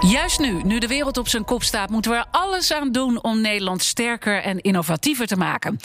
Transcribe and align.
Juist 0.00 0.38
nu, 0.38 0.62
nu 0.64 0.78
de 0.78 0.86
wereld 0.86 1.16
op 1.16 1.28
zijn 1.28 1.44
kop 1.44 1.62
staat, 1.62 1.90
moeten 1.90 2.10
we 2.10 2.16
er 2.16 2.26
alles 2.30 2.72
aan 2.72 2.92
doen 2.92 3.22
om 3.22 3.40
Nederland 3.40 3.82
sterker 3.82 4.42
en 4.42 4.60
innovatiever 4.60 5.26
te 5.26 5.36
maken. 5.36 5.78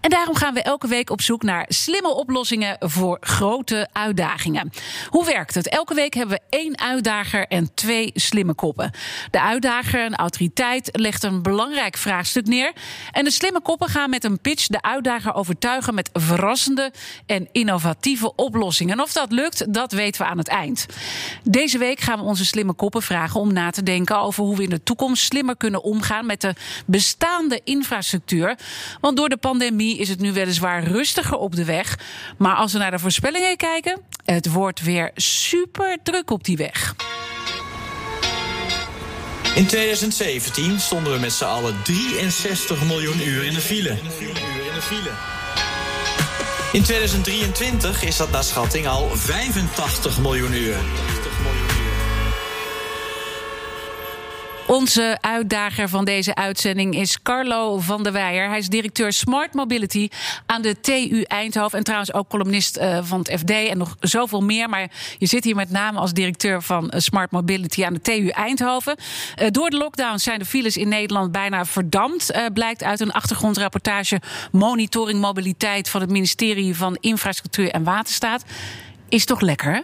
En 0.00 0.10
daarom 0.10 0.34
gaan 0.34 0.54
we 0.54 0.62
elke 0.62 0.86
week 0.86 1.10
op 1.10 1.20
zoek 1.20 1.42
naar 1.42 1.64
slimme 1.68 2.08
oplossingen 2.08 2.76
voor 2.80 3.16
grote 3.20 3.88
uitdagingen. 3.92 4.70
Hoe 5.08 5.24
werkt 5.24 5.54
het? 5.54 5.68
Elke 5.68 5.94
week 5.94 6.14
hebben 6.14 6.36
we 6.36 6.56
één 6.56 6.78
uitdager 6.78 7.46
en 7.46 7.74
twee 7.74 8.10
slimme 8.14 8.54
koppen. 8.54 8.90
De 9.30 9.40
uitdager, 9.40 10.04
een 10.04 10.16
autoriteit, 10.16 10.88
legt 10.92 11.22
een 11.22 11.42
belangrijk 11.42 11.96
vraagstuk 11.96 12.46
neer. 12.46 12.72
En 13.10 13.24
de 13.24 13.30
slimme 13.30 13.60
koppen 13.60 13.88
gaan 13.88 14.10
met 14.10 14.24
een 14.24 14.40
pitch 14.40 14.66
de 14.66 14.82
uitdager 14.82 15.34
overtuigen 15.34 15.94
met 15.94 16.10
verrassende 16.12 16.92
en 17.26 17.48
innovatieve 17.52 18.34
oplossingen. 18.34 18.92
En 18.92 19.02
of 19.02 19.12
dat 19.12 19.32
lukt, 19.32 19.74
dat 19.74 19.92
weten 19.92 20.22
we 20.22 20.28
aan 20.28 20.38
het 20.38 20.48
eind. 20.48 20.86
Deze 21.42 21.78
week 21.78 22.00
gaan 22.00 22.18
we 22.18 22.24
onze 22.24 22.44
slimme 22.44 22.72
koppen 22.72 23.02
vragen 23.02 23.40
om 23.40 23.52
na 23.58 23.70
te 23.70 23.82
denken 23.82 24.18
over 24.18 24.44
hoe 24.44 24.56
we 24.56 24.62
in 24.62 24.70
de 24.70 24.82
toekomst 24.82 25.24
slimmer 25.24 25.56
kunnen 25.56 25.82
omgaan 25.82 26.26
met 26.26 26.40
de 26.40 26.54
bestaande 26.86 27.60
infrastructuur. 27.64 28.58
Want 29.00 29.16
door 29.16 29.28
de 29.28 29.36
pandemie 29.36 29.98
is 29.98 30.08
het 30.08 30.20
nu 30.20 30.32
weliswaar 30.32 30.84
rustiger 30.84 31.36
op 31.36 31.54
de 31.54 31.64
weg. 31.64 31.98
Maar 32.38 32.54
als 32.54 32.72
we 32.72 32.78
naar 32.78 32.90
de 32.90 32.98
voorspellingen 32.98 33.56
kijken, 33.56 34.00
het 34.24 34.50
wordt 34.52 34.80
weer 34.80 35.10
super 35.14 35.98
druk 36.02 36.30
op 36.30 36.44
die 36.44 36.56
weg. 36.56 36.94
In 39.54 39.66
2017 39.66 40.80
stonden 40.80 41.12
we 41.12 41.18
met 41.18 41.32
z'n 41.32 41.44
allen 41.44 41.76
63 41.82 42.84
miljoen 42.84 43.28
uur 43.28 43.44
in 43.44 43.54
de 43.54 43.60
file. 43.60 43.96
In 46.72 46.82
2023 46.82 48.02
is 48.02 48.16
dat 48.16 48.30
naar 48.30 48.44
schatting 48.44 48.86
al 48.86 49.10
85 49.14 50.18
miljoen 50.18 50.52
uur. 50.52 50.76
Onze 54.68 55.18
uitdager 55.20 55.88
van 55.88 56.04
deze 56.04 56.34
uitzending 56.34 56.94
is 56.94 57.22
Carlo 57.22 57.78
van 57.78 58.02
der 58.02 58.12
Weijer. 58.12 58.48
Hij 58.48 58.58
is 58.58 58.68
directeur 58.68 59.12
Smart 59.12 59.54
Mobility 59.54 60.08
aan 60.46 60.62
de 60.62 60.80
TU 60.80 61.22
Eindhoven. 61.22 61.78
En 61.78 61.84
trouwens 61.84 62.12
ook 62.12 62.28
columnist 62.28 62.78
uh, 62.78 62.98
van 63.02 63.18
het 63.18 63.40
FD 63.40 63.50
en 63.50 63.78
nog 63.78 63.96
zoveel 64.00 64.40
meer. 64.40 64.68
Maar 64.68 64.90
je 65.18 65.26
zit 65.26 65.44
hier 65.44 65.54
met 65.54 65.70
name 65.70 65.98
als 65.98 66.12
directeur 66.12 66.62
van 66.62 66.84
uh, 66.84 67.00
Smart 67.00 67.30
Mobility 67.30 67.84
aan 67.84 67.92
de 67.92 68.00
TU 68.00 68.28
Eindhoven. 68.28 68.96
Uh, 69.42 69.48
door 69.50 69.70
de 69.70 69.76
lockdown 69.76 70.18
zijn 70.18 70.38
de 70.38 70.44
files 70.44 70.76
in 70.76 70.88
Nederland 70.88 71.32
bijna 71.32 71.64
verdampt. 71.64 72.32
blijkt 72.52 72.82
uit 72.82 73.00
een 73.00 73.12
achtergrondrapportage 73.12 74.20
Monitoring 74.52 75.20
Mobiliteit 75.20 75.88
van 75.88 76.00
het 76.00 76.10
ministerie 76.10 76.76
van 76.76 76.96
Infrastructuur 77.00 77.70
en 77.70 77.84
Waterstaat. 77.84 78.44
Is 79.08 79.24
toch 79.24 79.40
lekker, 79.40 79.74
hè? 79.74 79.80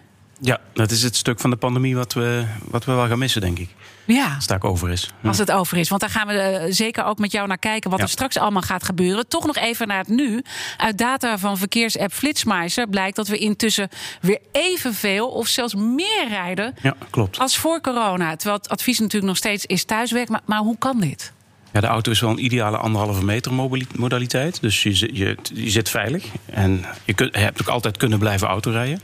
Ja, 0.47 0.59
dat 0.73 0.91
is 0.91 1.03
het 1.03 1.17
stuk 1.17 1.41
van 1.41 1.51
de 1.51 1.57
pandemie 1.57 1.97
wat 1.97 2.13
we, 2.13 2.45
wat 2.65 2.85
we 2.85 2.93
wel 2.93 3.07
gaan 3.07 3.19
missen, 3.19 3.41
denk 3.41 3.59
ik. 3.59 3.69
Ja. 4.05 4.25
Als 4.25 4.35
het 4.35 4.49
daar 4.49 4.71
over 4.71 4.91
is. 4.91 5.11
Ja. 5.23 5.29
Als 5.29 5.39
het 5.39 5.51
over 5.51 5.77
is. 5.77 5.89
Want 5.89 6.01
daar 6.01 6.11
gaan 6.11 6.27
we 6.27 6.61
uh, 6.67 6.73
zeker 6.73 7.05
ook 7.05 7.19
met 7.19 7.33
jou 7.33 7.49
naar 7.49 7.59
kijken. 7.59 7.91
Wat 7.91 7.99
Ja. 7.99 8.05
er 8.05 8.11
straks 8.11 8.37
allemaal 8.39 8.63
gaat 8.63 8.85
gebeuren. 8.85 9.29
Toch 9.29 9.47
nog 9.47 9.57
even 9.57 9.89
naar 9.89 9.99
het 9.99 10.09
nu. 10.09 10.43
Uit 10.77 10.99
data 10.99 11.39
van 11.39 11.59
verkeersapp 11.59 12.13
Flitsmeister 12.13 12.89
blijkt 12.89 13.17
dat 13.17 13.29
we 13.29 13.37
intussen 13.39 13.89
weer 14.21 14.39
evenveel 14.53 15.29
of 15.29 15.47
zelfs 15.49 15.75
meer 15.75 16.29
rijden 16.29 16.75
Ja, 16.83 16.95
klopt. 17.11 17.39
als 17.39 17.57
voor 17.57 17.81
corona. 17.81 18.37
Terwijl 18.37 18.59
het 18.63 18.69
advies 18.71 18.99
natuurlijk 18.99 19.27
nog 19.27 19.37
steeds 19.37 19.67
is 19.67 19.85
thuiswerk. 19.85 20.29
Maar, 20.29 20.41
maar 20.47 20.59
hoe 20.61 20.79
kan 20.79 21.01
dit? 21.01 21.33
Ja, 21.73 21.81
de 21.81 21.87
auto 21.87 22.11
is 22.11 22.21
wel 22.21 22.31
een 22.31 22.45
ideale 22.45 22.77
anderhalve 22.77 23.25
meter 23.25 23.53
modaliteit. 23.97 24.61
Dus 24.61 24.83
je, 24.83 25.17
je, 25.17 25.37
je 25.55 25.71
zit 25.71 25.89
veilig. 25.89 26.25
En 26.47 26.85
je, 27.05 27.15
kunt, 27.15 27.35
je 27.35 27.41
hebt 27.41 27.61
ook 27.61 27.69
altijd 27.69 27.97
kunnen 27.97 28.19
blijven 28.19 28.49
autorijden. 28.49 29.01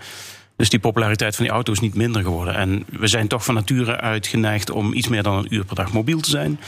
Dus 0.61 0.71
die 0.71 0.79
populariteit 0.79 1.37
van 1.37 1.45
die 1.45 1.53
auto 1.53 1.73
is 1.73 1.81
niet 1.81 1.95
minder 1.95 2.23
geworden. 2.23 2.55
En 2.55 2.85
we 2.91 3.07
zijn 3.07 3.29
toch 3.29 3.45
van 3.45 3.55
nature 3.55 3.97
uit 3.97 4.27
geneigd 4.27 4.71
om 4.71 4.93
iets 4.93 5.09
meer 5.09 5.23
dan 5.23 5.37
een 5.37 5.55
uur 5.55 5.65
per 5.65 5.77
dag 5.77 5.93
mobiel 5.93 6.21
te 6.21 6.31
zijn. 6.31 6.61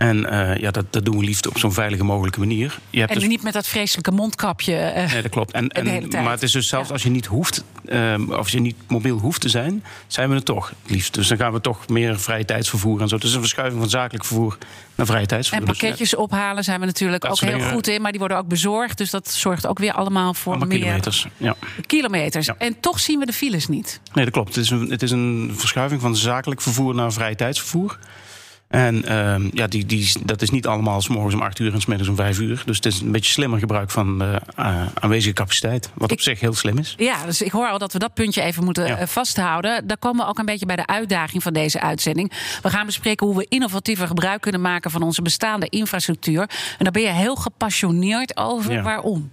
En 0.00 0.30
eh, 0.30 0.56
ja, 0.56 0.70
dat, 0.70 0.84
dat 0.92 1.04
doen 1.04 1.18
we 1.18 1.24
liefst 1.24 1.46
op 1.46 1.58
zo'n 1.58 1.72
veilige 1.72 2.04
mogelijke 2.04 2.38
manier. 2.38 2.78
Je 2.90 2.98
hebt 2.98 3.12
En 3.12 3.18
dus- 3.18 3.28
niet 3.28 3.42
met 3.42 3.52
dat 3.52 3.66
vreselijke 3.66 4.10
mondkapje. 4.10 4.74
eh, 4.76 5.12
Nee, 5.12 5.22
dat 5.22 5.30
klopt. 5.30 5.52
En, 5.52 5.68
en, 5.68 6.08
maar 6.22 6.30
het 6.30 6.42
is 6.42 6.52
dus 6.52 6.68
zelfs 6.68 6.86
Ja. 6.88 6.92
als 6.92 7.02
je 7.02 7.10
niet 7.10 7.26
hoeft, 7.26 7.64
ehm, 7.84 8.22
of 8.30 8.36
als 8.36 8.50
je 8.50 8.60
niet 8.60 8.76
mobiel 8.88 9.18
hoeft 9.18 9.40
te 9.40 9.48
zijn, 9.48 9.84
zijn 10.06 10.28
we 10.28 10.34
het 10.34 10.44
toch 10.44 10.68
het 10.82 10.90
liefst. 10.90 11.14
Dus 11.14 11.28
dan 11.28 11.36
gaan 11.36 11.52
we 11.52 11.60
toch 11.60 11.88
meer 11.88 12.20
vrije 12.20 12.44
tijdsvervoer 12.44 13.00
en 13.00 13.08
zo. 13.08 13.14
Het 13.14 13.24
is 13.24 13.32
een 13.34 13.40
verschuiving 13.40 13.80
van 13.80 13.90
zakelijk 13.90 14.24
vervoer 14.24 14.58
naar 14.94 15.06
vrije 15.06 15.20
En 15.22 15.28
tijdsvervoer. 15.28 15.66
Dus, 15.66 15.78
pakketjes 15.78 16.16
ophalen 16.16 16.64
zijn 16.64 16.80
we 16.80 16.86
natuurlijk 16.86 17.22
Dat 17.22 17.30
ook 17.30 17.40
heel 17.48 17.60
goed 17.60 17.86
in. 17.86 18.02
Maar 18.02 18.10
die 18.10 18.20
worden 18.20 18.38
ook 18.38 18.48
bezorgd. 18.48 18.98
Dus 18.98 19.10
dat 19.10 19.30
zorgt 19.30 19.66
ook 19.66 19.78
weer 19.78 19.92
allemaal 19.92 20.34
voor 20.34 20.52
allemaal 20.52 20.68
meer 20.68 20.78
kilometers. 20.78 21.26
Ja. 21.36 21.56
kilometers. 21.86 22.46
Ja. 22.46 22.54
En 22.58 22.80
toch 22.80 23.00
zien 23.00 23.18
we 23.18 23.26
de 23.26 23.32
files 23.32 23.68
niet. 23.68 24.00
Nee, 24.12 24.24
dat 24.24 24.32
klopt. 24.34 24.54
Het 24.54 24.64
is, 24.64 24.70
een, 24.70 24.90
het 24.90 25.02
is 25.02 25.10
een 25.10 25.52
verschuiving 25.56 26.00
van 26.00 26.16
zakelijk 26.16 26.60
vervoer 26.60 26.94
naar 26.94 27.12
vrije 27.12 27.34
tijdsvervoer. 27.36 27.98
En 28.70 29.04
ehm, 29.04 29.48
ja, 29.52 29.66
die, 29.66 29.86
die, 29.86 30.12
dat 30.24 30.42
is 30.42 30.50
niet 30.50 30.66
allemaal 30.66 31.00
s 31.00 31.08
morgens 31.08 31.34
om 31.34 31.42
8 31.42 31.58
uur 31.58 31.72
en 31.72 31.80
s 31.80 31.86
middags 31.86 32.10
om 32.10 32.16
5 32.16 32.38
uur. 32.38 32.62
Dus 32.66 32.76
het 32.76 32.86
is 32.86 33.00
een 33.00 33.12
beetje 33.12 33.32
slimmer 33.32 33.58
gebruik 33.58 33.90
van 33.90 34.18
de 34.18 34.40
eh, 34.56 34.82
aanwezige 34.94 35.34
capaciteit. 35.34 35.90
Wat 35.94 36.12
op 36.12 36.20
zich 36.20 36.40
heel 36.40 36.54
slim 36.54 36.78
is. 36.78 36.94
Ja, 36.98 37.24
dus 37.24 37.42
ik 37.42 37.50
hoor 37.52 37.68
al 37.68 37.78
dat 37.78 37.92
we 37.92 37.98
dat 37.98 38.14
puntje 38.14 38.42
even 38.42 38.64
moeten 38.64 38.86
Ja. 38.86 38.96
eh, 38.96 39.06
vasthouden. 39.06 39.86
Daar 39.86 39.98
komen 39.98 40.24
we 40.24 40.30
ook 40.30 40.38
een 40.38 40.44
beetje 40.44 40.66
bij 40.66 40.76
de 40.76 40.86
uitdaging 40.86 41.42
van 41.42 41.52
deze 41.52 41.80
uitzending. 41.80 42.32
We 42.62 42.70
gaan 42.70 42.86
bespreken 42.86 43.26
hoe 43.26 43.36
we 43.36 43.46
innovatiever 43.48 44.06
gebruik 44.06 44.40
kunnen 44.40 44.60
maken 44.60 44.90
van 44.90 45.02
onze 45.02 45.22
bestaande 45.22 45.66
infrastructuur. 45.68 46.40
En 46.40 46.48
daar 46.84 46.92
ben 46.92 47.02
je 47.02 47.08
heel 47.08 47.36
gepassioneerd 47.36 48.36
over. 48.36 48.72
Ja. 48.72 48.82
Waarom? 48.82 49.30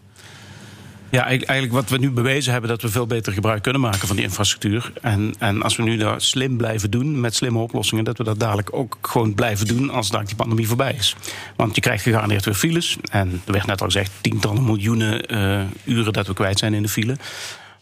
Ja, 1.10 1.26
eigenlijk 1.26 1.72
wat 1.72 1.90
we 1.90 1.98
nu 1.98 2.12
bewezen 2.12 2.52
hebben, 2.52 2.70
dat 2.70 2.82
we 2.82 2.90
veel 2.90 3.08
beter 3.08 3.34
gebruik 3.34 3.64
kunnen 3.64 3.82
maken 3.82 4.08
van 4.08 4.16
die 4.16 4.26
infrastructuur. 4.26 4.92
En, 5.02 5.34
en 5.40 5.62
als 5.62 5.76
we 5.76 5.84
nu 5.84 5.98
dat 5.98 6.24
slim 6.24 6.58
blijven 6.58 6.92
doen 6.92 7.20
met 7.20 7.36
slimme 7.36 7.60
oplossingen, 7.60 8.04
dat 8.04 8.18
we 8.18 8.24
dat 8.24 8.40
dadelijk 8.40 8.74
ook 8.74 8.98
gewoon 9.02 9.34
blijven 9.34 9.68
doen 9.68 9.90
als 9.90 10.06
dadelijk 10.06 10.28
die 10.28 10.38
pandemie 10.38 10.68
voorbij 10.68 10.94
is. 10.94 11.16
Want 11.56 11.76
je 11.76 11.82
krijgt 11.82 12.04
gegarandeerd 12.04 12.46
weer 12.46 12.54
files. 12.54 12.98
En 13.12 13.42
er 13.46 13.52
werd 13.52 13.66
net 13.66 13.80
al 13.80 13.86
gezegd, 13.86 14.12
tientallen 14.22 14.64
miljoenen 14.64 15.26
eh, 15.26 15.62
uren 15.86 16.14
dat 16.14 16.28
we 16.28 16.34
kwijt 16.34 16.60
zijn 16.60 16.74
in 16.74 16.82
de 16.82 16.90
file. 16.90 17.18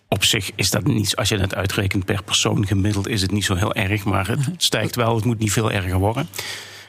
Op 0.07 0.23
zich 0.23 0.51
is 0.55 0.71
dat 0.71 0.83
niet, 0.83 1.15
als 1.15 1.29
je 1.29 1.37
het 1.37 1.55
uitrekent 1.55 2.05
per 2.05 2.23
persoon 2.23 2.67
gemiddeld, 2.67 3.07
is 3.07 3.21
het 3.21 3.31
niet 3.31 3.45
zo 3.45 3.55
heel 3.55 3.73
erg. 3.73 4.03
Maar 4.03 4.27
het 4.27 4.63
stijgt 4.63 4.95
wel, 4.95 5.15
het 5.15 5.25
moet 5.25 5.39
niet 5.39 5.51
veel 5.51 5.71
erger 5.71 5.97
worden. 5.97 6.27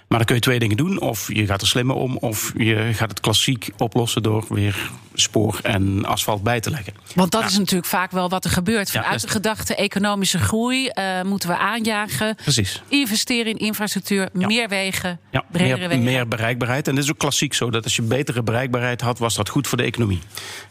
Maar 0.08 0.18
dan 0.18 0.26
kun 0.26 0.34
je 0.34 0.40
twee 0.40 0.58
dingen 0.58 0.76
doen. 0.76 1.00
Of 1.00 1.32
je 1.32 1.46
gaat 1.46 1.60
er 1.60 1.66
slimmer 1.66 1.96
om, 1.96 2.16
of 2.16 2.52
je 2.56 2.90
gaat 2.92 3.10
het 3.10 3.20
klassiek 3.20 3.68
oplossen 3.76 4.22
door 4.22 4.44
weer 4.48 4.90
spoor 5.20 5.58
en 5.62 6.04
asfalt 6.04 6.42
bij 6.42 6.60
te 6.60 6.70
leggen. 6.70 6.92
Want 7.14 7.30
dat 7.30 7.40
Ja. 7.40 7.46
is 7.46 7.58
natuurlijk 7.58 7.88
vaak 7.88 8.10
wel 8.10 8.28
wat 8.28 8.44
er 8.44 8.50
gebeurt. 8.50 8.90
Vanuit 8.90 9.20
de 9.20 9.28
gedachte 9.28 9.74
economische 9.74 10.38
groei 10.38 10.88
eh, 10.88 11.22
moeten 11.22 11.48
we 11.48 11.56
aanjagen. 11.58 12.34
Precies. 12.34 12.82
Investeren 12.88 13.52
in 13.52 13.58
infrastructuur, 13.58 14.28
Ja. 14.38 14.46
meer 14.46 14.68
wegen, 14.68 15.20
bredere 15.50 15.78
meer, 15.78 15.88
wegen. 15.88 16.04
meer 16.04 16.28
bereikbaarheid. 16.28 16.88
En 16.88 16.94
dat 16.94 17.04
is 17.04 17.10
ook 17.10 17.18
klassiek 17.18 17.54
zo 17.54 17.70
dat 17.70 17.84
als 17.84 17.96
je 17.96 18.02
betere 18.02 18.42
bereikbaarheid 18.42 19.00
had, 19.00 19.18
was 19.18 19.34
dat 19.34 19.48
goed 19.48 19.66
voor 19.68 19.78
de 19.78 19.84
economie. 19.84 20.18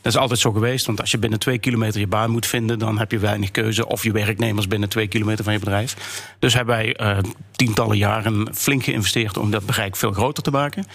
Dat 0.01 0.13
is 0.13 0.19
altijd 0.19 0.39
zo 0.39 0.51
geweest, 0.51 0.85
want 0.85 1.01
als 1.01 1.11
je 1.11 1.17
binnen 1.17 1.39
twee 1.39 1.57
kilometer 1.57 1.99
je 1.99 2.07
baan 2.07 2.29
moet 2.31 2.45
vinden, 2.45 2.79
dan 2.79 2.99
heb 2.99 3.11
je 3.11 3.19
weinig 3.19 3.51
keuze. 3.51 3.87
Of 3.87 4.03
je 4.03 4.11
werknemers 4.11 4.67
binnen 4.67 4.89
twee 4.89 5.07
kilometer 5.07 5.43
van 5.43 5.53
je 5.53 5.59
bedrijf. 5.59 5.95
Dus 6.39 6.53
hebben 6.53 6.75
wij 6.75 6.95
eh, 6.95 7.17
tientallen 7.51 7.97
jaren 7.97 8.49
flink 8.53 8.83
geïnvesteerd 8.83 9.37
om 9.37 9.51
dat 9.51 9.65
bereik 9.65 9.95
veel 9.95 10.11
groter 10.11 10.43
te 10.43 10.51
maken. 10.51 10.85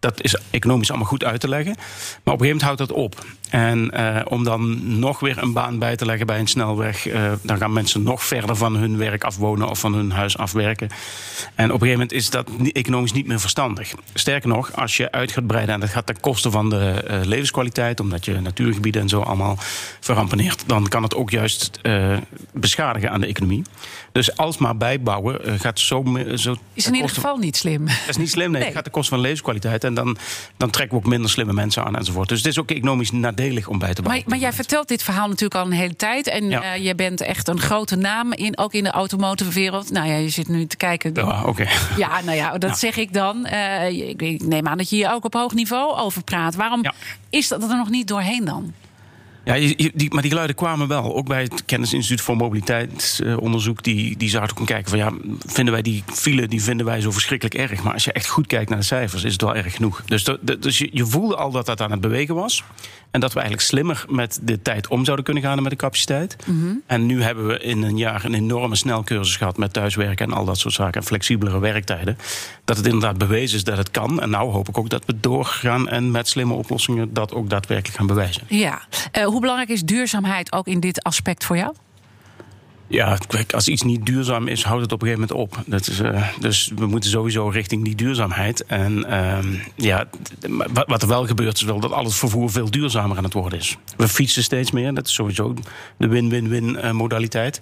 Dat 0.00 0.22
is 0.22 0.36
economisch 0.50 0.88
allemaal 0.88 1.08
goed 1.08 1.24
uit 1.24 1.40
te 1.40 1.48
leggen. 1.48 1.74
Maar 1.76 2.34
op 2.34 2.40
een 2.40 2.46
gegeven 2.46 2.46
moment 2.46 2.62
houdt 2.62 2.78
dat 2.78 2.92
op. 2.92 3.26
En 3.50 3.90
eh, 3.90 4.20
om 4.24 4.44
dan 4.44 4.98
nog 4.98 5.20
weer 5.20 5.42
een 5.42 5.52
baan 5.52 5.78
bij 5.78 5.96
te 5.96 6.04
leggen 6.04 6.26
bij 6.26 6.38
een 6.38 6.46
snelweg, 6.46 7.06
eh, 7.06 7.32
dan 7.42 7.56
gaan 7.56 7.72
mensen 7.72 8.02
nog 8.02 8.24
verder 8.24 8.56
van 8.56 8.76
hun 8.76 8.96
werk 8.96 9.24
afwonen 9.24 9.68
of 9.68 9.78
van 9.78 9.94
hun 9.94 10.10
huis 10.10 10.38
afwerken. 10.38 10.88
En 11.54 11.64
op 11.64 11.80
een 11.80 11.86
gegeven 11.86 11.90
moment 11.90 12.12
is 12.12 12.30
dat 12.30 12.48
economisch 12.72 13.12
niet 13.12 13.26
meer 13.26 13.40
verstandig. 13.40 13.94
Sterker 14.14 14.48
nog, 14.48 14.76
als 14.76 14.96
je 14.96 15.10
uit 15.10 15.32
gaat 15.32 15.46
breiden 15.46 15.74
en 15.74 15.80
dat 15.80 15.88
gaat 15.88 16.06
ten 16.06 16.20
koste 16.20 16.50
van 16.50 16.70
de 16.70 16.90
eh, 17.06 17.20
levenskwaliteit, 17.24 18.00
omdat 18.00 18.24
je 18.24 18.40
natuurgebieden 18.40 19.02
en 19.02 19.08
zo 19.08 19.20
allemaal 19.20 19.56
verrampeneert, 20.00 20.64
dan 20.66 20.88
kan 20.88 21.02
het 21.02 21.14
ook 21.14 21.30
juist 21.30 21.80
beschadigen 22.52 23.10
aan 23.10 23.20
de 23.20 23.26
economie. 23.26 23.62
Dus 24.12 24.36
alsmaar 24.36 24.76
bijbouwen 24.76 25.60
gaat 25.60 25.80
zo. 25.80 26.04
zo 26.34 26.56
Is 26.72 26.86
in 26.86 26.94
ieder 26.94 27.10
geval 27.10 27.36
niet 27.36 27.56
slim. 27.56 27.86
dat 27.86 28.08
is 28.08 28.16
niet 28.16 28.30
slim, 28.30 28.50
nee. 28.50 28.56
Nee. 28.58 28.64
Het 28.64 28.74
gaat 28.74 28.84
ten 28.84 28.92
koste 28.92 29.10
van 29.10 29.20
levenskwaliteit. 29.20 29.84
En 29.84 29.94
dan, 29.94 30.16
dan 30.56 30.70
trekken 30.70 30.98
we 30.98 31.04
ook 31.04 31.10
minder 31.10 31.30
slimme 31.30 31.52
mensen 31.52 31.84
aan 31.84 31.96
enzovoort. 31.96 32.28
Dus 32.28 32.38
het 32.38 32.46
is 32.46 32.58
ook 32.58 32.70
economisch 32.70 33.10
nadelig 33.38 33.68
om 33.68 33.78
bij 33.78 33.88
te 33.94 34.00
Maar, 34.02 34.10
bouwen. 34.10 34.30
maar 34.30 34.38
jij 34.38 34.52
vertelt 34.52 34.88
dit 34.88 35.02
verhaal 35.02 35.26
natuurlijk 35.28 35.54
al 35.60 35.66
een 35.66 35.72
hele 35.72 35.96
tijd. 35.96 36.26
En 36.26 36.48
Ja. 36.48 36.62
eh, 36.62 36.84
je 36.84 36.94
bent 36.94 37.20
echt 37.20 37.48
een 37.48 37.60
grote 37.60 37.96
naam, 37.96 38.32
in, 38.32 38.58
ook 38.58 38.72
in 38.72 38.84
de 38.84 38.90
automotive 38.90 39.50
wereld. 39.52 39.90
Nou 39.90 40.06
ja, 40.08 40.14
je 40.16 40.28
zit 40.28 40.48
nu 40.48 40.66
te 40.66 40.76
kijken. 40.76 41.10
Ja, 41.14 41.42
oké. 41.44 41.66
Ja, 41.96 42.20
nou 42.24 42.36
ja, 42.36 42.58
dat 42.58 42.70
Ja. 42.70 42.76
zeg 42.76 42.96
ik 42.96 43.12
dan. 43.12 43.46
Eh, 43.46 44.08
ik, 44.08 44.22
ik 44.22 44.42
neem 44.42 44.68
aan 44.68 44.78
dat 44.78 44.90
je 44.90 44.96
hier 44.96 45.12
ook 45.12 45.24
op 45.24 45.34
hoog 45.34 45.54
niveau 45.54 45.96
over 45.98 46.22
praat. 46.24 46.54
Waarom 46.54 46.82
Ja. 46.82 46.94
is 47.30 47.48
dat 47.48 47.62
er 47.62 47.76
nog 47.76 47.90
niet 47.90 48.08
doorheen 48.08 48.44
dan? 48.44 48.72
Ja, 49.48 49.74
die, 49.94 50.12
maar 50.12 50.22
die 50.22 50.30
geluiden 50.30 50.56
kwamen 50.56 50.88
wel. 50.88 51.16
Ook 51.16 51.26
bij 51.26 51.42
het 51.42 51.64
Kennisinstituut 51.64 52.20
voor 52.20 52.36
Mobiliteitsonderzoek. 52.36 53.82
Die, 53.82 54.16
die 54.16 54.28
zaten 54.28 54.58
ook 54.58 54.66
kijken 54.66 54.90
van 54.90 54.98
ja, 54.98 55.12
vinden 55.46 55.72
wij 55.74 55.82
die 55.82 56.02
file 56.06 56.48
die 56.48 56.62
vinden 56.62 56.86
wij 56.86 57.00
zo 57.00 57.10
verschrikkelijk 57.10 57.70
erg. 57.70 57.82
Maar 57.82 57.92
als 57.92 58.04
je 58.04 58.12
echt 58.12 58.26
goed 58.26 58.46
kijkt 58.46 58.70
naar 58.70 58.78
de 58.78 58.84
cijfers, 58.84 59.24
is 59.24 59.32
het 59.32 59.42
wel 59.42 59.54
erg 59.54 59.74
genoeg. 59.74 60.02
Dus, 60.04 60.24
dus 60.58 60.78
je, 60.78 60.88
je 60.92 61.06
voelde 61.06 61.36
al 61.36 61.50
dat 61.50 61.66
dat 61.66 61.80
aan 61.80 61.90
het 61.90 62.00
bewegen 62.00 62.34
was. 62.34 62.64
En 63.10 63.20
dat 63.20 63.32
we 63.32 63.40
eigenlijk 63.40 63.68
slimmer 63.68 64.04
met 64.08 64.38
de 64.42 64.62
tijd 64.62 64.88
om 64.88 65.04
zouden 65.04 65.24
kunnen 65.24 65.42
gaan 65.42 65.62
met 65.62 65.70
de 65.70 65.76
capaciteit. 65.76 66.36
Mhm. 66.46 66.74
En 66.86 67.06
nu 67.06 67.22
hebben 67.22 67.46
we 67.46 67.58
in 67.58 67.82
een 67.82 67.96
jaar 67.96 68.24
een 68.24 68.34
enorme 68.34 68.76
snelcursus 68.76 69.36
gehad 69.36 69.56
met 69.56 69.72
thuiswerken 69.72 70.26
en 70.26 70.32
al 70.32 70.44
dat 70.44 70.58
soort 70.58 70.74
zaken. 70.74 71.00
En 71.00 71.06
flexibelere 71.06 71.58
werktijden. 71.58 72.18
Dat 72.64 72.76
het 72.76 72.86
inderdaad 72.86 73.18
bewezen 73.18 73.56
is 73.56 73.64
dat 73.64 73.76
het 73.76 73.90
kan. 73.90 74.20
En 74.20 74.30
nou 74.30 74.50
hoop 74.50 74.68
ik 74.68 74.78
ook 74.78 74.88
dat 74.88 75.04
we 75.06 75.20
doorgaan 75.20 75.88
en 75.88 76.10
met 76.10 76.28
slimme 76.28 76.54
oplossingen 76.54 77.12
dat 77.12 77.34
ook 77.34 77.50
daadwerkelijk 77.50 77.96
gaan 77.96 78.06
bewijzen. 78.06 78.42
Ja, 78.48 78.82
uh, 79.18 79.24
hoe 79.24 79.37
belangrijk 79.40 79.70
is 79.70 79.82
duurzaamheid 79.82 80.52
ook 80.52 80.66
in 80.66 80.80
dit 80.80 81.02
aspect 81.02 81.44
voor 81.44 81.56
jou? 81.56 81.74
Ja, 82.90 83.18
als 83.50 83.68
iets 83.68 83.82
niet 83.82 84.06
duurzaam 84.06 84.46
is, 84.46 84.64
houdt 84.64 84.82
het 84.82 84.92
op 84.92 85.02
een 85.02 85.08
gegeven 85.08 85.34
moment 85.34 85.56
op. 85.56 85.62
Dat 85.66 85.88
is, 85.88 86.00
uh, 86.00 86.28
dus 86.40 86.70
we 86.76 86.86
moeten 86.86 87.10
sowieso 87.10 87.48
richting 87.48 87.84
die 87.84 87.94
duurzaamheid. 87.94 88.66
En 88.66 89.04
uh, 89.08 89.38
ja, 89.74 90.08
wat 90.86 91.02
er 91.02 91.08
wel 91.08 91.26
gebeurt, 91.26 91.56
is 91.56 91.62
wel 91.62 91.80
dat 91.80 91.92
al 91.92 92.04
het 92.04 92.14
vervoer 92.14 92.50
veel 92.50 92.70
duurzamer 92.70 93.16
aan 93.16 93.24
het 93.24 93.32
worden 93.32 93.58
is. 93.58 93.76
We 93.96 94.08
fietsen 94.08 94.42
steeds 94.42 94.70
meer, 94.70 94.94
dat 94.94 95.06
is 95.06 95.14
sowieso 95.14 95.54
de 95.96 96.08
win-win-win 96.08 96.68
uh, 96.68 96.90
modaliteit. 96.90 97.60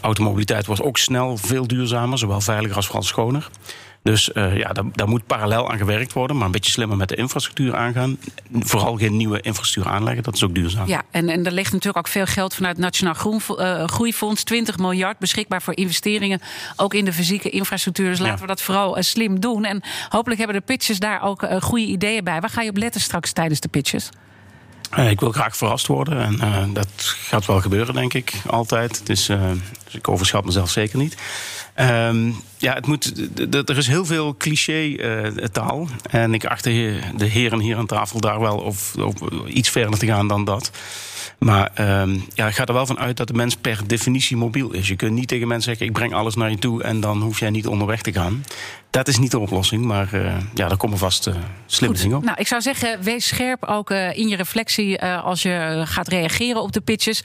automobiliteit 0.00 0.66
wordt 0.66 0.82
ook 0.82 0.98
snel 0.98 1.36
veel 1.36 1.66
duurzamer, 1.66 2.18
zowel 2.18 2.40
veiliger 2.40 2.76
als 2.76 2.86
vooral 2.86 3.04
schoner. 3.04 3.48
Dus 4.06 4.30
uh, 4.34 4.56
ja, 4.56 4.72
daar, 4.72 4.84
daar, 4.92 5.08
moet 5.08 5.26
parallel 5.26 5.70
aan 5.70 5.78
gewerkt 5.78 6.12
worden, 6.12 6.36
maar 6.36 6.46
een 6.46 6.52
beetje 6.52 6.70
slimmer 6.70 6.96
met 6.96 7.08
de 7.08 7.16
infrastructuur 7.16 7.76
aangaan. 7.76 8.18
Vooral 8.52 8.96
geen 8.96 9.16
nieuwe 9.16 9.40
infrastructuur 9.40 9.92
aanleggen, 9.92 10.22
dat 10.22 10.34
is 10.34 10.44
ook 10.44 10.54
duurzaam. 10.54 10.88
Ja, 10.88 11.02
en, 11.10 11.28
en 11.28 11.46
er 11.46 11.52
ligt 11.52 11.72
natuurlijk 11.72 12.06
ook 12.06 12.12
veel 12.12 12.26
geld 12.26 12.54
vanuit 12.54 12.76
het 12.76 12.84
Nationaal 12.84 13.14
Groen, 13.14 13.40
uh, 13.50 13.84
Groeifonds, 13.84 14.42
20 14.42 14.78
miljard 14.78 15.18
beschikbaar 15.18 15.62
voor 15.62 15.76
investeringen, 15.76 16.40
ook 16.76 16.94
in 16.94 17.04
de 17.04 17.12
fysieke 17.12 17.50
infrastructuur. 17.50 18.08
Dus 18.08 18.18
laten 18.18 18.40
we 18.40 18.46
dat 18.46 18.62
vooral 18.62 18.96
uh, 18.96 19.02
slim 19.02 19.40
doen. 19.40 19.64
En 19.64 19.82
hopelijk 20.08 20.38
hebben 20.40 20.56
de 20.58 20.66
pitches 20.66 20.98
daar 20.98 21.22
ook 21.22 21.46
goede 21.60 21.86
ideeën 21.86 22.24
bij. 22.24 22.40
Waar 22.40 22.50
ga 22.50 22.62
je 22.62 22.70
op 22.70 22.76
letten 22.76 23.00
straks 23.00 23.32
tijdens 23.32 23.60
de 23.60 23.68
pitches? 23.68 24.10
ik 24.96 25.20
wil 25.20 25.32
graag 25.32 25.56
verrast 25.56 25.86
worden 25.86 26.22
en 26.22 26.34
uh, 26.34 26.74
dat 26.74 26.88
gaat 26.96 27.46
wel 27.46 27.60
gebeuren, 27.60 27.94
denk 27.94 28.14
ik, 28.14 28.32
altijd. 28.46 29.06
Dus, 29.06 29.28
uh, 29.28 29.50
dus 29.84 29.94
ik 29.94 30.08
overschat 30.08 30.44
mezelf 30.44 30.70
zeker 30.70 30.98
niet. 30.98 31.16
Um, 31.80 32.36
ja, 32.58 32.74
het 32.74 32.86
moet, 32.86 33.12
er 33.68 33.76
is 33.76 33.86
heel 33.86 34.04
veel 34.04 34.36
cliché-taal. 34.36 35.80
Uh, 35.80 36.22
en 36.22 36.34
ik 36.34 36.44
achter 36.44 36.72
de 37.16 37.24
heren 37.24 37.58
hier 37.58 37.76
aan 37.76 37.86
tafel 37.86 38.20
daar 38.20 38.40
wel 38.40 38.56
of, 38.56 38.94
iets 39.46 39.68
verder 39.68 39.98
te 39.98 40.06
gaan 40.06 40.28
dan 40.28 40.44
dat. 40.44 40.70
Maar 41.38 42.00
um, 42.00 42.24
ja, 42.34 42.46
ik 42.46 42.54
ga 42.54 42.66
er 42.66 42.72
wel 42.72 42.86
van 42.86 42.98
uit 42.98 43.16
dat 43.16 43.26
de 43.26 43.34
mens 43.34 43.56
per 43.56 43.80
definitie 43.86 44.36
mobiel 44.36 44.72
is. 44.72 44.88
Je 44.88 44.96
kunt 44.96 45.12
niet 45.12 45.28
tegen 45.28 45.48
mensen 45.48 45.70
zeggen: 45.70 45.86
ik 45.86 45.92
breng 45.92 46.14
alles 46.14 46.34
naar 46.34 46.50
je 46.50 46.58
toe 46.58 46.82
en 46.82 47.00
dan 47.00 47.22
hoef 47.22 47.38
jij 47.38 47.50
niet 47.50 47.66
onderweg 47.66 48.02
te 48.02 48.12
gaan. 48.12 48.44
Dat 48.96 49.08
is 49.08 49.18
niet 49.18 49.30
de 49.30 49.38
oplossing, 49.38 49.84
maar 49.84 50.08
uh, 50.14 50.36
ja, 50.54 50.68
daar 50.68 50.76
komen 50.76 50.98
vast 50.98 51.26
uh, 51.26 51.34
slimme 51.66 51.96
dingen 51.96 52.16
op. 52.16 52.24
Nou, 52.24 52.36
ik 52.40 52.46
zou 52.46 52.62
zeggen, 52.62 53.02
wees 53.02 53.26
scherp 53.26 53.64
ook 53.64 53.90
uh, 53.90 54.18
in 54.18 54.28
je 54.28 54.36
reflectie 54.36 55.02
als 55.02 55.42
je 55.42 55.82
gaat 55.84 56.08
reageren 56.08 56.62
op 56.62 56.72
de 56.72 56.80
pitches. 56.80 57.22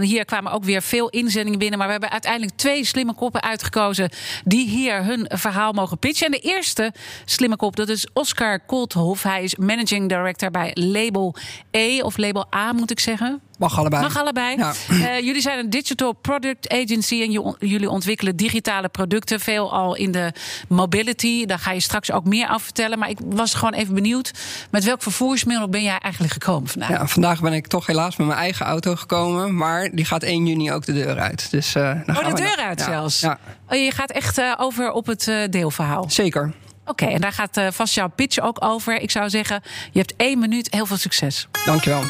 hier 0.00 0.24
kwamen 0.24 0.52
ook 0.52 0.64
weer 0.64 0.82
veel 0.82 1.08
inzendingen 1.08 1.58
binnen, 1.58 1.78
maar 1.78 1.86
we 1.86 1.92
hebben 1.92 2.10
uiteindelijk 2.10 2.56
twee 2.56 2.84
slimme 2.84 3.14
koppen 3.14 3.42
uitgekozen 3.42 4.10
die 4.44 4.68
hier 4.68 5.04
hun 5.04 5.30
verhaal 5.34 5.72
mogen 5.72 5.98
pitchen. 5.98 6.26
En 6.26 6.32
de 6.32 6.38
eerste 6.38 6.92
slimme 7.24 7.56
kop, 7.56 7.76
dat 7.76 7.88
is 7.88 8.06
Oscar 8.12 8.60
Kolthoff. 8.60 9.22
Hij 9.22 9.42
is 9.42 9.56
managing 9.56 10.08
director 10.08 10.50
bij 10.50 10.70
Label 10.74 11.34
E 11.70 12.00
of 12.02 12.16
Label 12.16 12.46
A, 12.54 12.72
moet 12.72 12.90
ik 12.90 13.00
zeggen. 13.00 13.40
Mag 13.56 13.78
allebei. 13.78 14.02
Mag 14.02 14.18
allebei. 14.18 14.56
Ja. 14.56 14.72
Uh, 14.90 15.20
jullie 15.20 15.40
zijn 15.40 15.58
een 15.58 15.70
digital 15.70 16.12
product 16.12 16.68
agency 16.68 17.22
en 17.22 17.54
jullie 17.58 17.90
ontwikkelen 17.90 18.36
digitale 18.36 18.88
producten. 18.88 19.40
Veel 19.40 19.72
al 19.72 19.96
in 19.96 20.10
de 20.10 20.32
mobility. 20.68 21.46
Daar 21.46 21.58
ga 21.58 21.72
je 21.72 21.80
straks 21.80 22.12
ook 22.12 22.24
meer 22.24 22.46
af 22.46 22.62
vertellen. 22.62 22.98
Maar 22.98 23.08
ik 23.08 23.18
was 23.24 23.54
gewoon 23.54 23.74
even 23.74 23.94
benieuwd. 23.94 24.30
Met 24.70 24.84
welk 24.84 25.02
vervoersmiddel 25.02 25.68
ben 25.68 25.82
jij 25.82 25.98
eigenlijk 25.98 26.32
gekomen 26.32 26.68
vandaag? 26.68 26.90
Ja, 26.90 27.06
vandaag 27.06 27.40
ben 27.40 27.52
ik 27.52 27.66
toch 27.66 27.86
helaas 27.86 28.16
met 28.16 28.26
mijn 28.26 28.38
eigen 28.38 28.66
auto 28.66 28.96
gekomen. 28.96 29.56
Maar 29.56 29.90
die 29.92 30.04
gaat 30.04 30.22
1 30.22 30.46
juni 30.46 30.72
ook 30.72 30.84
de 30.84 30.92
deur 30.92 31.18
uit. 31.18 31.50
Dus, 31.50 31.74
uh, 31.74 31.92
dan 32.06 32.16
oh, 32.16 32.26
de 32.26 32.34
deur 32.34 32.56
uit 32.56 32.80
zelfs? 32.80 33.20
Ja. 33.20 33.38
Oh, 33.68 33.78
je 33.78 33.90
gaat 33.90 34.10
echt 34.10 34.38
uh, 34.38 34.54
over 34.56 34.92
op 34.92 35.06
het 35.06 35.30
deelverhaal? 35.50 36.04
Zeker. 36.08 36.52
Oké, 36.80 37.02
okay, 37.02 37.14
en 37.14 37.20
daar 37.20 37.32
gaat 37.32 37.60
vast 37.70 37.94
jouw 37.94 38.08
pitch 38.08 38.40
ook 38.40 38.64
over. 38.64 39.00
Ik 39.00 39.10
zou 39.10 39.30
zeggen, 39.30 39.62
je 39.92 39.98
hebt 39.98 40.14
één 40.16 40.38
minuut. 40.38 40.68
Heel 40.70 40.86
veel 40.86 40.96
succes. 40.96 41.48
Dankjewel. 41.64 42.02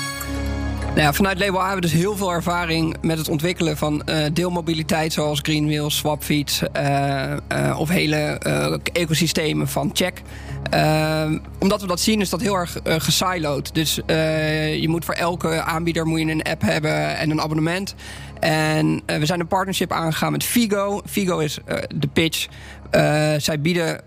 Nou 0.97 1.09
ja, 1.09 1.15
vanuit 1.15 1.39
hebben 1.39 1.75
we 1.75 1.81
dus 1.81 1.93
heel 1.93 2.17
veel 2.17 2.33
ervaring 2.33 2.97
met 3.01 3.19
het 3.19 3.29
ontwikkelen 3.29 3.77
van 3.77 4.03
uh, 4.07 4.25
deelmobiliteit, 4.33 5.13
zoals 5.13 5.39
Greenwheel, 5.43 5.91
Swapfiets 5.91 6.63
uh, 6.77 7.37
uh, 7.53 7.79
of 7.79 7.89
hele 7.89 8.41
ecosystemen 8.93 9.69
van 9.69 9.91
Check. 9.93 10.23
omdat 11.59 11.81
we 11.81 11.87
dat 11.87 12.01
zien, 12.01 12.21
is 12.21 12.31
dat 12.31 12.41
heel 12.41 12.55
erg 12.55 12.79
gesiloed. 12.85 13.75
Dus 13.75 13.95
je 14.81 14.87
moet 14.89 15.05
voor 15.05 15.15
elke 15.15 15.63
aanbieder 15.63 16.07
moet 16.07 16.21
je 16.21 16.27
een 16.27 16.43
app 16.43 16.63
hebben 16.63 17.17
en 17.17 17.31
een 17.31 17.41
abonnement. 17.41 17.95
En 18.41 19.03
we 19.07 19.27
zijn 19.27 19.41
een 19.41 19.47
partnership 19.47 19.93
aangegaan 19.93 20.33
met 20.33 20.45
Figo. 20.45 21.03
Figo 21.07 21.39
is 21.39 21.59
de 21.95 22.09
pitch. 22.13 22.47
zij 23.39 23.61
bieden 23.61 24.01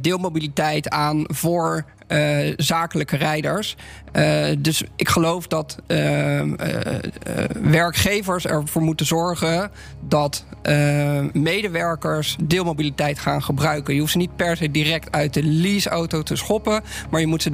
deelmobiliteit 0.00 0.88
aan 0.88 1.24
voor 1.26 1.84
uh, 2.08 2.54
zakelijke 2.56 3.16
rijders. 3.16 3.76
Uh, 4.12 4.46
dus 4.58 4.82
ik 4.96 5.08
geloof 5.08 5.46
dat 5.46 5.78
uh, 5.86 6.42
werkgevers 7.62 8.46
ervoor 8.46 8.82
moeten 8.82 9.06
zorgen 9.06 9.70
dat 10.00 10.44
medewerkers 11.32 12.36
deelmobiliteit 12.42 13.18
gaan 13.18 13.42
gebruiken. 13.42 13.94
Je 13.94 14.00
hoeft 14.00 14.12
ze 14.12 14.18
niet 14.18 14.36
per 14.36 14.56
se 14.56 14.70
direct 14.70 15.12
uit 15.12 15.34
de 15.34 15.42
leaseauto 15.42 16.22
te 16.22 16.36
schoppen, 16.36 16.82
maar 17.10 17.20
je 17.20 17.26
moet 17.26 17.42
ze 17.42 17.50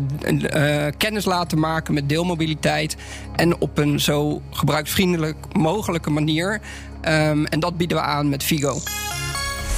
kennis 0.97 1.25
laten 1.25 1.59
maken 1.59 1.95
met 1.95 2.09
deelmobiliteit 2.09 2.97
en 3.37 3.61
op 3.61 3.79
een 3.79 4.01
zo 4.01 4.43
gebruiksvriendelijk 4.51 5.37
mogelijke 5.53 6.11
manier. 6.11 6.61
Um, 7.09 7.47
en 7.47 7.61
dat 7.61 7.77
bieden 7.77 7.97
we 7.97 8.03
aan 8.03 8.29
met 8.29 8.43
Figo. 8.43 8.81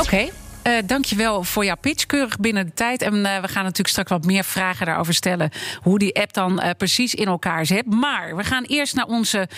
Oké. 0.00 0.28
Uh, 0.66 0.72
dankjewel 0.86 1.42
voor 1.42 1.64
jouw 1.64 1.76
pitch. 1.80 2.06
Keurig 2.06 2.38
binnen 2.38 2.66
de 2.66 2.72
tijd. 2.72 3.02
En 3.02 3.14
uh, 3.14 3.22
we 3.22 3.48
gaan 3.48 3.62
natuurlijk 3.62 3.88
straks 3.88 4.10
wat 4.10 4.24
meer 4.24 4.44
vragen 4.44 4.86
daarover 4.86 5.14
stellen. 5.14 5.50
Hoe 5.82 5.98
die 5.98 6.20
app 6.20 6.32
dan 6.32 6.62
uh, 6.62 6.70
precies 6.76 7.14
in 7.14 7.26
elkaar 7.26 7.66
zit. 7.66 7.94
Maar 7.94 8.36
we 8.36 8.44
gaan 8.44 8.64
eerst 8.64 8.94
naar 8.94 9.06
onze 9.06 9.48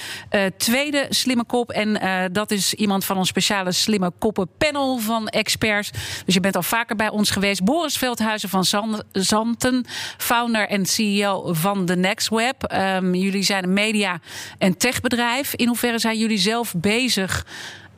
tweede 0.57 1.07
slimme 1.09 1.45
kop. 1.45 1.71
En 1.71 2.01
dat 2.33 2.51
is 2.51 2.75
iemand 2.75 3.05
van 3.05 3.17
ons 3.17 3.29
speciale 3.29 3.73
slimme 3.73 4.13
koppen 4.19 4.49
panel 4.59 4.99
van 4.99 5.29
experts. 5.29 5.91
Dus 6.25 6.35
je 6.35 6.41
bent 6.41 6.57
al 6.57 6.63
vaker 6.63 6.97
bij 6.97 7.09
ons 7.09 7.31
geweest. 7.31 7.65
Boris 7.65 7.97
Veldhuizen 7.97 8.49
van 8.49 8.65
Zanten. 9.13 9.85
Founder 10.17 10.69
en 10.69 10.87
CEO 10.87 11.53
van 11.53 11.87
The 11.87 11.97
Next 11.97 12.29
Web. 12.29 12.73
Um, 12.73 13.15
jullie 13.15 13.43
zijn 13.43 13.65
een 13.65 13.73
media- 13.73 14.21
en 14.59 14.77
techbedrijf. 14.77 15.55
In 15.55 15.67
hoeverre 15.67 15.99
zijn 15.99 16.19
jullie 16.19 16.39
zelf 16.39 16.75
bezig... 16.77 17.45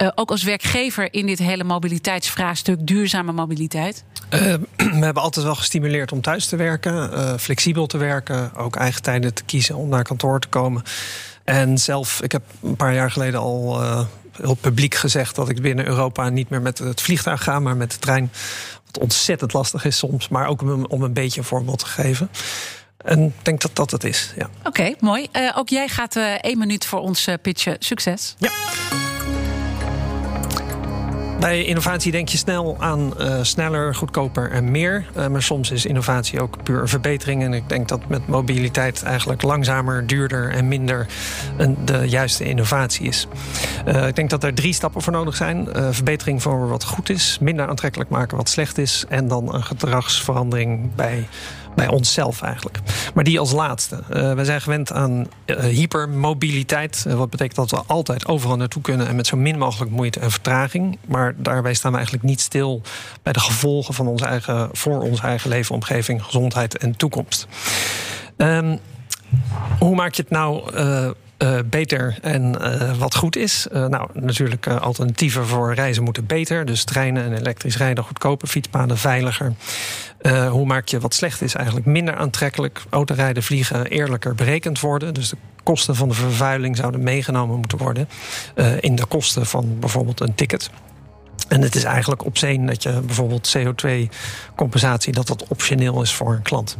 Uh, 0.02 0.08
ook 0.14 0.30
als 0.30 0.42
werkgever 0.42 1.12
in 1.12 1.26
dit 1.26 1.38
hele 1.38 1.64
mobiliteitsvraagstuk, 1.64 2.86
duurzame 2.86 3.32
mobiliteit? 3.32 4.04
Uh, 4.34 4.40
we 4.98 5.04
hebben 5.04 5.22
altijd 5.22 5.44
wel 5.44 5.54
gestimuleerd 5.54 6.12
om 6.12 6.20
thuis 6.20 6.46
te 6.46 6.56
werken, 6.56 7.10
uh, 7.12 7.34
flexibel 7.36 7.86
te 7.86 7.98
werken, 7.98 8.56
ook 8.56 8.76
eigen 8.76 9.02
tijden 9.02 9.34
te 9.34 9.44
kiezen 9.44 9.76
om 9.76 9.88
naar 9.88 10.04
kantoor 10.04 10.40
te 10.40 10.48
komen. 10.48 10.82
En 11.44 11.78
zelf, 11.78 12.22
ik 12.22 12.32
heb 12.32 12.42
een 12.62 12.76
paar 12.76 12.94
jaar 12.94 13.10
geleden 13.10 13.40
al 13.40 13.82
heel 14.32 14.54
publiek 14.54 14.94
gezegd 14.94 15.34
dat 15.34 15.48
ik 15.48 15.62
binnen 15.62 15.86
Europa 15.86 16.28
niet 16.28 16.48
meer 16.48 16.62
met 16.62 16.78
het 16.78 17.00
vliegtuig 17.00 17.42
ga, 17.42 17.60
maar 17.60 17.76
met 17.76 17.90
de 17.90 17.98
trein. 17.98 18.32
Wat 18.86 18.98
ontzettend 18.98 19.52
lastig 19.52 19.84
is 19.84 19.98
soms, 19.98 20.28
maar 20.28 20.46
ook 20.46 20.62
om, 20.62 20.84
om 20.84 21.02
een 21.02 21.12
beetje 21.12 21.40
een 21.40 21.46
voorbeeld 21.46 21.78
te 21.78 21.86
geven. 21.86 22.30
En 22.96 23.24
ik 23.24 23.44
denk 23.44 23.60
dat 23.60 23.76
dat 23.76 23.90
het 23.90 24.04
is. 24.04 24.32
Ja. 24.36 24.50
Oké, 24.58 24.68
okay, 24.68 24.96
mooi. 25.00 25.28
ook 25.54 25.68
jij 25.68 25.88
gaat 25.88 26.16
één 26.40 26.58
minuut 26.58 26.86
voor 26.86 27.00
ons 27.00 27.28
pitchen. 27.42 27.76
Succes. 27.78 28.34
Ja. 28.38 28.50
Bij 31.40 31.64
innovatie 31.64 32.12
denk 32.12 32.28
je 32.28 32.36
snel 32.36 32.76
aan 32.78 33.12
uh, 33.20 33.38
sneller, 33.42 33.94
goedkoper 33.94 34.50
en 34.50 34.70
meer. 34.70 35.06
Uh, 35.16 35.26
maar 35.26 35.42
soms 35.42 35.70
is 35.70 35.86
innovatie 35.86 36.40
ook 36.40 36.62
puur 36.62 36.80
een 36.80 36.88
verbetering. 36.88 37.42
En 37.42 37.52
ik 37.52 37.68
denk 37.68 37.88
dat 37.88 38.08
met 38.08 38.26
mobiliteit 38.26 39.02
eigenlijk 39.02 39.42
langzamer, 39.42 40.06
duurder 40.06 40.50
en 40.50 40.68
minder 40.68 41.06
een, 41.56 41.76
de 41.84 42.08
juiste 42.08 42.44
innovatie 42.44 43.06
is. 43.06 43.26
Uh, 43.86 44.06
ik 44.06 44.16
denk 44.16 44.30
dat 44.30 44.44
er 44.44 44.54
drie 44.54 44.72
stappen 44.72 45.02
voor 45.02 45.12
nodig 45.12 45.36
zijn: 45.36 45.68
verbetering 45.90 46.42
voor 46.42 46.68
wat 46.68 46.84
goed 46.84 47.10
is, 47.10 47.38
minder 47.40 47.68
aantrekkelijk 47.68 48.10
maken 48.10 48.36
wat 48.36 48.48
slecht 48.48 48.78
is. 48.78 49.04
En 49.08 49.28
dan 49.28 49.54
een 49.54 49.64
gedragsverandering 49.64 50.94
bij 50.94 51.28
bij 51.78 51.88
onszelf 51.88 52.42
eigenlijk. 52.42 52.78
Maar 53.14 53.24
die 53.24 53.38
als 53.38 53.52
laatste. 53.52 54.02
Uh, 54.10 54.32
we 54.32 54.44
zijn 54.44 54.60
gewend 54.60 54.92
aan 54.92 55.26
uh, 55.46 55.56
hypermobiliteit. 55.58 57.04
Uh, 57.06 57.14
wat 57.14 57.30
betekent 57.30 57.56
dat 57.56 57.70
we 57.70 57.82
altijd 57.86 58.26
overal 58.26 58.56
naartoe 58.56 58.82
kunnen 58.82 59.08
en 59.08 59.16
met 59.16 59.26
zo 59.26 59.36
min 59.36 59.58
mogelijk 59.58 59.90
moeite 59.90 60.20
en 60.20 60.30
vertraging. 60.30 60.98
Maar 61.06 61.34
daarbij 61.36 61.74
staan 61.74 61.90
we 61.90 61.96
eigenlijk 61.96 62.26
niet 62.26 62.40
stil 62.40 62.82
bij 63.22 63.32
de 63.32 63.40
gevolgen 63.40 63.94
van 63.94 64.06
ons 64.06 64.22
eigen, 64.22 64.68
voor 64.72 65.00
ons 65.00 65.20
eigen 65.20 65.50
leven, 65.50 65.74
omgeving, 65.74 66.24
gezondheid 66.24 66.78
en 66.78 66.96
toekomst. 66.96 67.46
Um, 68.36 68.78
hoe 69.78 69.94
maak 69.94 70.14
je 70.14 70.22
het 70.22 70.30
nou 70.30 70.72
uh, 71.38 71.58
beter 71.64 72.18
en 72.22 72.56
uh, 72.60 72.98
wat 72.98 73.14
goed 73.14 73.36
is. 73.36 73.66
Uh, 73.72 73.86
nou, 73.86 74.08
natuurlijk 74.12 74.66
alternatieven 74.66 75.46
voor 75.46 75.74
reizen 75.74 76.02
moeten 76.02 76.26
beter. 76.26 76.64
Dus 76.64 76.84
treinen 76.84 77.24
en 77.24 77.32
elektrisch 77.32 77.76
rijden 77.76 78.04
goedkoper, 78.04 78.48
fietspaden 78.48 78.98
veiliger. 78.98 79.52
hoe 80.50 80.66
maak 80.66 80.88
je 80.88 81.00
wat 81.00 81.14
slecht 81.14 81.42
is 81.42 81.54
eigenlijk 81.54 81.86
minder 81.86 82.16
aantrekkelijk? 82.16 82.82
Autorijden, 82.90 83.42
vliegen 83.42 83.86
eerlijker 83.86 84.34
berekend 84.34 84.80
worden. 84.80 85.14
Dus 85.14 85.28
de 85.28 85.36
kosten 85.62 85.96
van 85.96 86.08
de 86.08 86.14
vervuiling 86.14 86.76
zouden 86.76 87.02
meegenomen 87.02 87.58
moeten 87.58 87.78
worden 87.78 88.08
in 88.80 88.96
de 88.96 89.06
kosten 89.06 89.46
van 89.46 89.78
bijvoorbeeld 89.78 90.20
een 90.20 90.34
ticket. 90.34 90.70
En 91.48 91.62
het 91.62 91.74
is 91.74 91.84
eigenlijk 91.84 92.24
op 92.24 92.38
zee 92.38 92.64
dat 92.64 92.82
je 92.82 93.00
bijvoorbeeld 93.00 93.56
CO2-compensatie... 93.58 95.12
dat 95.12 95.26
dat 95.26 95.44
optioneel 95.48 96.02
is 96.02 96.12
voor 96.12 96.32
een 96.32 96.42
klant. 96.42 96.76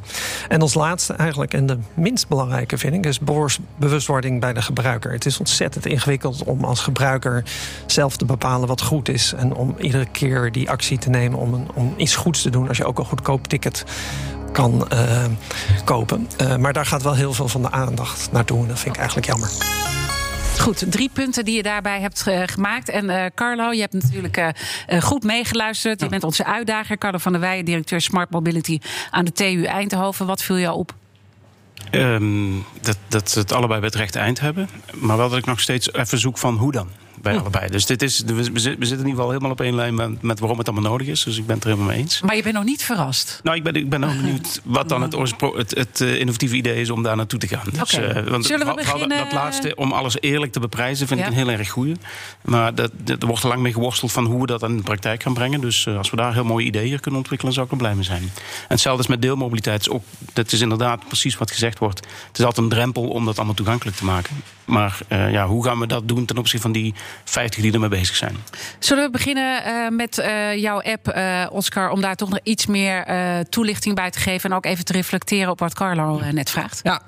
En 0.48 0.60
als 0.60 0.74
laatste 0.74 1.12
eigenlijk, 1.12 1.54
en 1.54 1.66
de 1.66 1.78
minst 1.94 2.28
belangrijke 2.28 2.78
vind 2.78 2.94
ik... 2.94 3.06
is 3.06 3.18
bewustwording 3.76 4.40
bij 4.40 4.52
de 4.52 4.62
gebruiker. 4.62 5.12
Het 5.12 5.26
is 5.26 5.38
ontzettend 5.38 5.86
ingewikkeld 5.86 6.44
om 6.44 6.64
als 6.64 6.80
gebruiker 6.80 7.44
zelf 7.86 8.16
te 8.16 8.24
bepalen 8.24 8.68
wat 8.68 8.82
goed 8.82 9.08
is... 9.08 9.32
en 9.32 9.54
om 9.54 9.74
iedere 9.78 10.06
keer 10.06 10.52
die 10.52 10.70
actie 10.70 10.98
te 10.98 11.10
nemen 11.10 11.38
om, 11.38 11.66
om 11.74 11.94
iets 11.96 12.16
goeds 12.16 12.42
te 12.42 12.50
doen... 12.50 12.68
als 12.68 12.76
je 12.76 12.84
ook 12.84 12.98
een 12.98 13.04
goedkoop 13.04 13.46
ticket 13.46 13.84
kan 14.52 14.88
uh, 14.92 15.24
kopen. 15.84 16.28
Uh, 16.42 16.56
maar 16.56 16.72
daar 16.72 16.86
gaat 16.86 17.02
wel 17.02 17.14
heel 17.14 17.32
veel 17.32 17.48
van 17.48 17.62
de 17.62 17.70
aandacht 17.70 18.32
naartoe. 18.32 18.62
En 18.62 18.68
dat 18.68 18.78
vind 18.78 18.94
ik 18.94 19.00
eigenlijk 19.00 19.26
jammer. 19.26 19.50
Goed, 20.58 20.92
drie 20.92 21.10
punten 21.12 21.44
die 21.44 21.56
je 21.56 21.62
daarbij 21.62 22.00
hebt 22.00 22.24
uh, 22.28 22.42
gemaakt. 22.46 22.88
En 22.88 23.04
uh, 23.04 23.24
Carlo, 23.34 23.72
je 23.72 23.80
hebt 23.80 23.92
natuurlijk 23.92 24.36
uh, 24.36 25.00
goed 25.00 25.24
meegeluisterd. 25.24 26.00
Je 26.00 26.08
bent 26.08 26.24
onze 26.24 26.44
uitdager. 26.44 26.98
Carlo 26.98 27.18
van 27.18 27.32
der 27.32 27.40
Weijen, 27.40 27.64
directeur 27.64 28.00
Smart 28.00 28.30
Mobility 28.30 28.78
aan 29.10 29.24
de 29.24 29.32
TU 29.32 29.64
Eindhoven. 29.64 30.26
Wat 30.26 30.42
viel 30.42 30.58
jou 30.58 30.78
op? 30.78 30.94
Um, 31.90 32.64
dat, 32.80 32.98
dat 33.08 33.30
ze 33.30 33.38
het 33.38 33.52
allebei 33.52 33.80
bij 33.80 33.88
het 33.88 33.98
rechte 33.98 34.18
eind 34.18 34.40
hebben. 34.40 34.68
Maar 34.94 35.16
wel 35.16 35.28
dat 35.28 35.38
ik 35.38 35.46
nog 35.46 35.60
steeds 35.60 35.92
even 35.92 36.18
zoek 36.18 36.38
van 36.38 36.56
hoe 36.56 36.72
dan 36.72 36.88
bij 37.22 37.32
hm. 37.32 37.38
allebei. 37.38 37.68
Dus 37.70 37.86
dit 37.86 38.02
is, 38.02 38.20
we, 38.20 38.42
zitten 38.42 38.72
in 38.72 38.90
ieder 38.90 39.08
geval 39.08 39.28
helemaal 39.28 39.50
op 39.50 39.60
één 39.60 39.74
lijn 39.74 39.94
met, 39.94 40.22
met, 40.22 40.38
waarom 40.38 40.58
het 40.58 40.68
allemaal 40.68 40.90
nodig 40.90 41.06
is. 41.06 41.22
Dus 41.22 41.38
ik 41.38 41.46
ben 41.46 41.54
het 41.54 41.64
er 41.64 41.70
helemaal 41.70 41.90
mee 41.92 42.02
eens. 42.02 42.20
Maar 42.20 42.36
je 42.36 42.42
bent 42.42 42.54
nog 42.54 42.64
niet 42.64 42.84
verrast? 42.84 43.40
Nou, 43.42 43.56
ik 43.56 43.62
ben, 43.62 43.74
ik 43.74 43.88
ben 43.88 44.04
ook 44.04 44.16
benieuwd 44.22 44.60
wat 44.64 44.88
dan 44.88 45.02
het, 45.02 45.12
het, 45.56 45.74
het 45.74 46.00
uh, 46.00 46.18
innovatieve 46.20 46.56
idee 46.56 46.80
is 46.80 46.90
om 46.90 47.02
daar 47.02 47.16
naartoe 47.16 47.38
te 47.38 47.48
gaan. 47.48 47.66
Dus, 47.72 47.94
okay. 47.94 48.22
uh, 48.22 48.30
want 48.30 48.46
Zullen 48.46 48.66
we 48.66 48.74
beginnen... 48.74 49.18
Dat 49.18 49.32
laatste, 49.32 49.74
om 49.74 49.92
alles 49.92 50.20
eerlijk 50.20 50.52
te 50.52 50.60
beprijzen, 50.60 51.06
vind 51.06 51.20
ja. 51.20 51.26
ik 51.26 51.32
een 51.32 51.38
heel 51.38 51.50
erg 51.50 51.70
goede. 51.70 51.96
Maar 52.42 52.74
dat, 52.74 52.90
dat, 52.96 53.22
er 53.22 53.28
wordt 53.28 53.42
lang 53.42 53.62
mee 53.62 53.72
geworsteld 53.72 54.12
van 54.12 54.24
hoe 54.24 54.40
we 54.40 54.46
dat 54.46 54.62
in 54.62 54.76
de 54.76 54.82
praktijk 54.82 55.22
gaan 55.22 55.34
brengen. 55.34 55.60
Dus 55.60 55.86
uh, 55.86 55.96
als 55.96 56.10
we 56.10 56.16
daar 56.16 56.34
heel 56.34 56.44
mooie 56.44 56.66
ideeën 56.66 57.00
kunnen 57.00 57.20
ontwikkelen, 57.20 57.52
zou 57.54 57.66
ik 57.66 57.72
er 57.72 57.78
blij 57.78 57.94
mee 57.94 58.04
zijn. 58.04 58.22
En 58.22 58.30
hetzelfde 58.68 59.02
is 59.02 59.08
met 59.08 59.22
deelmobiliteit. 59.22 59.90
Ook, 59.90 60.04
dat 60.32 60.52
is 60.52 60.60
inderdaad 60.60 61.06
precies 61.06 61.36
wat 61.36 61.50
gezegd 61.50 61.78
wordt. 61.78 61.98
Het 62.28 62.38
is 62.38 62.44
altijd 62.44 62.64
een 62.64 62.72
drempel 62.72 63.08
om 63.08 63.24
dat 63.24 63.36
allemaal 63.36 63.54
toegankelijk 63.54 63.96
te 63.96 64.04
maken. 64.04 64.42
Maar 64.64 64.98
uh, 65.08 65.32
ja, 65.32 65.46
hoe 65.46 65.64
gaan 65.64 65.78
we 65.78 65.86
dat 65.86 66.08
doen 66.08 66.24
ten 66.24 66.38
opzichte 66.38 66.62
van 66.62 66.72
die 66.72 66.94
50 67.24 67.62
die 67.62 67.72
ermee 67.72 67.88
bezig 67.88 68.16
zijn? 68.16 68.36
Zullen 68.78 69.04
we 69.04 69.10
beginnen 69.10 69.62
uh, 69.66 69.88
met 69.88 70.18
uh, 70.18 70.56
jouw 70.56 70.82
app, 70.82 71.16
Oscar, 71.52 71.90
om 71.90 72.00
daar 72.00 72.16
toch 72.16 72.28
nog 72.28 72.38
iets 72.42 72.66
meer 72.66 73.06
toelichting 73.48 73.94
bij 73.94 74.10
te 74.10 74.18
geven 74.18 74.50
en 74.50 74.56
ook 74.56 74.66
even 74.66 74.84
te 74.84 74.92
reflecteren 74.92 75.50
op 75.50 75.58
wat 75.58 75.74
Carlo 75.74 76.20
net 76.32 76.50
vraagt? 76.50 76.80
Ja, 76.82 77.02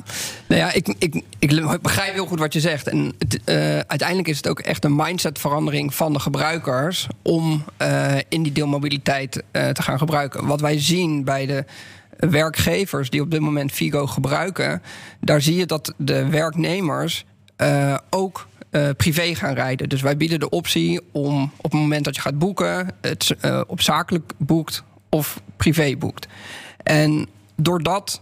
nou 0.47 0.61
ja, 0.61 0.73
ik, 0.73 0.95
ik, 0.99 1.23
ik 1.39 1.83
begrijp 1.83 2.13
heel 2.13 2.27
goed 2.27 2.39
wat 2.39 2.53
je 2.53 2.61
zegt. 2.61 2.89
En 2.89 3.13
het, 3.19 3.41
uiteindelijk 3.87 4.29
is 4.29 4.37
het 4.37 4.49
ook 4.49 4.61
echt 4.61 4.85
een 4.85 4.97
mindsetverandering 4.97 5.95
van 5.95 6.13
de 6.13 6.19
gebruikers 6.19 7.07
om 7.23 7.65
in 8.29 8.43
die 8.43 8.53
deelmobiliteit 8.53 9.43
te 9.53 9.83
gaan 9.83 9.99
gebruiken. 9.99 10.47
Wat 10.47 10.61
wij 10.61 10.81
zien 10.81 11.25
bij 11.25 11.47
de 11.47 11.65
werkgevers 12.29 13.11
die 13.11 13.21
op 13.21 13.31
dit 13.31 13.41
moment 13.41 13.73
Figo 13.73 14.07
gebruiken, 14.07 14.83
daar 15.21 15.41
zie 15.41 15.57
je 15.57 15.67
dat 15.67 15.95
de 15.97 16.29
werknemers 16.29 17.25
uh, 17.59 17.97
ook 18.11 18.49
uh, 18.71 18.89
privé 18.97 19.35
gaan 19.35 19.55
rijden. 19.55 19.89
Dus 19.89 20.03
wij 20.03 20.17
bieden 20.17 20.41
de 20.41 20.49
optie 20.49 21.01
om 21.13 21.53
op 21.57 21.71
het 21.71 21.81
moment 21.81 22.05
dat 22.05 22.15
je 22.15 22.21
gaat 22.21 22.39
boeken, 22.39 22.91
het 23.01 23.37
uh, 23.45 23.61
op 23.67 23.81
zakelijk 23.81 24.33
boekt 24.37 24.83
of 25.09 25.41
privé 25.57 25.97
boekt. 25.97 26.27
En 26.83 27.27
doordat 27.57 28.21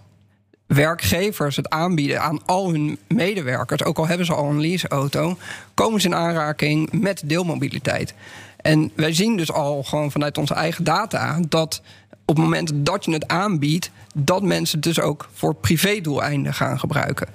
werkgevers 0.67 1.57
het 1.57 1.69
aanbieden 1.69 2.23
aan 2.23 2.45
al 2.47 2.71
hun 2.71 2.99
medewerkers, 3.09 3.85
ook 3.85 3.99
al 3.99 4.07
hebben 4.07 4.27
ze 4.27 4.35
al 4.35 4.51
een 4.51 4.61
leaseauto, 4.61 5.37
komen 5.75 6.01
ze 6.01 6.07
in 6.07 6.15
aanraking 6.15 6.93
met 6.93 7.23
deelmobiliteit. 7.25 8.15
En 8.57 8.91
wij 8.95 9.13
zien 9.13 9.37
dus 9.37 9.53
al 9.53 9.83
gewoon 9.83 10.11
vanuit 10.11 10.39
onze 10.39 10.55
eigen 10.55 10.85
data 10.85 11.41
dat 11.49 11.83
op 12.25 12.37
het 12.37 12.45
moment 12.45 12.73
dat 12.75 13.05
je 13.05 13.13
het 13.13 13.29
aanbiedt, 13.29 13.91
dat 14.15 14.43
mensen 14.43 14.77
het 14.77 14.85
dus 14.85 15.01
ook 15.01 15.29
voor 15.33 15.55
privédoeleinden 15.55 16.55
gaan 16.55 16.79
gebruiken. 16.79 17.29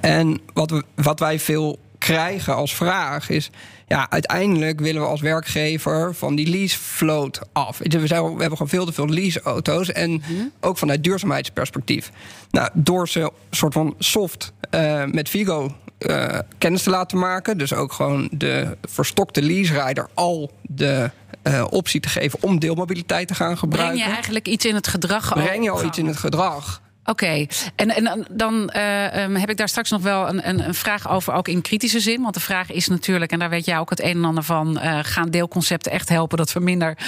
En 0.00 0.40
wat, 0.52 0.70
we, 0.70 0.84
wat 0.94 1.18
wij 1.18 1.38
veel 1.38 1.78
krijgen 2.02 2.54
als 2.54 2.74
vraag 2.74 3.28
is: 3.28 3.50
ja, 3.86 4.10
uiteindelijk 4.10 4.80
willen 4.80 5.02
we 5.02 5.08
als 5.08 5.20
werkgever 5.20 6.14
van 6.14 6.34
die 6.34 6.50
lease 6.50 6.78
float 6.78 7.40
af. 7.52 7.78
We, 7.78 8.06
zijn, 8.06 8.22
we 8.22 8.28
hebben 8.28 8.50
gewoon 8.50 8.68
veel 8.68 8.84
te 8.84 8.92
veel 8.92 9.08
leaseauto's 9.08 9.92
en 9.92 10.10
mhm. 10.10 10.32
ook 10.60 10.78
vanuit 10.78 11.04
duurzaamheidsperspectief. 11.04 12.10
Nou, 12.50 12.68
door 12.74 13.08
ze 13.08 13.32
soort 13.50 13.72
van 13.72 13.94
soft 13.98 14.52
uh, 14.74 15.04
met 15.04 15.28
Vigo 15.28 15.74
uh, 15.98 16.38
kennis 16.58 16.82
te 16.82 16.90
laten 16.90 17.18
maken, 17.18 17.58
dus 17.58 17.74
ook 17.74 17.92
gewoon 17.92 18.28
de 18.30 18.76
verstokte 18.82 19.42
lease-rijder 19.42 20.08
al 20.14 20.50
de 20.62 21.10
uh, 21.42 21.64
optie 21.70 22.00
te 22.00 22.08
geven 22.08 22.38
om 22.42 22.58
deelmobiliteit 22.58 23.28
te 23.28 23.34
gaan 23.34 23.58
gebruiken. 23.58 23.94
Breng 23.94 24.08
je 24.08 24.14
eigenlijk 24.14 24.48
iets 24.48 24.64
in 24.64 24.74
het 24.74 24.88
gedrag? 24.88 25.34
Breng 25.34 25.64
je 25.64 25.70
al 25.70 25.84
iets 25.84 25.98
in 25.98 26.06
het 26.06 26.16
gedrag? 26.16 26.81
Oké, 27.04 27.24
okay. 27.24 27.48
en, 27.76 27.90
en 27.90 28.26
dan 28.30 28.72
uh, 28.76 29.22
um, 29.22 29.36
heb 29.36 29.50
ik 29.50 29.56
daar 29.56 29.68
straks 29.68 29.90
nog 29.90 30.02
wel 30.02 30.28
een, 30.28 30.48
een, 30.48 30.66
een, 30.66 30.74
vraag 30.74 31.10
over, 31.10 31.32
ook 31.32 31.48
in 31.48 31.62
kritische 31.62 32.00
zin. 32.00 32.22
Want 32.22 32.34
de 32.34 32.40
vraag 32.40 32.70
is 32.70 32.88
natuurlijk, 32.88 33.32
en 33.32 33.38
daar 33.38 33.50
weet 33.50 33.64
jij 33.64 33.78
ook 33.78 33.90
het 33.90 34.00
een 34.00 34.16
en 34.16 34.24
ander 34.24 34.42
van, 34.42 34.78
uh, 34.82 34.98
gaan 35.02 35.30
deelconcepten 35.30 35.92
echt 35.92 36.08
helpen 36.08 36.38
dat 36.38 36.52
we 36.52 36.60
minder 36.60 36.98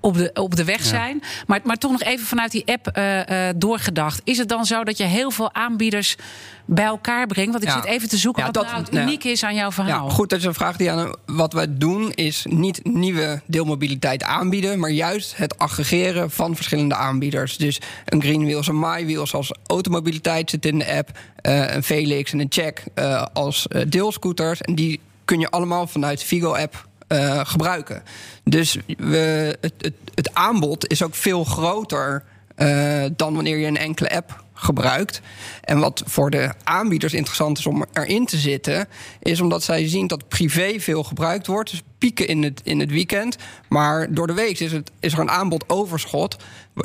op 0.00 0.16
de, 0.16 0.30
op 0.34 0.56
de 0.56 0.64
weg 0.64 0.84
zijn? 0.84 1.18
Ja. 1.22 1.28
Maar, 1.46 1.60
maar 1.64 1.76
toch 1.76 1.90
nog 1.90 2.02
even 2.02 2.26
vanuit 2.26 2.50
die 2.50 2.66
app 2.66 2.98
uh, 2.98 3.48
doorgedacht. 3.56 4.20
Is 4.24 4.38
het 4.38 4.48
dan 4.48 4.64
zo 4.64 4.84
dat 4.84 4.96
je 4.96 5.04
heel 5.04 5.30
veel 5.30 5.54
aanbieders 5.54 6.16
bij 6.64 6.84
elkaar 6.84 7.26
brengt? 7.26 7.50
Want 7.52 7.62
ik 7.64 7.68
ja. 7.68 7.74
zit 7.74 7.84
even 7.84 8.08
te 8.08 8.16
zoeken 8.16 8.40
ja, 8.40 8.50
wat 8.50 8.54
dat, 8.54 8.72
nou 8.72 8.84
het 8.84 8.94
uniek 8.94 9.24
is 9.24 9.44
aan 9.44 9.54
jouw 9.54 9.70
verhaal. 9.72 10.08
Ja, 10.08 10.14
goed, 10.14 10.28
dat 10.28 10.38
is 10.38 10.44
een 10.44 10.54
vraag 10.54 10.76
die 10.76 10.90
aan. 10.90 11.14
Wat 11.26 11.52
wij 11.52 11.66
doen 11.70 12.12
is 12.12 12.46
niet 12.48 12.84
nieuwe 12.84 13.42
deelmobiliteit 13.46 14.22
aanbieden, 14.22 14.78
maar 14.78 14.90
juist 14.90 15.36
het 15.36 15.58
aggregeren 15.58 16.30
van 16.30 16.56
verschillende 16.56 16.94
aanbieders. 16.94 17.56
Dus 17.56 17.80
een 18.04 18.22
Greenwheels, 18.22 18.68
een 18.68 18.78
MyWheels 18.78 19.34
als 19.34 19.52
automobiliteit 19.66 20.50
zit 20.50 20.66
in 20.66 20.78
de 20.78 20.92
app, 20.92 21.18
uh, 21.42 21.74
een 21.74 21.82
Felix 21.82 22.32
en 22.32 22.38
een 22.38 22.46
Check 22.48 22.84
uh, 22.94 23.26
als 23.32 23.66
uh, 23.68 23.82
deelscooters. 23.88 24.60
En 24.60 24.74
die 24.74 25.00
kun 25.24 25.40
je 25.40 25.50
allemaal 25.50 25.86
vanuit 25.86 26.22
Vigo-app 26.22 26.86
gebruiken. 27.44 28.02
Dus 28.44 28.78
we, 28.98 29.56
het, 29.60 29.72
het, 29.78 29.94
het, 30.14 30.34
aanbod 30.34 30.86
is 30.90 31.02
ook 31.02 31.14
veel 31.14 31.44
groter 31.44 32.24
dan 33.16 33.34
wanneer 33.34 33.56
je 33.58 33.66
een 33.66 33.76
enkele 33.76 34.10
app 34.10 34.43
gebruikt. 34.54 35.20
En 35.60 35.78
wat 35.78 36.02
voor 36.06 36.30
de 36.30 36.52
aanbieders 36.64 37.14
interessant 37.14 37.58
is 37.58 37.66
om 37.66 37.84
erin 37.92 38.26
te 38.26 38.36
zitten, 38.36 38.88
is 39.22 39.40
omdat 39.40 39.62
zij 39.62 39.88
zien 39.88 40.06
dat 40.06 40.28
privé 40.28 40.80
veel 40.80 41.04
gebruikt 41.04 41.46
wordt. 41.46 41.70
Dus 41.70 41.82
pieken 41.98 42.26
in 42.26 42.42
het, 42.42 42.60
in 42.64 42.80
het 42.80 42.90
weekend. 42.90 43.36
Maar 43.68 44.14
door 44.14 44.26
de 44.26 44.34
week 44.34 44.60
is, 44.60 44.72
het, 44.72 44.90
is 45.00 45.12
er 45.12 45.18
een 45.18 45.30
aanbod 45.30 45.64
overschot. 45.68 46.36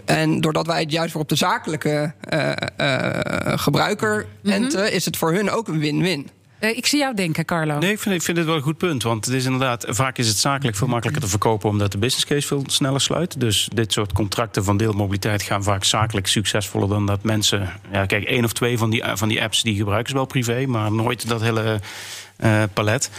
En 0.06 0.42
doordat 0.42 0.68
wij 0.68 0.80
het 0.80 0.92
juist 0.92 1.12
voor 1.12 1.22
op 1.22 1.30
de 1.30 1.36
zakelijke 1.36 2.14
uh, 2.34 2.52
uh, 2.78 3.58
gebruiker 3.58 4.18
mm 4.18 4.52
-hmm. 4.52 4.64
enten, 4.64 4.92
is 4.92 5.06
het 5.06 5.18
voor 5.18 5.34
hun 5.34 5.50
ook 5.50 5.68
een 5.68 5.80
win-win. 5.80 6.30
Uh, 6.60 6.78
ik 6.78 6.86
zie 6.86 7.00
jou 7.00 7.16
denken, 7.16 7.46
Carlo. 7.46 7.78
Nee, 7.78 7.92
ik 7.92 8.00
vind, 8.00 8.36
dit 8.36 8.46
wel 8.46 8.56
een 8.56 8.62
goed 8.62 8.78
punt. 8.78 9.04
Want 9.04 9.26
het 9.26 9.34
is 9.34 9.46
inderdaad, 9.46 9.86
vaak 9.88 10.18
is 10.18 10.28
het 10.28 10.38
zakelijk 10.38 10.78
veel 10.78 10.88
makkelijker 10.88 11.24
te 11.24 11.30
verkopen 11.30 11.70
omdat 11.70 11.92
de 11.92 11.98
business 11.98 12.26
case 12.26 12.48
veel 12.48 12.64
sneller 12.66 13.02
sluit. 13.02 13.40
Dus 13.40 13.70
dit 13.74 13.94
soort 13.94 14.14
contracten 14.14 14.64
van 14.64 14.78
deelmobiliteit 14.78 15.42
gaan 15.42 15.64
vaak 15.64 15.84
zakelijk 15.84 16.28
succesvoller 16.28 16.90
dan 16.90 17.06
dat 17.06 17.24
mensen. 17.24 17.70
Ja, 17.92 18.06
kijk, 18.06 18.24
één 18.24 18.44
of 18.44 18.54
twee 18.54 18.78
van 18.78 18.90
die, 18.90 19.04
van 19.14 19.28
die 19.28 19.42
apps 19.42 19.64
die 19.64 19.76
gebruiken 19.76 20.10
ze 20.10 20.16
wel 20.16 20.26
privé, 20.26 20.66
maar 20.66 20.92
nooit 20.92 21.28
dat 21.28 21.42
hele 21.42 21.80
uh, 22.44 22.64
palet. 22.74 23.10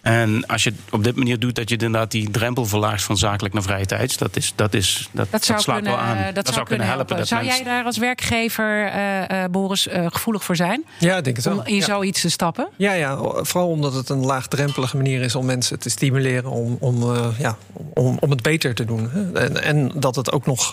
En 0.00 0.46
als 0.46 0.64
je 0.64 0.70
het 0.70 0.78
op 0.90 1.04
dit 1.04 1.16
manier 1.16 1.38
doet, 1.38 1.54
dat 1.54 1.68
je 1.68 1.76
inderdaad 1.76 2.10
die 2.10 2.30
drempel 2.30 2.66
verlaagt 2.66 3.02
van 3.02 3.16
zakelijk 3.16 3.54
naar 3.54 3.62
vrije 3.62 3.86
tijd, 3.86 4.18
dat, 4.18 4.36
is, 4.36 4.52
dat, 4.56 4.74
is, 4.74 5.08
dat, 5.12 5.30
dat, 5.30 5.46
dat 5.46 5.60
slaat 5.62 5.64
kunnen, 5.64 5.92
wel 5.92 6.00
aan. 6.00 6.24
Dat, 6.24 6.34
dat 6.34 6.44
zou, 6.44 6.56
zou 6.56 6.66
kunnen 6.66 6.86
helpen. 6.86 7.06
helpen. 7.06 7.26
Zou 7.26 7.44
jij 7.44 7.62
daar 7.62 7.84
als 7.84 7.98
werkgever, 7.98 8.92
uh, 8.94 9.44
Boris, 9.50 9.86
uh, 9.86 10.06
gevoelig 10.08 10.44
voor 10.44 10.56
zijn? 10.56 10.84
Ja, 10.98 11.16
ik 11.16 11.24
denk 11.24 11.36
het 11.36 11.44
wel. 11.44 11.58
Om 11.58 11.66
in 11.66 11.74
ja. 11.74 11.84
zoiets 11.84 12.20
te 12.20 12.30
stappen? 12.30 12.68
Ja, 12.76 12.92
ja, 12.92 13.16
vooral 13.42 13.68
omdat 13.68 13.94
het 13.94 14.08
een 14.08 14.24
laagdrempelige 14.24 14.96
manier 14.96 15.20
is 15.20 15.34
om 15.34 15.46
mensen 15.46 15.78
te 15.78 15.90
stimuleren 15.90 16.50
om, 16.50 16.76
om, 16.80 17.02
uh, 17.02 17.26
ja, 17.38 17.56
om, 17.94 18.16
om 18.20 18.30
het 18.30 18.42
beter 18.42 18.74
te 18.74 18.84
doen. 18.84 19.10
En, 19.34 19.62
en 19.62 19.90
dat 19.94 20.16
het 20.16 20.32
ook 20.32 20.46
nog 20.46 20.72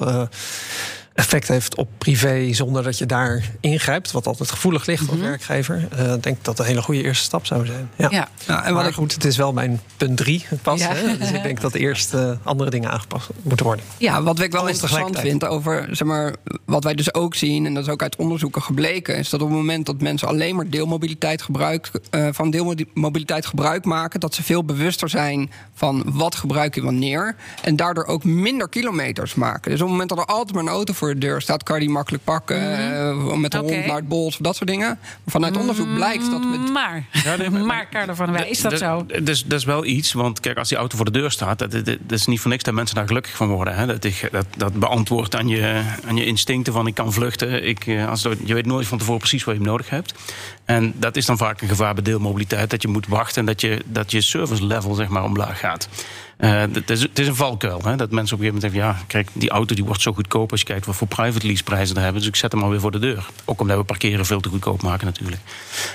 effect 1.17 1.47
heeft 1.47 1.75
op 1.75 1.89
privé 1.97 2.53
zonder 2.53 2.83
dat 2.83 2.97
je 2.97 3.05
daar 3.05 3.51
ingrijpt, 3.59 4.11
wat 4.11 4.27
altijd 4.27 4.51
gevoelig 4.51 4.85
ligt 4.85 5.01
Mhm. 5.03 5.11
als 5.11 5.19
werkgever, 5.19 5.87
eh, 5.91 5.97
denk 6.05 6.25
ik 6.25 6.43
dat 6.43 6.59
een 6.59 6.65
hele 6.65 6.81
goede 6.81 7.03
eerste 7.03 7.23
stap 7.23 7.45
zou 7.45 7.65
zijn. 7.65 7.89
Ja. 7.95 8.07
Ja. 8.11 8.27
Ja, 8.47 8.57
en 8.57 8.63
wat 8.63 8.73
maar 8.81 8.87
ik 8.87 8.93
goed, 8.95 9.13
het 9.13 9.25
is 9.25 9.37
wel 9.37 9.53
mijn 9.53 9.81
punt 9.97 10.17
drie 10.17 10.45
pas. 10.61 10.79
Ja. 10.79 10.93
Hè? 10.93 11.17
Dus 11.17 11.31
ik 11.31 11.43
denk 11.43 11.61
dat 11.61 11.73
eerst 11.73 12.13
eh, 12.13 12.31
andere 12.43 12.69
dingen 12.69 12.91
aangepast 12.91 13.29
moeten 13.41 13.65
worden. 13.65 13.85
Ja, 13.97 14.23
wat 14.23 14.39
ik 14.39 14.51
wel 14.51 14.61
Alles 14.61 14.73
interessant 14.73 15.19
vind 15.19 15.45
over, 15.45 15.87
zeg 15.91 16.07
maar, 16.07 16.35
wat 16.65 16.83
wij 16.83 16.93
dus 16.93 17.13
ook 17.13 17.35
zien, 17.35 17.65
en 17.65 17.73
dat 17.73 17.83
is 17.83 17.89
ook 17.89 18.01
uit 18.01 18.15
onderzoeken 18.15 18.61
gebleken, 18.61 19.17
is 19.17 19.29
dat 19.29 19.41
op 19.41 19.47
het 19.47 19.57
moment 19.57 19.85
dat 19.85 20.01
mensen 20.01 20.27
alleen 20.27 20.55
maar 20.55 20.69
deelmobiliteit 20.69 21.41
gebruik, 21.41 21.91
eh, 22.09 22.27
van 22.31 22.49
deelmobiliteit 22.51 23.45
gebruik 23.45 23.85
maken, 23.85 24.19
dat 24.19 24.33
ze 24.33 24.43
veel 24.43 24.63
bewuster 24.63 25.09
zijn 25.09 25.51
van 25.73 26.03
wat 26.05 26.35
gebruik 26.35 26.75
je 26.75 26.81
wanneer. 26.81 27.35
En 27.63 27.75
daardoor 27.75 28.05
ook 28.05 28.23
minder 28.23 28.69
kilometers 28.69 29.35
maken. 29.35 29.71
Dus 29.71 29.79
op 29.81 29.87
het 29.87 29.89
moment 29.91 30.09
dat 30.09 30.17
er 30.17 30.25
altijd 30.25 30.55
maar 30.55 30.63
een 30.63 30.69
auto 30.69 30.93
voor 30.93 31.06
de 31.13 31.19
deur 31.19 31.41
staat, 31.41 31.63
kan 31.63 31.75
je 31.75 31.81
die 31.85 31.89
makkelijk 31.93 32.23
pakken. 32.23 32.61
eh, 32.61 33.33
met 33.35 33.53
een 33.53 33.61
Oké. 33.61 33.73
hond 33.73 33.85
naar 33.85 33.95
het 33.95 34.07
bos 34.07 34.37
dat 34.37 34.55
soort 34.55 34.69
dingen. 34.69 34.99
Vanuit 35.27 35.57
onderzoek 35.57 35.93
blijkt 35.95 36.31
dat 36.31 36.43
met 36.45 36.71
Maar, 36.71 37.03
maar 37.65 37.87
Carlo 37.89 38.13
van 38.13 38.25
der 38.25 38.35
Wij, 38.35 38.49
is 38.49 38.61
dat 38.61 38.77
zo? 38.77 39.05
Dus, 39.23 39.45
dat 39.45 39.59
is 39.59 39.65
wel 39.65 39.85
iets, 39.85 40.13
want 40.13 40.39
kijk, 40.39 40.57
als 40.57 40.69
die 40.69 40.77
auto 40.77 40.95
voor 40.95 41.05
de 41.05 41.11
deur 41.11 41.31
staat, 41.31 41.59
dat, 41.59 41.71
dat, 41.71 41.85
dat 41.85 41.97
is 42.09 42.25
niet 42.25 42.39
voor 42.39 42.51
niks 42.51 42.63
dat 42.63 42.73
mensen 42.73 42.95
daar 42.95 43.07
gelukkig 43.07 43.35
van 43.35 43.47
worden. 43.47 43.75
Hè? 43.75 43.85
Dat, 43.85 44.03
ik- 44.03 44.29
dat, 44.31 44.45
dat 44.57 44.73
beantwoordt 44.73 45.35
aan 45.35 45.47
je, 45.47 45.81
aan 46.07 46.15
je 46.15 46.25
instincten 46.25 46.73
van 46.73 46.87
ik 46.87 46.93
kan 46.93 47.13
vluchten. 47.13 47.67
Ik, 47.67 47.85
eh, 47.87 48.09
als, 48.09 48.21
je 48.43 48.53
weet 48.53 48.65
nooit 48.65 48.87
van 48.87 48.97
tevoren 48.97 49.19
precies 49.19 49.43
wat 49.43 49.55
je 49.55 49.61
nodig 49.61 49.89
hebt. 49.89 50.13
En 50.65 50.93
dat 50.97 51.15
is 51.15 51.25
dan 51.25 51.37
vaak 51.37 51.61
een 51.61 51.67
gevaar 51.67 51.93
bij 51.93 52.03
deelmobiliteit, 52.03 52.69
dat 52.69 52.81
je 52.81 52.87
moet 52.87 53.07
wachten 53.07 53.39
en 53.39 53.45
dat 53.45 53.61
je, 53.61 53.81
dat 53.85 54.11
je 54.11 54.21
service 54.21 54.65
level 54.65 54.93
zeg 54.93 55.07
maar 55.07 55.23
omlaag 55.23 55.59
gaat. 55.59 55.89
Eh, 56.37 56.59
het, 56.59 56.89
is, 56.89 57.07
is 57.13 57.27
een 57.27 57.35
valkuil. 57.35 57.81
Hè? 57.83 57.95
Dat 57.95 58.11
mensen 58.11 58.35
op 58.35 58.43
een 58.43 58.45
gegeven 58.45 58.53
moment 58.53 58.61
denken: 58.61 58.81
ja, 58.81 59.05
kijk, 59.07 59.29
die 59.33 59.49
auto 59.49 59.75
die 59.75 59.85
wordt 59.85 60.01
zo 60.01 60.13
goedkoop 60.13 60.51
als 60.51 60.59
je 60.59 60.65
kijkt 60.65 60.85
wat 60.85 60.95
voor 60.95 61.07
private 61.07 61.47
lease 61.47 61.63
prijzen 61.63 61.95
er 61.95 62.01
hebben. 62.01 62.19
Dus 62.19 62.29
ik 62.29 62.35
zet 62.35 62.51
hem 62.51 62.63
alweer 62.63 62.79
voor 62.79 62.91
de 62.91 62.99
deur. 62.99 63.29
Ook 63.45 63.61
omdat 63.61 63.77
we 63.77 63.83
parkeren 63.83 64.25
veel 64.25 64.39
te 64.39 64.49
goedkoop 64.49 64.81
maken, 64.81 65.05
natuurlijk. 65.05 65.41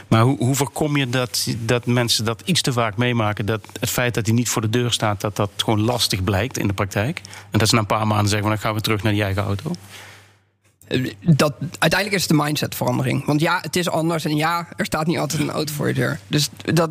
Maar 0.08 0.22
hoe, 0.22 0.36
hoe 0.38 0.54
voorkom 0.54 0.96
je 0.96 1.08
dat, 1.08 1.46
dat 1.58 1.86
mensen 1.86 2.24
dat 2.24 2.42
iets 2.44 2.60
te 2.60 2.72
vaak 2.72 2.96
meemaken? 2.96 3.46
Dat 3.46 3.66
het 3.80 3.90
feit 3.90 4.14
dat 4.14 4.26
hij 4.26 4.34
niet 4.34 4.48
voor 4.48 4.62
de 4.62 4.70
deur 4.70 4.92
staat, 4.92 5.20
dat 5.20 5.36
dat 5.36 5.50
gewoon 5.56 5.80
lastig 5.80 6.24
blijkt 6.24 6.58
in 6.58 6.66
de 6.66 6.74
praktijk. 6.74 7.20
En 7.50 7.58
dat 7.58 7.68
ze 7.68 7.74
na 7.74 7.80
een 7.80 7.86
paar 7.86 8.06
maanden 8.06 8.28
zeggen: 8.28 8.48
dan 8.48 8.58
gaan 8.58 8.74
we 8.74 8.80
terug 8.80 9.02
naar 9.02 9.12
die 9.12 9.22
eigen 9.22 9.42
auto. 9.42 9.72
dat, 11.20 11.54
uiteindelijk 11.78 12.12
is 12.12 12.22
het 12.22 12.30
een 12.30 12.44
mindsetverandering. 12.44 13.24
Want 13.24 13.40
ja, 13.40 13.58
het 13.60 13.76
is 13.76 13.88
anders. 13.88 14.24
En 14.24 14.36
ja, 14.36 14.68
er 14.76 14.84
staat 14.84 15.06
niet 15.06 15.18
altijd 15.18 15.42
een 15.42 15.50
auto 15.50 15.72
voor 15.72 15.88
je 15.88 15.94
deur. 15.94 16.20
Dus 16.26 16.48
dat, 16.64 16.90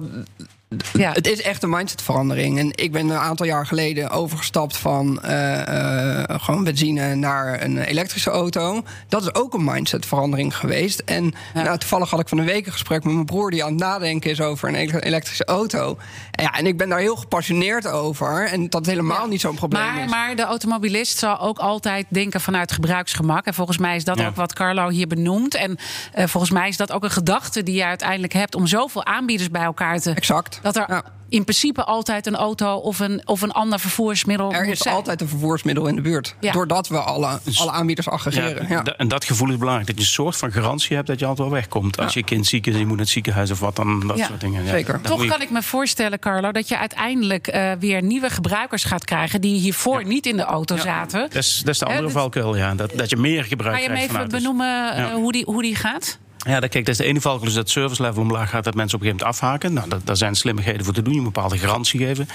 Ja. 0.94 1.12
het 1.12 1.28
is 1.28 1.42
echt 1.42 1.63
een 1.63 1.70
mindsetverandering. 1.70 2.60
En 2.60 2.70
ik 2.75 2.92
ben 2.92 3.10
een 3.10 3.18
aantal 3.18 3.46
jaar 3.46 3.66
geleden 3.66 4.10
overgestapt 4.10 4.78
van 4.78 5.22
eh, 5.22 6.24
gewoon 6.42 6.63
benzine 6.63 7.16
naar 7.16 7.62
een 7.63 7.78
elektrische 7.78 8.30
auto. 8.30 8.84
Dat 9.08 9.22
is 9.22 9.34
ook 9.34 9.54
een 9.54 9.63
mindsetverandering 9.63 10.56
geweest. 10.58 11.00
En 11.00 11.34
Ja. 11.54 11.62
nou, 11.63 11.78
toevallig 11.78 12.10
had 12.10 12.20
ik 12.20 12.28
van 12.28 12.38
een 12.38 12.46
week 12.46 12.66
een 12.66 12.72
gesprek 12.72 13.04
met 13.04 13.13
mijn 13.13 13.25
broer 13.25 13.51
die 13.51 13.63
aan 13.63 13.70
het 13.72 13.80
nadenken 13.80 14.30
is 14.32 14.42
over 14.42 14.70
een 14.70 14.75
ele- 14.75 15.00
elektrische 15.00 15.46
auto. 15.46 15.98
En, 16.32 16.44
ja, 16.44 16.51
en 16.51 16.66
ik 16.68 16.78
ben 16.78 16.90
daar 16.90 17.00
heel 17.00 17.16
gepassioneerd 17.16 17.88
over. 17.88 18.46
En 18.48 18.62
dat 18.70 18.74
het 18.86 18.86
helemaal 18.90 19.28
niet 19.28 19.42
zo'n 19.42 19.56
probleem 19.56 19.82
Maar, 19.94 20.04
is. 20.04 20.10
maar 20.10 20.36
de 20.36 20.44
automobilist 20.44 21.18
zal 21.18 21.40
ook 21.40 21.58
altijd 21.60 22.06
denken 22.10 22.42
vanuit 22.42 22.72
gebruiksgemak. 22.72 23.46
En 23.46 23.54
volgens 23.54 23.78
mij 23.78 23.96
is 23.96 24.04
dat 24.04 24.22
ook 24.25 24.36
wat 24.36 24.54
Carlo 24.54 24.90
hier 24.90 25.08
benoemt. 25.08 25.56
En 25.56 25.78
eh, 26.13 26.28
volgens 26.28 26.51
mij 26.51 26.68
is 26.68 26.78
dat 26.78 26.92
ook 26.92 27.04
een 27.04 27.12
gedachte 27.12 27.63
die 27.63 27.75
je 27.75 27.86
uiteindelijk 27.86 28.34
hebt 28.34 28.56
om 28.56 28.68
zoveel 28.68 29.06
aanbieders 29.06 29.50
bij 29.50 29.62
elkaar 29.63 30.00
te. 30.00 30.12
Exact. 30.13 30.60
Dat 30.62 30.75
er 30.75 31.01
in 31.30 31.44
principe 31.44 31.84
altijd 31.84 32.27
een 32.27 32.36
auto 32.36 32.75
of 32.75 33.00
een, 33.00 33.22
of 33.27 33.41
een 33.41 33.51
ander 33.51 33.80
vervoersmiddel 33.80 34.53
Er 34.53 34.63
moet 34.63 34.72
is 34.74 34.80
zijn. 34.80 34.96
altijd 34.96 35.22
een 35.22 35.27
vervoersmiddel 35.27 35.88
in 35.88 35.96
de 35.96 36.01
buurt. 36.01 36.36
Ja. 36.39 36.51
Doordat 36.51 36.88
we 36.88 36.98
alle, 37.00 37.39
alle 37.56 37.72
aanbieders 37.72 38.10
aggregeren. 38.10 38.68
Ja. 38.70 38.84
En 38.84 39.08
dat 39.08 39.25
gevoel 39.25 39.50
is 39.50 39.58
belangrijk. 39.58 39.88
Dat 39.88 39.96
je 39.98 40.01
een 40.01 40.08
soort 40.10 40.36
van 40.38 40.51
garantie 40.51 40.96
hebt 40.96 41.08
dat 41.08 41.20
je 41.20 41.25
altijd 41.25 41.48
wel 41.48 41.58
wegkomt. 41.58 41.98
Als 42.00 42.13
je 42.13 42.24
kind 42.24 42.48
ziek 42.48 42.68
is 42.68 42.74
en 42.74 42.80
je 42.80 42.86
moet 42.86 42.96
naar 42.96 43.06
het 43.06 43.13
ziekenhuis 43.13 43.51
of 43.51 43.60
wat, 43.60 43.75
dan 43.75 44.08
dat 44.08 44.18
Ja, 44.18 44.25
soort 44.25 44.41
dingen. 44.41 44.68
zeker. 44.68 45.01
Toch 45.01 45.22
je- 45.24 45.30
kan 45.30 45.41
ik 45.41 45.50
me 45.50 45.63
voorstellen, 45.63 46.20
Carlo, 46.20 46.51
dat 46.51 46.68
je 46.68 46.77
uiteindelijk 46.77 47.48
eh, 47.48 47.72
weer 47.80 48.01
nieuwe 48.03 48.30
gebruikers 48.30 48.84
gaat 48.84 49.06
krijgen 49.06 49.41
die 49.41 49.60
hiervoor 49.60 50.06
niet 50.06 50.25
in 50.25 50.38
de 50.38 50.44
auto 50.44 50.77
zaten. 50.77 51.20
Dat 51.22 51.36
is, 51.36 51.58
dat 51.65 51.74
is 51.74 51.80
de 51.80 51.86
andere 51.86 52.03
dit- 52.03 52.12
valkuil, 52.12 52.56
ja. 52.56 52.75
Dat, 52.75 52.91
dat 52.96 53.10
je 53.10 53.18
meer 53.18 53.44
gebruik 53.44 53.74
Kan 53.74 53.82
je 53.84 53.89
hem 53.89 53.98
krijgt 53.98 54.13
even 54.13 54.30
vanuit. 54.30 54.32
Dus- 54.32 54.41
benoemen 54.41 54.91
eh, 54.96 54.98
Ja. 54.98 55.13
hoe, 55.15 55.32
die, 55.32 55.44
hoe 55.46 55.62
die 55.62 55.75
gaat? 55.75 56.18
Ja, 56.44 56.60
dat, 56.60 56.70
kijk, 56.70 56.86
dat 56.86 56.94
is 56.94 56.98
de 56.98 57.06
ene 57.08 57.22
valkuil, 57.22 57.46
dus 57.46 57.54
dat 57.54 57.70
service 57.70 58.02
level 58.02 58.22
omlaag 58.22 58.50
gaat, 58.50 58.64
dat 58.64 58.76
mensen 58.76 58.98
op 58.98 59.04
een 59.04 59.08
gegeven 59.08 59.28
moment 59.28 59.44
afhaken. 59.44 59.74
Nou, 59.74 60.02
daar 60.04 60.18
zijn 60.18 60.36
slimmigheden 60.36 60.86
voor 60.86 60.94
te 60.94 61.02
doen, 61.02 61.14
je 61.14 61.20
moet 61.20 61.28
een 61.28 61.34
bepaalde 61.34 61.58
garantie 61.58 62.00
geven. 62.00 62.28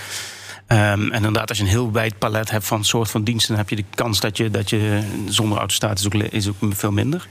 Ehm, 0.67 1.01
en 1.01 1.13
inderdaad, 1.13 1.49
als 1.49 1.59
je 1.59 1.65
een 1.65 1.71
heel 1.71 1.93
wijd 1.93 2.19
palet 2.19 2.51
hebt 2.51 2.67
van 2.67 2.85
soort 2.85 3.11
van 3.11 3.25
diensten, 3.25 3.49
dan 3.49 3.59
heb 3.59 3.69
je 3.69 3.77
de 3.77 3.85
kans 3.95 4.21
dat 4.21 4.37
je, 4.37 4.51
dat 4.51 4.71
je 4.71 5.03
zonder 5.29 5.59
auto 5.59 5.75
staat, 5.75 5.99
is 5.99 6.07
ook, 6.07 6.15
is 6.15 6.49
ook 6.49 6.57
veel 6.61 6.93
minder. 6.93 7.29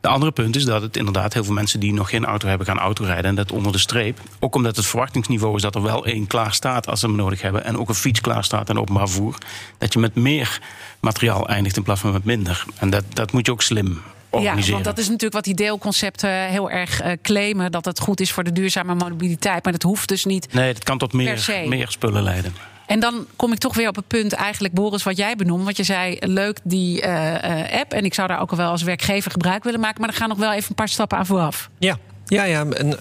De 0.00 0.08
andere 0.08 0.32
punt 0.32 0.56
is 0.56 0.64
dat 0.64 0.82
het 0.82 0.96
inderdaad 0.96 1.32
heel 1.32 1.44
veel 1.44 1.54
mensen 1.54 1.80
die 1.80 1.92
nog 1.92 2.10
geen 2.10 2.24
auto 2.24 2.48
hebben, 2.48 2.66
gaan 2.66 2.78
autorijden. 2.78 3.24
En 3.24 3.34
dat 3.34 3.52
onder 3.52 3.72
de 3.72 3.78
streep. 3.78 4.20
Ook 4.38 4.54
omdat 4.54 4.76
het 4.76 4.86
verwachtingsniveau 4.86 5.56
is 5.56 5.62
dat 5.62 5.74
er 5.74 5.82
wel 5.82 6.06
één 6.06 6.26
klaar 6.26 6.52
staat 6.52 6.86
als 6.86 7.00
ze 7.00 7.06
hem 7.06 7.16
nodig 7.16 7.42
hebben. 7.42 7.64
En 7.64 7.78
ook 7.78 7.88
een 7.88 7.94
fiets 7.94 8.20
klaar 8.20 8.44
staat 8.44 8.68
en 8.68 8.78
openbaar 8.78 9.08
vervoer. 9.08 9.38
Dat 9.78 9.92
je 9.92 9.98
met 9.98 10.14
meer 10.14 10.60
materiaal 11.00 11.48
eindigt 11.48 11.76
in 11.76 11.82
plaats 11.82 12.00
van 12.00 12.12
met 12.12 12.24
minder. 12.24 12.64
En 12.78 12.90
dat, 12.90 13.04
dat 13.12 13.32
moet 13.32 13.46
je 13.46 13.52
ook 13.52 13.62
slim 13.62 14.02
Ja, 14.30 14.54
want 14.70 14.84
dat 14.84 14.98
is 14.98 15.04
natuurlijk 15.04 15.34
wat 15.34 15.44
die 15.44 15.54
deelconcepten 15.54 16.30
heel 16.30 16.70
erg 16.70 17.00
eh, 17.00 17.12
claimen. 17.22 17.72
Dat 17.72 17.84
het 17.84 18.00
goed 18.00 18.20
is 18.20 18.32
voor 18.32 18.44
de 18.44 18.52
duurzame 18.52 18.94
mobiliteit. 18.94 19.64
Maar 19.64 19.72
dat 19.72 19.82
hoeft 19.82 20.08
dus 20.08 20.24
niet. 20.24 20.52
Nee, 20.52 20.72
dat 20.72 20.84
kan 20.84 20.98
tot 20.98 21.12
meer, 21.12 21.64
meer 21.66 21.90
spullen 21.90 22.22
leiden. 22.22 22.54
En 22.86 23.00
dan 23.00 23.26
kom 23.36 23.52
ik 23.52 23.58
toch 23.58 23.74
weer 23.74 23.88
op 23.88 23.96
het 23.96 24.06
punt, 24.06 24.32
eigenlijk, 24.32 24.74
Boris, 24.74 25.02
wat 25.02 25.16
jij 25.16 25.36
benoemt. 25.36 25.64
Want 25.64 25.76
je 25.76 25.82
zei, 25.82 26.16
leuk 26.20 26.58
die 26.64 27.00
eh, 27.00 27.60
eh, 27.60 27.80
app. 27.80 27.92
En 27.92 28.04
ik 28.04 28.14
zou 28.14 28.28
daar 28.28 28.40
ook 28.40 28.50
wel 28.50 28.70
als 28.70 28.82
werkgever 28.82 29.30
gebruik 29.30 29.64
willen 29.64 29.80
maken. 29.80 30.00
Maar 30.00 30.08
er 30.08 30.16
gaan 30.16 30.28
nog 30.28 30.38
wel 30.38 30.52
even 30.52 30.68
een 30.68 30.74
paar 30.74 30.88
stappen 30.88 31.18
aan 31.18 31.26
vooraf. 31.26 31.70
Ja, 31.78 31.98
ja, 32.26 32.44
ja. 32.44 32.64
En, 32.64 32.98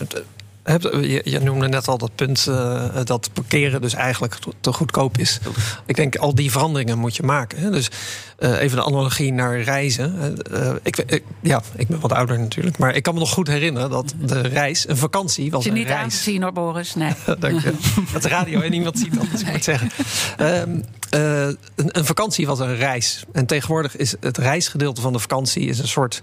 je, 1.01 1.21
je 1.23 1.39
noemde 1.39 1.67
net 1.67 1.88
al 1.88 1.97
dat 1.97 2.15
punt 2.15 2.47
eh, 2.47 2.86
dat 3.03 3.30
parkeren 3.34 3.82
dus 3.82 3.93
eigenlijk 3.93 4.38
te- 4.62 4.73
goedkoop 4.73 5.17
is. 5.17 5.39
Ik 5.86 5.95
denk 5.95 6.15
al 6.15 6.36
die 6.36 6.51
veranderingen 6.51 6.97
moet 6.97 7.15
je 7.15 7.23
maken. 7.23 7.60
Hè. 7.60 7.69
Dus 7.71 7.89
eh, 8.38 8.60
even 8.62 8.77
de 8.77 8.84
analogie 8.84 9.32
naar 9.34 9.62
reizen. 9.62 10.38
Eh, 10.51 10.71
ik, 10.84 10.97
ik, 10.97 11.23
ja, 11.41 11.62
ik 11.75 11.88
ben 11.88 11.99
wat 11.99 12.12
ouder 12.12 12.39
natuurlijk, 12.39 12.77
maar 12.77 12.95
ik 12.95 13.03
kan 13.03 13.13
me 13.13 13.19
nog 13.19 13.30
goed 13.32 13.47
herinneren 13.47 13.89
dat 13.89 14.13
de 14.19 14.41
reis, 14.41 14.88
een 14.88 14.97
vakantie 14.97 15.51
was 15.51 15.63
je 15.63 15.69
een 15.69 15.75
niet 15.75 15.88
aan 15.88 15.93
te 15.93 15.99
reis. 15.99 16.23
zien 16.23 16.41
hoor, 16.41 16.53
Boris. 16.53 16.95
Nee. 16.95 17.12
Dank 17.39 17.62
je. 17.62 17.73
Dat 18.13 18.21
de 18.21 18.30
radio 18.30 18.62
en 18.62 18.71
niemand 18.71 18.99
ziet 18.99 19.13
dat, 19.13 19.25
dus 19.32 19.41
ik 19.41 19.51
moet 19.51 19.63
zeggen. 19.63 19.89
Ehm, 20.38 20.80
eh, 21.10 21.41
een, 21.41 21.58
een 21.75 22.06
vakantie 22.06 22.47
was 22.47 22.60
een 22.60 22.75
reis. 22.75 23.23
En 23.32 23.45
tegenwoordig 23.45 23.95
is 23.97 24.15
het 24.19 24.38
reisgedeelte 24.38 25.01
van 25.01 25.13
de 25.13 25.19
vakantie 25.19 25.67
is 25.67 25.80
een 25.80 25.88
soort 25.88 26.21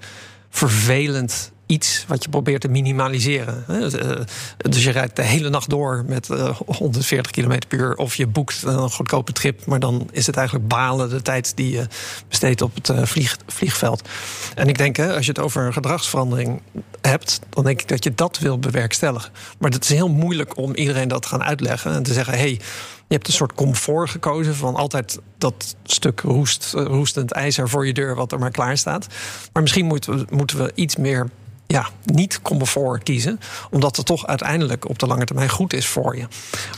vervelend 0.51 1.53
iets 1.67 2.05
wat 2.09 2.23
je 2.23 2.29
probeert 2.29 2.61
te 2.61 2.69
minimaliseren. 2.69 3.65
Eh, 3.69 4.21
Dus 4.57 4.85
je 4.85 4.91
rijdt 4.91 5.17
de 5.17 5.23
hele 5.23 5.49
nacht 5.49 5.71
door 5.71 6.05
met 6.07 6.31
eh, 6.31 6.61
140 6.67 7.33
km 7.33 7.59
per 7.69 7.79
uur. 7.79 7.97
Of 7.97 8.15
je 8.15 8.27
boekt 8.27 8.63
een 8.63 8.91
goedkope 8.91 9.33
trip. 9.33 9.67
Maar 9.67 9.81
dan 9.81 10.09
is 10.13 10.27
het 10.27 10.37
eigenlijk 10.37 10.69
balen 10.69 11.09
de 11.09 11.23
tijd 11.23 11.57
die 11.57 11.71
je 11.71 11.87
besteedt 12.29 12.63
op 12.63 12.75
het 12.75 12.89
eh, 12.89 13.03
vlieg, 13.03 13.37
vliegveld. 13.47 14.09
En 14.55 14.69
ik 14.69 14.79
denk, 14.79 14.99
als 14.99 15.27
je 15.27 15.33
het 15.33 15.41
over 15.41 15.67
een 15.67 15.73
gedragsverandering 15.73 16.61
hebt, 17.01 17.41
dan 17.51 17.65
denk 17.65 17.81
ik 17.81 17.89
dat 17.89 18.05
je 18.05 18.15
dat 18.15 18.39
wil 18.39 18.59
bewerkstelligen. 18.59 19.33
Maar 19.59 19.71
het 19.71 19.85
is 19.85 19.91
heel 19.91 20.09
moeilijk 20.09 20.57
om 20.57 20.75
iedereen 20.75 21.09
dat 21.09 21.23
te 21.23 21.29
gaan 21.29 21.45
uitleggen 21.45 21.93
en 21.93 22.03
te 22.03 22.13
zeggen: 22.13 22.39
hey, 22.39 22.61
je 23.07 23.15
hebt 23.15 23.27
een 23.27 23.33
soort 23.33 23.55
comfort 23.55 24.11
gekozen 24.11 24.55
van 24.55 24.75
altijd 24.75 25.19
dat 25.39 25.77
stuk 25.85 26.21
roest, 26.21 26.75
eh, 26.75 26.85
roestend 26.85 27.33
ijzer 27.33 27.69
voor 27.69 27.87
je 27.87 27.93
deur 27.93 28.15
wat 28.15 28.33
er 28.33 28.39
maar 28.39 28.51
klaar 28.51 28.79
staat. 28.79 29.07
Maar 29.53 29.63
misschien 29.63 29.87
moeten 30.31 30.59
we 30.59 30.73
iets 30.75 30.97
meer 30.97 31.29
ja, 31.67 31.89
niet 32.05 32.43
comfort 32.43 33.03
kiezen, 33.03 33.41
omdat 33.71 33.97
het 33.97 34.07
toch 34.07 34.27
uiteindelijk 34.27 34.89
op 34.89 34.99
de 34.99 35.07
lange 35.07 35.25
termijn 35.25 35.49
goed 35.49 35.73
is 35.73 35.87
voor 35.87 36.17
je. 36.17 36.27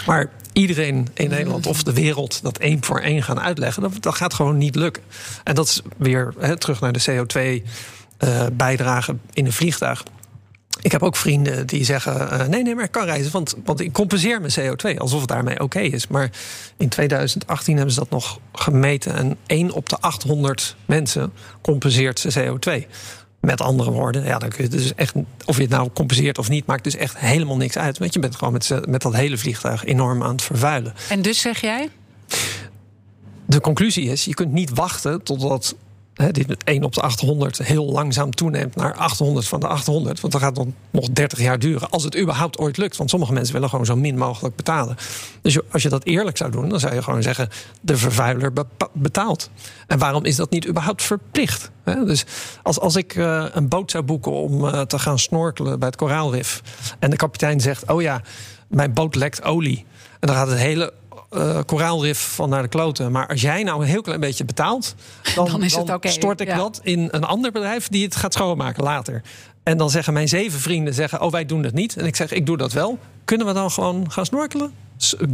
Maar 0.06 0.30
iedereen 0.52 1.08
in 1.14 1.28
Nederland 1.28 1.66
of 1.66 1.82
de 1.82 1.92
wereld 1.92 2.42
dat 2.42 2.58
één 2.58 2.84
voor 2.84 3.00
één 3.00 3.22
gaan 3.22 3.40
uitleggen, 3.40 3.92
dat, 4.00 4.14
gaat 4.14 4.34
gewoon 4.34 4.58
niet 4.58 4.74
lukken. 4.74 5.02
En 5.44 5.54
dat 5.54 5.66
is 5.66 5.82
weer 5.96 6.34
terug 6.58 6.80
naar 6.80 6.92
de 6.92 7.24
CO2-bijdrage 8.18 9.16
in 9.32 9.46
een 9.46 9.52
vliegtuig. 9.52 10.04
Ik 10.80 10.92
heb 10.92 11.02
ook 11.02 11.16
vrienden 11.16 11.66
die 11.66 11.84
zeggen: 11.84 12.30
eh, 12.30 12.46
nee, 12.46 12.62
nee, 12.62 12.74
maar 12.74 12.84
ik 12.84 12.90
kan 12.90 13.04
reizen, 13.04 13.32
want, 13.32 13.54
want 13.64 13.80
ik 13.80 13.92
compenseer 13.92 14.40
mijn 14.40 14.52
CO2 14.60 14.98
alsof 14.98 15.20
het 15.20 15.28
daarmee 15.28 15.60
oké 15.60 15.80
is. 15.80 16.06
Maar 16.06 16.30
in 16.76 16.88
2018 16.88 17.76
hebben 17.76 17.94
ze 17.94 18.00
dat 18.00 18.10
nog 18.10 18.38
gemeten 18.52 19.14
en 19.14 19.36
1 19.46 19.70
op 19.70 19.88
de 19.88 20.00
800 20.00 20.76
mensen 20.84 21.32
compenseert 21.60 22.24
zijn 22.26 22.58
CO2. 22.58 22.86
Met 23.46 23.60
andere 23.60 23.90
woorden, 23.90 24.24
ja, 24.24 24.38
dan 24.38 24.48
kun 24.48 24.64
je 24.64 24.70
dus 24.70 24.94
echt, 24.94 25.14
of 25.44 25.56
je 25.56 25.62
het 25.62 25.70
nou 25.70 25.90
compenseert 25.94 26.38
of 26.38 26.48
niet, 26.48 26.66
maakt 26.66 26.84
dus 26.84 26.96
echt 26.96 27.18
helemaal 27.18 27.56
niks 27.56 27.78
uit. 27.78 27.98
Want 27.98 28.14
je 28.14 28.20
bent 28.20 28.36
gewoon 28.36 28.52
met, 28.52 28.70
met 28.88 29.02
dat 29.02 29.14
hele 29.14 29.38
vliegtuig 29.38 29.84
enorm 29.84 30.22
aan 30.22 30.30
het 30.30 30.42
vervuilen. 30.42 30.94
En 31.08 31.22
dus 31.22 31.40
zeg 31.40 31.60
jij? 31.60 31.88
De 33.44 33.60
conclusie 33.60 34.10
is: 34.10 34.24
je 34.24 34.34
kunt 34.34 34.52
niet 34.52 34.70
wachten 34.70 35.22
totdat 35.22 35.74
die 36.16 36.46
1 36.64 36.84
op 36.84 36.94
de 36.94 37.00
800 37.00 37.58
heel 37.58 37.84
langzaam 37.84 38.34
toeneemt 38.34 38.74
naar 38.74 38.94
800 38.94 39.48
van 39.48 39.60
de 39.60 39.66
800. 39.66 40.20
Want 40.20 40.32
dat 40.32 40.42
gaat 40.42 40.54
dan 40.54 40.74
nog 40.90 41.08
30 41.08 41.40
jaar 41.40 41.58
duren. 41.58 41.90
Als 41.90 42.04
het 42.04 42.18
überhaupt 42.18 42.58
ooit 42.58 42.76
lukt. 42.76 42.96
Want 42.96 43.10
sommige 43.10 43.32
mensen 43.32 43.54
willen 43.54 43.68
gewoon 43.68 43.86
zo 43.86 43.96
min 43.96 44.18
mogelijk 44.18 44.56
betalen. 44.56 44.96
Dus 45.42 45.58
als 45.72 45.82
je 45.82 45.88
dat 45.88 46.04
eerlijk 46.04 46.36
zou 46.36 46.50
doen, 46.50 46.68
dan 46.68 46.80
zou 46.80 46.94
je 46.94 47.02
gewoon 47.02 47.22
zeggen: 47.22 47.48
de 47.80 47.96
vervuiler 47.96 48.52
betaalt. 48.92 49.50
En 49.86 49.98
waarom 49.98 50.24
is 50.24 50.36
dat 50.36 50.50
niet 50.50 50.68
überhaupt 50.68 51.02
verplicht? 51.02 51.70
Dus 51.84 52.24
als, 52.62 52.80
als 52.80 52.96
ik 52.96 53.14
eh, 53.14 53.44
een 53.52 53.68
boot 53.68 53.90
zou 53.90 54.04
boeken 54.04 54.32
om 54.32 54.66
eh, 54.66 54.80
te 54.80 54.98
gaan 54.98 55.18
snorkelen 55.18 55.78
bij 55.78 55.88
het 55.88 55.96
koraalrif. 55.96 56.62
en 56.98 57.10
de 57.10 57.16
kapitein 57.16 57.60
zegt: 57.60 57.90
Oh 57.90 58.02
ja, 58.02 58.22
mijn 58.68 58.92
boot 58.92 59.14
lekt 59.14 59.42
olie. 59.42 59.84
En 60.20 60.26
dan 60.26 60.36
gaat 60.36 60.48
het 60.48 60.58
hele 60.58 60.92
eh, 61.30 61.58
koraalrif 61.66 62.34
van 62.34 62.48
naar 62.48 62.62
de 62.62 62.68
kloten. 62.68 63.12
Maar 63.12 63.28
als 63.28 63.40
jij 63.40 63.62
nou 63.62 63.80
een 63.80 63.88
heel 63.88 64.02
klein 64.02 64.20
beetje 64.20 64.44
betaalt, 64.44 64.94
dan, 65.34 65.46
Dan 65.46 65.62
is 65.62 65.74
het 65.74 66.00
stort 66.00 66.40
ik 66.40 66.46
ja. 66.46 66.56
dat 66.56 66.80
in 66.82 67.08
een 67.10 67.24
ander 67.24 67.52
bedrijf 67.52 67.88
die 67.88 68.04
het 68.04 68.16
gaat 68.16 68.32
schoonmaken 68.32 68.82
later. 68.82 69.22
En 69.66 69.76
dan 69.76 69.90
zeggen 69.90 70.12
mijn 70.12 70.28
zeven 70.28 70.60
vrienden: 70.60 70.94
zeggen, 70.94 71.20
Oh, 71.20 71.30
wij 71.32 71.46
doen 71.46 71.62
dat 71.62 71.72
niet. 71.72 71.96
En 71.96 72.06
ik 72.06 72.16
zeg: 72.16 72.32
Ik 72.32 72.46
doe 72.46 72.56
dat 72.56 72.72
wel. 72.72 72.98
Kunnen 73.24 73.46
we 73.46 73.52
dan 73.52 73.70
gewoon 73.70 74.10
gaan 74.12 74.26
snorkelen? 74.26 74.72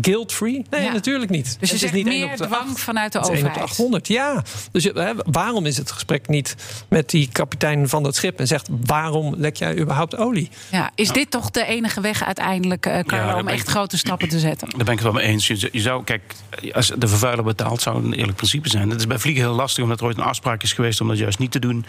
Guilt-free? 0.01 0.65
Nee, 0.71 0.83
Ja. 0.83 0.93
natuurlijk 0.93 1.31
niet. 1.31 1.57
Dus 1.61 1.69
je 1.71 1.75
Het 1.75 1.85
is 1.85 1.91
niet 1.93 2.07
één 2.07 2.21
meer 2.21 2.31
op 2.31 2.37
de 2.37 2.47
dwang 2.47 2.69
acht. 2.71 2.81
vanuit 2.81 3.13
de 3.13 3.19
Het 3.19 3.29
is 3.29 3.35
één 3.35 3.47
op 3.47 3.55
de 3.55 3.61
overheid. 3.61 3.71
800, 3.71 4.09
ja. 4.09 4.43
Dus 4.73 4.85
hè, 4.85 5.13
waarom 5.17 5.67
is 5.67 5.77
het 5.77 5.91
gesprek 5.93 6.29
niet 6.29 6.57
met 6.89 7.11
die 7.11 7.29
kapitein 7.33 7.89
van 7.89 8.03
dat 8.03 8.15
schip 8.17 8.39
en 8.39 8.47
zegt: 8.47 8.69
waarom 8.87 9.35
lek 9.37 9.57
jij 9.57 9.79
überhaupt 9.79 10.17
olie? 10.17 10.51
Ja, 10.71 10.91
is 10.95 11.09
dit 11.11 11.31
toch 11.31 11.51
de 11.51 11.65
enige 11.67 12.01
weg 12.01 12.25
uiteindelijk, 12.25 12.87
eh 12.87 12.99
Carlo, 13.05 13.27
daar 13.27 13.37
om 13.41 13.49
echt 13.49 13.63
ik- 13.63 13.69
grote 13.69 13.97
stappen 13.99 14.29
te 14.29 14.39
zetten? 14.39 14.69
Daar 14.69 14.85
ben 14.85 14.93
ik 14.95 15.01
het 15.01 15.13
wel 15.13 15.13
mee 15.23 15.27
eens. 15.27 15.47
Je, 15.47 15.69
je 15.73 15.81
zou, 15.81 16.05
kijk, 16.05 16.35
als 16.73 16.93
de 16.99 17.09
vervuiler 17.09 17.45
betaalt, 17.45 17.83
zou 17.83 17.97
het 17.97 18.05
een 18.05 18.13
eerlijk 18.15 18.37
principe 18.37 18.69
zijn. 18.69 18.91
Het 18.91 18.99
is 19.01 19.07
bij 19.07 19.19
vliegen 19.19 19.43
heel 19.45 19.55
lastig, 19.55 19.83
omdat 19.83 20.01
er 20.01 20.07
ooit 20.07 20.17
een 20.19 20.25
afspraak 20.25 20.63
is 20.63 20.73
geweest 20.73 21.01
om 21.01 21.09
dat 21.09 21.19
juist 21.19 21.39
niet 21.39 21.51
te 21.51 21.59
doen 21.59 21.85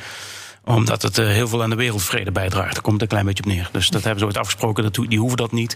omdat 0.63 1.01
het 1.01 1.17
eh, 1.17 1.27
heel 1.27 1.47
veel 1.47 1.63
aan 1.63 1.69
de 1.69 1.75
wereldvrede 1.75 2.31
bijdraagt. 2.31 2.73
Daar 2.73 2.81
komt 2.81 2.93
het 2.93 3.01
een 3.01 3.07
klein 3.07 3.25
beetje 3.25 3.43
op 3.43 3.49
neer. 3.49 3.69
Dus 3.71 3.89
dat 3.89 4.03
hebben 4.03 4.19
ze 4.19 4.25
ooit 4.25 4.37
afgesproken, 4.37 4.83
dat, 4.83 4.95
die 5.07 5.19
hoeven 5.19 5.37
dat 5.37 5.51
niet. 5.51 5.75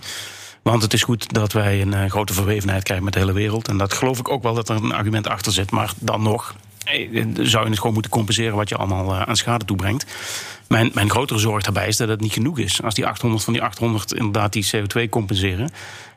Want 0.62 0.82
het 0.82 0.94
is 0.94 1.04
goed 1.04 1.34
dat 1.34 1.54
wij 1.54 1.82
een 1.82 1.94
eh, 1.94 2.10
grote 2.10 2.34
verwevenheid 2.34 2.84
krijgen 2.84 3.06
met 3.06 3.14
de 3.14 3.20
hele 3.20 3.34
wereld. 3.34 3.68
En 3.68 3.78
dat 3.78 3.94
geloof 3.94 4.20
ik 4.20 4.30
ook 4.30 4.44
wel 4.44 4.54
dat 4.54 4.70
er 4.70 4.76
een 4.76 4.94
argument 4.94 5.28
achter 5.28 5.52
zit. 5.52 5.72
Maar 5.72 5.92
dan 6.00 6.22
nog 6.22 6.56
eh, 6.84 7.26
zou 7.34 7.64
je 7.64 7.70
het 7.70 7.80
gewoon 7.80 7.94
moeten 7.94 8.12
compenseren 8.12 8.56
wat 8.56 8.70
je 8.70 8.76
allemaal 8.76 9.16
aan 9.16 9.36
schade 9.36 9.66
toebrengt. 9.66 10.06
Mijn, 10.68 10.92
mijn 10.94 11.10
grotere 11.10 11.40
zorg 11.40 11.64
daarbij 11.64 11.88
is 11.88 11.98
dat 11.98 12.08
het 12.08 12.22
niet 12.22 12.34
genoeg 12.34 12.60
is. 12.60 12.84
Als 12.84 12.94
die 12.94 13.06
800 13.06 13.44
van 13.44 13.54
die 13.54 13.62
800 13.62 14.14
inderdaad 14.14 14.54
die 14.54 14.70
CO2 14.76 15.10
compenseren. 15.10 15.70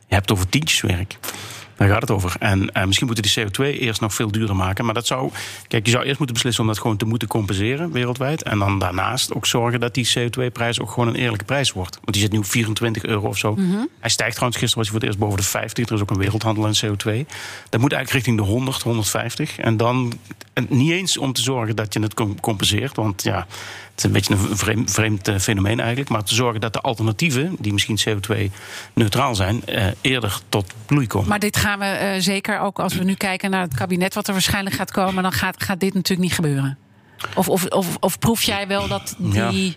Je 0.08 0.14
hebt 0.14 0.32
over 0.32 0.48
tientjeswerk. 0.48 1.18
Daar 1.80 1.88
gaat 1.88 2.00
het 2.00 2.10
over. 2.10 2.36
En 2.38 2.72
eh, 2.72 2.84
misschien 2.84 3.06
moeten 3.06 3.24
die 3.24 3.44
CO2 3.44 3.78
eerst 3.78 4.00
nog 4.00 4.14
veel 4.14 4.30
duurder 4.30 4.56
maken. 4.56 4.84
Maar 4.84 4.94
dat 4.94 5.06
zou. 5.06 5.30
Kijk, 5.68 5.86
je 5.86 5.90
zou 5.90 6.04
eerst 6.04 6.18
moeten 6.18 6.34
beslissen 6.34 6.62
om 6.62 6.68
dat 6.70 6.78
gewoon 6.78 6.96
te 6.96 7.04
moeten 7.04 7.28
compenseren 7.28 7.92
wereldwijd. 7.92 8.42
En 8.42 8.58
dan 8.58 8.78
daarnaast 8.78 9.34
ook 9.34 9.46
zorgen 9.46 9.80
dat 9.80 9.94
die 9.94 10.10
CO2-prijs 10.18 10.80
ook 10.80 10.90
gewoon 10.90 11.08
een 11.08 11.14
eerlijke 11.14 11.44
prijs 11.44 11.72
wordt. 11.72 11.94
Want 11.94 12.12
die 12.12 12.20
zit 12.22 12.32
nu 12.32 12.38
op 12.38 12.44
24 12.44 13.04
euro 13.04 13.28
of 13.28 13.38
zo. 13.38 13.54
Hij 14.00 14.10
stijgt 14.10 14.34
trouwens. 14.34 14.60
Gisteren 14.60 14.76
was 14.76 14.76
hij 14.76 14.84
voor 14.84 14.94
het 14.94 15.04
eerst 15.04 15.18
boven 15.18 15.36
de 15.36 15.42
50. 15.42 15.88
Er 15.88 15.94
is 15.94 16.00
ook 16.00 16.10
een 16.10 16.18
wereldhandel 16.18 16.66
in 16.66 16.74
CO2. 16.74 17.26
Dat 17.68 17.80
moet 17.80 17.92
eigenlijk 17.92 18.10
richting 18.10 18.36
de 18.36 18.42
100, 18.42 18.82
150. 18.82 19.58
En 19.58 19.76
dan 19.76 20.12
en 20.52 20.66
niet 20.68 20.90
eens 20.90 21.18
om 21.18 21.32
te 21.32 21.42
zorgen 21.42 21.76
dat 21.76 21.92
je 21.92 22.00
het 22.00 22.14
com- 22.14 22.40
compenseert. 22.40 22.96
Want 22.96 23.22
ja, 23.22 23.46
is 24.00 24.06
een 24.06 24.12
beetje 24.12 24.34
een 24.34 24.56
vreemd, 24.56 24.90
vreemd 24.90 25.28
eh, 25.28 25.38
fenomeen 25.38 25.80
eigenlijk. 25.80 26.10
Maar 26.10 26.24
te 26.24 26.34
zorgen 26.34 26.60
dat 26.60 26.72
de 26.72 26.80
alternatieven, 26.80 27.56
die 27.58 27.72
misschien 27.72 27.98
CO2-neutraal 28.08 29.34
zijn, 29.34 29.66
eh, 29.66 29.86
eerder 30.00 30.40
tot 30.48 30.72
bloei 30.86 31.06
komen. 31.06 31.28
Maar 31.28 31.38
dit 31.38 31.56
gaan 31.56 31.78
we 31.78 31.84
eh, 31.84 32.20
zeker 32.20 32.60
ook 32.60 32.78
als 32.78 32.94
we 32.94 33.04
nu 33.04 33.14
kijken 33.14 33.50
naar 33.50 33.62
het 33.62 33.74
kabinet, 33.74 34.14
wat 34.14 34.26
er 34.26 34.32
waarschijnlijk 34.32 34.76
gaat 34.76 34.90
komen, 34.90 35.22
dan 35.22 35.32
gaat, 35.32 35.62
gaat 35.62 35.80
dit 35.80 35.94
natuurlijk 35.94 36.28
niet 36.28 36.34
gebeuren. 36.34 36.78
Of, 37.34 37.48
of, 37.48 37.64
of, 37.64 37.96
of 38.00 38.18
proef 38.18 38.42
jij 38.42 38.66
wel 38.66 38.88
dat 38.88 39.16
die 39.18 39.76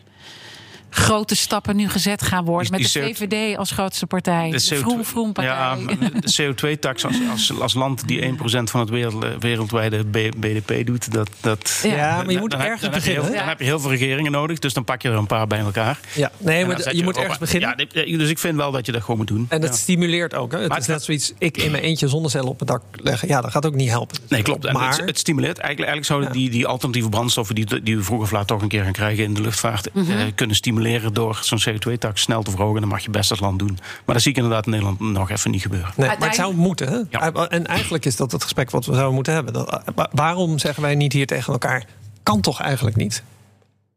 grote 0.95 1.36
stappen 1.36 1.75
nu 1.75 1.89
gezet 1.89 2.21
gaan 2.21 2.45
worden 2.45 2.71
Die- 2.71 2.82
met 2.82 2.91
de 2.93 2.99
die 2.99 3.13
CO2 3.13 3.17
VVD 3.17 3.58
als 3.58 3.71
grootste 3.71 4.08
partij, 4.08 4.49
de, 4.51 4.62
CO2 4.69 4.77
Vroom 4.79 5.06
Vroom 5.06 5.34
partij? 5.34 5.53
Ja, 5.56 5.75
de 6.19 6.53
CO2-tax 6.53 7.06
als, 7.06 7.15
als, 7.32 7.60
als 7.60 7.73
land 7.73 8.08
die 8.08 8.21
1% 8.21 8.36
van 8.63 8.79
het 8.79 8.89
wereld, 8.89 9.25
wereldwijde 9.39 10.03
B- 10.03 10.32
BDP 10.38 10.86
doet, 10.86 11.12
dat. 11.12 11.29
dat 11.41 11.79
Ja. 11.84 11.95
Ja, 11.95 12.15
maar 12.23 12.32
je 12.32 12.39
moet 12.39 12.53
ergens 12.53 12.82
dan 12.82 12.91
heb 12.93 13.03
je 13.03 13.10
heel- 13.10 13.15
beginnen. 13.19 13.39
Dan 13.39 13.49
heb 13.49 13.60
je 13.60 13.65
heel 13.65 13.79
veel 13.79 13.89
regeringen 13.89 14.32
nodig, 14.32 14.60
dus 14.60 14.73
dan 14.73 14.84
pak 14.84 15.01
je 15.01 15.10
er 15.10 15.15
een 15.15 15.27
paar 15.27 15.47
bij 15.47 15.60
elkaar. 15.60 15.99
Ja, 16.15 16.32
nee, 16.38 16.65
maar 16.65 16.95
je, 16.95 17.03
moet 17.03 17.15
op- 17.15 17.21
ergens 17.21 17.38
beginnen. 17.39 17.88
Ja, 17.93 18.17
dus 18.17 18.29
ik 18.29 18.39
vind 18.39 18.56
wel 18.56 18.71
dat 18.71 18.86
je 18.86 18.91
dat 18.91 19.01
gewoon 19.01 19.17
moet 19.17 19.27
doen. 19.27 19.45
En 19.49 19.62
dat 19.62 19.69
Ja. 19.69 19.75
stimuleert 19.75 20.36
ook. 20.36 20.51
Hè? 20.51 20.60
Het 20.60 20.67
Maar 20.69 20.79
is 20.79 20.88
net 20.88 21.03
zoiets, 21.03 21.34
ik 21.38 21.58
in 21.58 21.71
mijn 21.71 21.84
eentje 21.84 22.08
zonnecellen 22.08 22.47
op 22.49 22.60
het 22.60 22.67
dak 22.67 22.82
leggen. 22.91 23.27
Ja, 23.27 23.41
dat 23.41 23.51
gaat 23.51 23.65
ook 23.65 23.75
niet 23.75 23.89
helpen. 23.89 24.17
Nee, 24.29 24.41
klopt. 24.41 24.71
Maar 24.71 24.89
het, 24.89 25.06
het 25.06 25.17
stimuleert. 25.19 25.58
Eigenlijk, 25.58 25.91
eigenlijk 25.91 26.06
zouden 26.06 26.32
die, 26.32 26.49
die 26.49 26.67
alternatieve 26.67 27.10
brandstoffen 27.10 27.56
die, 27.56 27.84
die 27.84 27.97
we 27.97 28.03
vroeg 28.03 28.21
of 28.21 28.32
laat 28.32 28.47
toch 28.47 28.62
een 28.62 28.67
keer 28.67 28.84
gaan 28.84 28.91
krijgen 28.91 29.23
in 29.23 29.34
de 29.34 29.41
luchtvaart, 29.41 29.93
Mhm. 29.93 30.12
eh, 30.12 30.17
kunnen 30.36 30.56
stimuleren 30.56 30.82
door 31.13 31.39
zo'n 31.41 31.62
CO2-tax 31.69 32.22
snel 32.22 32.43
te 32.43 32.52
verhogen. 32.52 32.82
Dat 32.82 32.89
mag 32.89 33.00
je 33.04 33.10
best 33.10 33.32
als 33.32 33.39
land 33.39 33.60
doen. 33.60 33.80
Maar 34.06 34.15
dat 34.15 34.22
zie 34.22 34.32
ik 34.32 34.38
inderdaad 34.38 34.65
in 34.65 34.72
Nederland 34.72 35.00
nog 35.00 35.30
even 35.30 35.52
niet 35.52 35.62
gebeuren. 35.62 35.91
Nee, 35.96 36.08
maar 36.08 36.17
het 36.28 36.36
zou 36.36 36.56
moeten. 36.56 36.88
Hè? 36.88 37.00
Ja. 37.10 37.32
En 37.48 37.65
eigenlijk 37.67 38.06
is 38.06 38.15
dat 38.15 38.32
het 38.32 38.43
gesprek 38.43 38.72
wat 38.72 38.86
we 38.86 38.93
zouden 38.93 39.13
moeten 39.15 39.34
hebben. 39.34 39.54
Dat, 39.54 39.82
wa- 39.96 40.10
waarom 40.12 40.60
zeggen 40.60 40.84
wij 40.84 40.96
niet 40.96 41.13
hier 41.13 41.28
tegen 41.28 41.54
elkaar? 41.54 41.86
Kan 42.24 42.41
toch 42.41 42.62
eigenlijk 42.62 42.96
niet? 42.96 43.24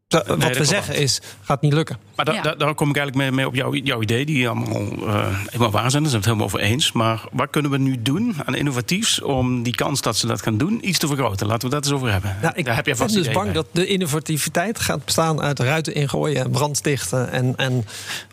Zo, 0.09 0.23
wat 0.27 0.57
we 0.57 0.64
zeggen 0.64 0.95
is, 0.97 1.21
gaat 1.42 1.61
niet 1.62 1.73
lukken. 1.73 1.97
Maar 2.16 2.25
da, 2.25 2.33
Ja. 2.33 2.42
da- 2.42 2.55
daar 2.55 2.75
kom 2.75 2.88
ik 2.90 2.97
eigenlijk 2.97 3.27
mee, 3.29 3.37
mee 3.37 3.47
op 3.47 3.55
jouw, 3.55 3.75
jouw 3.75 4.03
idee, 4.03 4.27
die 4.27 4.49
allemaal 4.49 4.90
eh, 5.07 5.27
helemaal 5.47 5.71
waar 5.71 5.90
zijn. 5.90 6.03
Daar 6.03 6.11
zijn 6.11 6.11
we 6.11 6.16
het 6.16 6.25
helemaal 6.25 6.45
over 6.47 6.61
eens. 6.61 6.92
Maar 6.92 7.25
wat 7.33 7.51
kunnen 7.51 7.71
we 7.71 7.79
nu 7.79 8.03
doen 8.03 8.35
aan 8.45 8.55
innovatiefs 8.55 9.23
om 9.23 9.62
die 9.62 9.75
kans 9.75 10.01
dat 10.01 10.16
ze 10.16 10.27
dat 10.27 10.42
gaan 10.42 10.57
doen 10.59 10.88
iets 10.88 10.99
te 10.99 11.07
vergroten? 11.07 11.47
Laten 11.47 11.69
we 11.69 11.75
dat 11.75 11.85
eens 11.85 11.95
over 11.95 12.12
hebben. 12.12 12.37
Nou, 12.42 12.53
ik 12.57 12.64
daar 12.64 12.75
heb 12.75 12.87
je 12.87 12.95
ben 12.97 13.07
dus 13.12 13.31
bang 13.31 13.45
bij. 13.45 13.53
dat 13.55 13.66
de 13.73 13.87
innovativiteit 13.87 14.81
gaat 14.81 15.05
bestaan 15.05 15.40
uit 15.40 15.59
ruiten 15.59 15.95
ingooien, 15.95 16.45
en 16.45 16.51
brandstichten 16.51 17.31
en, 17.33 17.53
en 17.57 17.85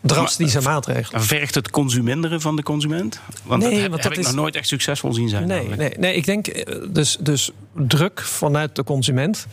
drastische 0.02 0.60
maatregelen. 0.60 1.18
Maar 1.18 1.28
Vergt 1.28 1.54
het 1.54 1.70
consuminderen 1.70 2.40
van 2.40 2.56
de 2.56 2.62
consument? 2.62 3.20
Want 3.42 3.62
Nee, 3.62 3.70
dat 3.70 3.80
heb, 3.80 3.90
want 3.90 4.02
heb 4.02 4.12
dat 4.12 4.20
ik 4.22 4.26
is- 4.28 4.32
nog 4.34 4.40
nooit 4.42 4.56
echt 4.56 4.68
succesvol 4.68 5.12
zien 5.12 5.28
zijn. 5.28 5.46
Nee, 5.46 5.56
namelijk. 5.62 5.80
nee, 5.80 5.94
nee, 5.98 6.14
ik 6.16 6.24
denk 6.24 6.46
eh, 6.46 6.76
dus, 6.88 7.16
dus 7.20 7.50
druk 7.76 8.20
vanuit 8.20 8.76
de 8.76 8.84
consument 8.84 9.46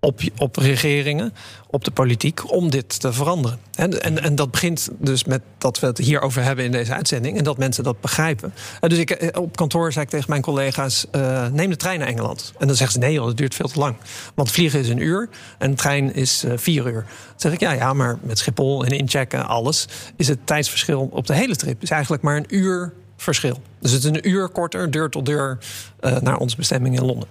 op, 0.00 0.20
op 0.38 0.56
regeringen, 0.56 1.32
op 1.70 1.84
de 1.84 1.90
politiek, 1.90 2.52
om 2.52 2.70
dit 2.70 3.00
te 3.00 3.12
veranderen. 3.12 3.58
En, 3.74 4.02
en, 4.02 4.22
en 4.22 4.34
dat 4.34 4.50
begint 4.50 4.88
dus 4.98 5.24
met 5.24 5.42
dat 5.58 5.80
we 5.80 5.86
het 5.86 5.98
hierover 5.98 6.42
hebben 6.42 6.64
in 6.64 6.70
deze 6.70 6.94
uitzending 6.94 7.38
en 7.38 7.44
dat 7.44 7.58
mensen 7.58 7.84
dat 7.84 8.00
begrijpen. 8.00 8.54
En 8.80 8.88
dus 8.88 8.98
ik, 8.98 9.10
eh, 9.10 9.40
op 9.40 9.56
kantoor 9.56 9.92
zei 9.92 10.04
ik 10.04 10.10
tegen 10.10 10.30
mijn 10.30 10.42
collega's: 10.42 11.06
eh, 11.10 11.46
neem 11.46 11.70
de 11.70 11.76
trein 11.76 11.98
naar 11.98 12.08
Engeland. 12.08 12.52
En 12.58 12.66
dan 12.66 12.76
zeggen 12.76 13.00
ze: 13.00 13.06
nee, 13.06 13.18
dat 13.18 13.36
duurt 13.36 13.54
veel 13.54 13.68
te 13.68 13.78
lang. 13.78 13.96
Want 14.34 14.50
vliegen 14.50 14.80
is 14.80 14.88
een 14.88 15.02
uur 15.02 15.28
en 15.58 15.70
de 15.70 15.76
trein 15.76 16.14
is 16.14 16.44
eh, 16.44 16.52
vier 16.56 16.86
uur. 16.86 17.02
Dan 17.02 17.34
zeg 17.36 17.52
ik: 17.52 17.60
ja, 17.60 17.72
ja, 17.72 17.92
maar 17.92 18.18
met 18.22 18.38
Schiphol 18.38 18.84
en 18.84 18.90
inchecken, 18.90 19.46
alles, 19.46 19.88
is 20.16 20.28
het 20.28 20.46
tijdsverschil 20.46 21.08
op 21.12 21.26
de 21.26 21.34
hele 21.34 21.56
trip 21.56 21.82
is 21.82 21.90
eigenlijk 21.90 22.22
maar 22.22 22.36
een 22.36 22.46
uur 22.48 22.92
verschil. 23.16 23.60
Dus 23.80 23.92
het 23.92 24.04
is 24.04 24.10
een 24.10 24.28
uur 24.28 24.48
korter, 24.48 24.90
deur 24.90 25.10
tot 25.10 25.26
deur, 25.26 25.58
eh, 26.00 26.16
naar 26.20 26.36
onze 26.36 26.56
bestemming 26.56 26.96
in 26.96 27.04
Londen. 27.04 27.28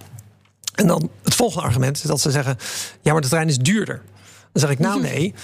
En 0.78 0.86
dan 0.86 1.10
het 1.22 1.34
volgende 1.34 1.66
argument 1.66 1.96
is 1.96 2.02
dat 2.02 2.20
ze 2.20 2.30
zeggen: 2.30 2.56
ja, 3.00 3.12
maar 3.12 3.20
de 3.20 3.28
trein 3.28 3.48
is 3.48 3.58
duurder. 3.58 4.02
Dan 4.52 4.62
zeg 4.62 4.70
ik: 4.70 4.78
nou 4.78 5.00
nee. 5.10 5.34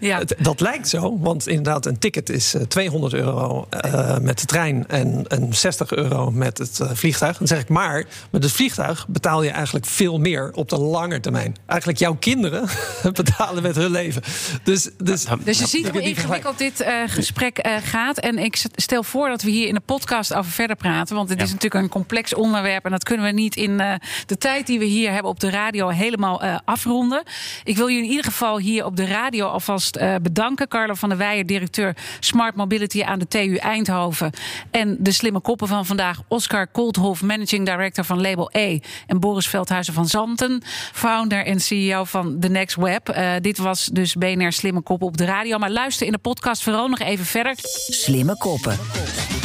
Ja. 0.00 0.22
dat 0.38 0.60
lijkt 0.60 0.88
zo, 0.88 1.18
want 1.18 1.48
inderdaad, 1.48 1.86
een 1.86 1.98
ticket 1.98 2.30
is 2.30 2.54
eh, 2.54 2.62
200 2.62 3.14
euro 3.14 3.66
eh, 3.70 4.18
met 4.18 4.40
de 4.40 4.46
trein 4.46 4.84
en, 4.88 5.24
en 5.28 5.54
60 5.54 5.92
euro 5.92 6.30
met 6.30 6.58
het 6.58 6.80
eh, 6.80 6.90
vliegtuig. 6.92 7.38
Dan 7.38 7.46
zeg 7.46 7.60
ik 7.60 7.68
maar, 7.68 8.04
met 8.30 8.42
het 8.42 8.52
vliegtuig 8.52 9.06
betaal 9.08 9.42
je 9.42 9.50
eigenlijk 9.50 9.86
veel 9.86 10.18
meer 10.18 10.50
op 10.54 10.68
de 10.68 10.78
lange 10.78 11.20
termijn. 11.20 11.56
Eigenlijk 11.66 11.98
jouw 11.98 12.14
kinderen 12.14 12.68
betalen 13.12 13.62
met 13.62 13.76
hun 13.76 13.90
leven. 13.90 14.22
Dus, 14.64 14.90
dus, 15.02 15.26
Dus 15.44 15.58
je 15.58 15.66
ziet 15.66 15.88
hoe 15.88 16.00
ingewikkeld 16.00 16.58
dit 16.58 16.80
eh, 16.80 16.94
gesprek 17.06 17.58
eh, 17.58 17.76
gaat. 17.84 18.18
En 18.18 18.38
ik 18.38 18.62
stel 18.74 19.02
voor 19.02 19.28
dat 19.28 19.42
we 19.42 19.50
hier 19.50 19.68
in 19.68 19.74
de 19.74 19.80
podcast 19.80 20.34
over 20.34 20.50
verder 20.50 20.76
praten. 20.76 21.16
Want 21.16 21.28
het 21.28 21.42
is 21.42 21.50
natuurlijk 21.52 21.84
een 21.84 21.90
complex 21.90 22.34
onderwerp. 22.34 22.84
En 22.84 22.90
dat 22.90 23.04
kunnen 23.04 23.26
we 23.26 23.32
niet 23.32 23.56
in 23.56 23.80
eh, 23.80 23.94
de 24.26 24.38
tijd 24.38 24.66
die 24.66 24.78
we 24.78 24.84
hier 24.84 25.12
hebben 25.12 25.30
op 25.30 25.40
de 25.40 25.50
radio 25.50 25.88
helemaal 25.88 26.42
eh, 26.42 26.56
afronden. 26.64 27.22
Ik 27.64 27.76
wil 27.76 27.86
je 27.86 27.98
in 27.98 28.04
ieder 28.08 28.24
geval 28.24 28.58
hier 28.58 28.84
op 28.84 28.96
de 28.96 29.06
radio 29.06 29.41
alvast 29.50 29.96
eh, 29.96 30.14
bedanken. 30.22 30.68
Carlo 30.68 30.94
van 30.94 31.08
der 31.08 31.18
Weijer, 31.18 31.46
directeur 31.46 31.96
Smart 32.20 32.54
Mobility 32.54 33.02
aan 33.02 33.18
de 33.18 33.28
TU 33.28 33.54
Eindhoven. 33.54 34.32
En 34.70 34.96
de 34.98 35.12
slimme 35.12 35.40
koppen 35.40 35.68
van 35.68 35.86
vandaag. 35.86 36.20
Oscar 36.28 36.66
Koolthof, 36.66 37.22
managing 37.22 37.66
director 37.66 38.04
van 38.04 38.20
Label 38.20 38.50
E. 38.52 38.78
En 39.06 39.20
Boris 39.20 39.48
Veldhuizen 39.48 39.94
van 39.94 40.08
Zanten, 40.08 40.62
founder 40.92 41.46
en 41.46 41.60
CEO 41.60 42.04
van 42.04 42.36
The 42.40 42.48
Next 42.48 42.76
Web. 42.76 43.08
Eh, 43.08 43.32
dit 43.40 43.58
was 43.58 43.86
dus 43.86 44.14
BNR 44.14 44.52
Slimme 44.52 44.80
Koppen 44.80 45.06
op 45.06 45.16
de 45.16 45.24
radio. 45.24 45.58
Maar 45.58 45.70
luister 45.70 46.06
in 46.06 46.12
de 46.12 46.18
podcast 46.18 46.62
vooral 46.62 46.88
nog 46.88 46.98
even 46.98 47.24
verder. 47.24 47.54
Slimme 47.88 48.36
koppen. 48.36 48.78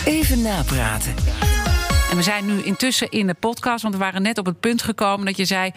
Even 0.05 0.41
napraten. 0.41 1.13
En 2.09 2.15
we 2.15 2.23
zijn 2.23 2.45
nu 2.45 2.63
intussen 2.63 3.09
in 3.09 3.27
de 3.27 3.33
podcast, 3.33 3.81
want 3.81 3.93
we 3.93 3.99
waren 3.99 4.21
net 4.21 4.37
op 4.37 4.45
het 4.45 4.59
punt 4.59 4.81
gekomen 4.81 5.25
dat 5.25 5.37
je 5.37 5.45
zei. 5.45 5.71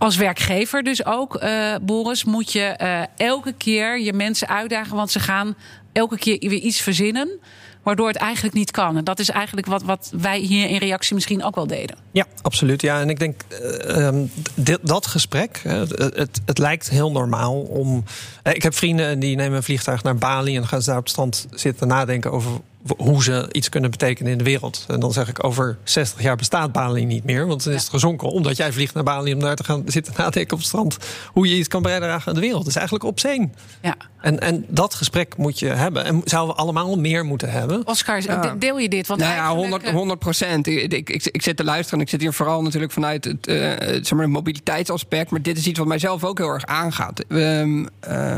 Als 0.00 0.16
werkgever 0.16 0.82
dus 0.82 1.04
ook, 1.04 1.36
eh, 1.36 1.74
Boris, 1.82 2.24
moet 2.24 2.52
je 2.52 2.60
eh, 2.60 3.02
elke 3.16 3.52
keer 3.52 4.00
je 4.00 4.12
mensen 4.12 4.48
uitdagen, 4.48 4.96
want 4.96 5.10
ze 5.10 5.20
gaan 5.20 5.54
elke 5.92 6.18
keer 6.18 6.38
weer 6.38 6.52
iets 6.52 6.80
verzinnen. 6.80 7.38
waardoor 7.82 8.08
het 8.08 8.16
eigenlijk 8.16 8.54
niet 8.54 8.70
kan. 8.70 8.96
En 8.96 9.04
dat 9.04 9.18
is 9.18 9.30
eigenlijk 9.30 9.66
wat, 9.66 9.82
wat 9.82 10.12
wij 10.16 10.38
hier 10.38 10.68
in 10.68 10.76
reactie 10.76 11.14
misschien 11.14 11.44
ook 11.44 11.54
wel 11.54 11.66
deden. 11.66 11.96
Ja, 12.10 12.26
absoluut. 12.42 12.82
Ja, 12.82 13.00
en 13.00 13.10
ik 13.10 13.18
denk 13.18 13.42
uh, 13.88 14.08
dit, 14.54 14.78
dat 14.82 15.06
gesprek, 15.06 15.60
het, 15.62 16.40
het, 16.44 16.58
lijkt 16.58 16.90
heel 16.90 17.10
normaal 17.10 17.60
om. 17.60 18.04
Ik 18.42 18.62
heb 18.62 18.74
vrienden 18.74 19.18
die 19.18 19.36
nemen 19.36 19.56
een 19.56 19.62
vliegtuig 19.62 20.02
naar 20.02 20.16
Bali 20.16 20.56
en 20.56 20.66
gaan 20.66 20.82
ze 20.82 20.88
daar 20.88 20.98
op 20.98 21.02
het 21.02 21.12
strand 21.12 21.46
zitten 21.50 21.88
nadenken 21.88 22.32
over 22.32 22.50
hoe 22.96 23.22
ze 23.22 23.48
iets 23.52 23.68
kunnen 23.68 23.90
betekenen 23.90 24.32
in 24.32 24.38
de 24.38 24.44
wereld. 24.44 24.84
En 24.88 25.00
dan 25.00 25.12
zeg 25.12 25.28
ik, 25.28 25.44
over 25.44 25.78
60 25.84 26.22
jaar 26.22 26.36
bestaat 26.36 26.72
Bali 26.72 27.04
niet 27.04 27.24
meer. 27.24 27.46
Want 27.46 27.64
dan 27.64 27.72
is 27.72 27.80
het 27.80 27.90
gezonken 27.90 28.28
omdat 28.28 28.56
jij 28.56 28.72
vliegt 28.72 28.94
naar 28.94 29.02
Bali... 29.02 29.32
om 29.32 29.40
daar 29.40 29.56
te 29.56 29.64
gaan 29.64 29.82
zitten 29.86 30.14
nadenken 30.16 30.52
op 30.52 30.58
het 30.58 30.68
strand... 30.68 30.96
hoe 31.26 31.48
je 31.48 31.56
iets 31.56 31.68
kan 31.68 31.82
bijdragen 31.82 32.28
aan 32.28 32.34
de 32.34 32.40
wereld. 32.40 32.58
Dat 32.58 32.68
is 32.68 32.76
eigenlijk 32.76 33.04
obscene. 33.04 33.48
Ja. 33.82 33.96
En, 34.20 34.40
en 34.40 34.64
dat 34.68 34.94
gesprek 34.94 35.36
moet 35.36 35.58
je 35.58 35.66
hebben. 35.66 36.04
En 36.04 36.20
zouden 36.24 36.54
we 36.54 36.60
allemaal 36.60 36.98
meer 36.98 37.24
moeten 37.24 37.50
hebben. 37.50 37.86
Oscar, 37.86 38.22
ja. 38.22 38.54
deel 38.58 38.78
je 38.78 38.88
dit? 38.88 39.06
Want 39.06 39.20
nou 39.20 39.34
ja, 39.34 39.54
100, 39.54 39.90
100 39.90 40.18
procent. 40.18 40.66
Ik, 40.66 40.92
ik, 40.92 41.26
ik, 41.26 41.42
zit 41.42 41.56
te 41.56 41.64
luisteren 41.64 41.98
en 41.98 42.04
ik 42.04 42.10
zit 42.10 42.20
hier 42.20 42.32
vooral 42.32 42.62
natuurlijk 42.62 42.92
vanuit 42.92 43.24
het, 43.24 43.48
uh, 43.48 43.56
zeg 43.78 44.12
maar, 44.12 44.30
mobiliteitsaspect. 44.30 45.30
Maar 45.30 45.42
dit 45.42 45.58
is 45.58 45.66
iets 45.66 45.78
wat 45.78 45.88
mijzelf 45.88 46.24
ook 46.24 46.38
heel 46.38 46.48
erg 46.48 46.66
aangaat. 46.66 47.24
Um, 47.28 47.88
uh, 48.08 48.36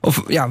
of 0.00 0.22
ja, 0.26 0.48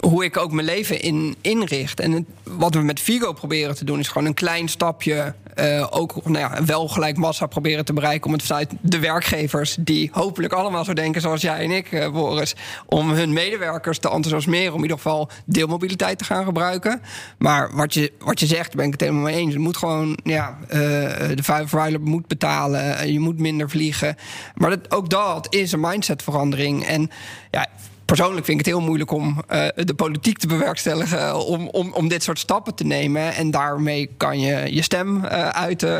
hoe 0.00 0.24
ik 0.24 0.36
ook 0.36 0.52
mijn 0.52 0.66
leven 0.66 1.00
in, 1.00 1.36
inricht. 1.40 2.00
En 2.00 2.12
het, 2.12 2.24
wat 2.42 2.74
met 2.84 3.00
Vigo 3.00 3.32
proberen 3.32 3.74
te 3.74 3.84
doen, 3.84 3.98
is 3.98 4.08
gewoon 4.08 4.26
een 4.26 4.34
klein 4.34 4.68
stapje. 4.68 5.34
Uh, 5.56 5.86
ook 5.90 6.24
nou 6.24 6.38
ja, 6.38 6.64
wel 6.64 6.88
gelijk 6.88 7.16
massa 7.16 7.46
proberen 7.46 7.84
te 7.84 7.92
bereiken. 7.92 8.26
Om 8.26 8.32
het 8.32 8.42
vanuit 8.42 8.70
de 8.80 8.98
werkgevers, 8.98 9.76
die 9.80 10.10
hopelijk 10.12 10.52
allemaal 10.52 10.84
zo 10.84 10.92
denken 10.92 11.20
zoals 11.20 11.40
jij 11.40 11.64
en 11.64 11.70
ik, 11.70 11.92
uh, 11.92 12.12
Boris. 12.12 12.54
Om 12.86 13.10
hun 13.10 13.32
medewerkers 13.32 13.98
te 13.98 14.10
enthousiasmeren 14.10 14.70
om 14.70 14.76
in 14.76 14.82
ieder 14.82 14.96
geval 14.96 15.30
deelmobiliteit 15.44 16.18
te 16.18 16.24
gaan 16.24 16.44
gebruiken. 16.44 17.02
Maar 17.38 17.70
wat 17.74 17.94
je, 17.94 18.12
wat 18.18 18.40
je 18.40 18.46
zegt, 18.46 18.74
ben 18.74 18.86
ik 18.86 18.92
het 18.92 19.00
helemaal 19.00 19.22
mee 19.22 19.36
eens. 19.36 19.52
Je 19.52 19.58
moet 19.58 19.76
gewoon, 19.76 20.18
ja, 20.22 20.58
uh, 20.62 20.68
de 20.70 21.42
vervuiler 21.42 22.00
moet 22.00 22.26
betalen. 22.26 23.12
Je 23.12 23.20
moet 23.20 23.38
minder 23.38 23.70
vliegen. 23.70 24.16
Maar 24.54 24.70
dat, 24.70 24.90
ook 24.90 25.10
dat 25.10 25.54
is 25.54 25.72
een 25.72 25.80
mindsetverandering. 25.80 26.86
En 26.86 27.10
ja 27.50 27.68
persoonlijk 28.16 28.46
vind 28.46 28.60
ik 28.60 28.66
het 28.66 28.74
heel 28.74 28.84
moeilijk 28.84 29.10
om 29.10 29.26
uh, 29.28 29.66
de 29.74 29.94
politiek 29.94 30.38
te 30.38 30.46
bewerkstelligen 30.46 31.46
om, 31.46 31.68
om, 31.68 31.92
om 31.92 32.08
dit 32.08 32.22
soort 32.22 32.38
stappen 32.38 32.74
te 32.74 32.84
nemen. 32.84 33.34
En 33.34 33.50
daarmee 33.50 34.10
kan 34.16 34.40
je 34.40 34.74
je 34.74 34.82
stem 34.82 35.16
uh, 35.16 35.48
uit 35.48 35.82
uh, 35.82 35.90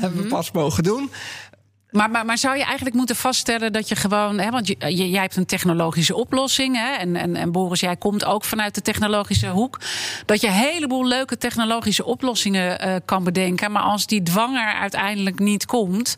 hebben 0.00 0.22
we 0.22 0.26
pas 0.28 0.50
mogen 0.50 0.82
doen. 0.82 1.10
Maar, 1.90 2.10
maar, 2.10 2.24
maar, 2.24 2.38
zou 2.38 2.56
je 2.56 2.64
eigenlijk 2.64 2.96
moeten 2.96 3.16
vaststellen 3.16 3.72
dat 3.72 3.88
je 3.88 3.96
gewoon. 3.96 4.38
Hè, 4.38 4.50
want 4.50 4.66
je, 4.66 4.76
jij 5.10 5.20
hebt 5.20 5.36
een 5.36 5.46
technologische 5.46 6.14
oplossing. 6.14 6.76
Hè, 6.76 6.92
en, 6.94 7.16
en, 7.16 7.36
en 7.36 7.52
Boris, 7.52 7.80
jij 7.80 7.96
komt 7.96 8.24
ook 8.24 8.44
vanuit 8.44 8.74
de 8.74 8.82
technologische 8.82 9.48
hoek. 9.48 9.80
Dat 10.26 10.40
je 10.40 10.46
een 10.46 10.52
heleboel 10.52 11.06
leuke 11.06 11.36
technologische 11.36 12.04
oplossingen 12.04 12.88
uh, 12.88 12.94
kan 13.04 13.24
bedenken. 13.24 13.72
Maar 13.72 13.82
als 13.82 14.06
die 14.06 14.22
dwang 14.22 14.56
er 14.56 14.72
uiteindelijk 14.72 15.38
niet 15.38 15.66
komt. 15.66 16.14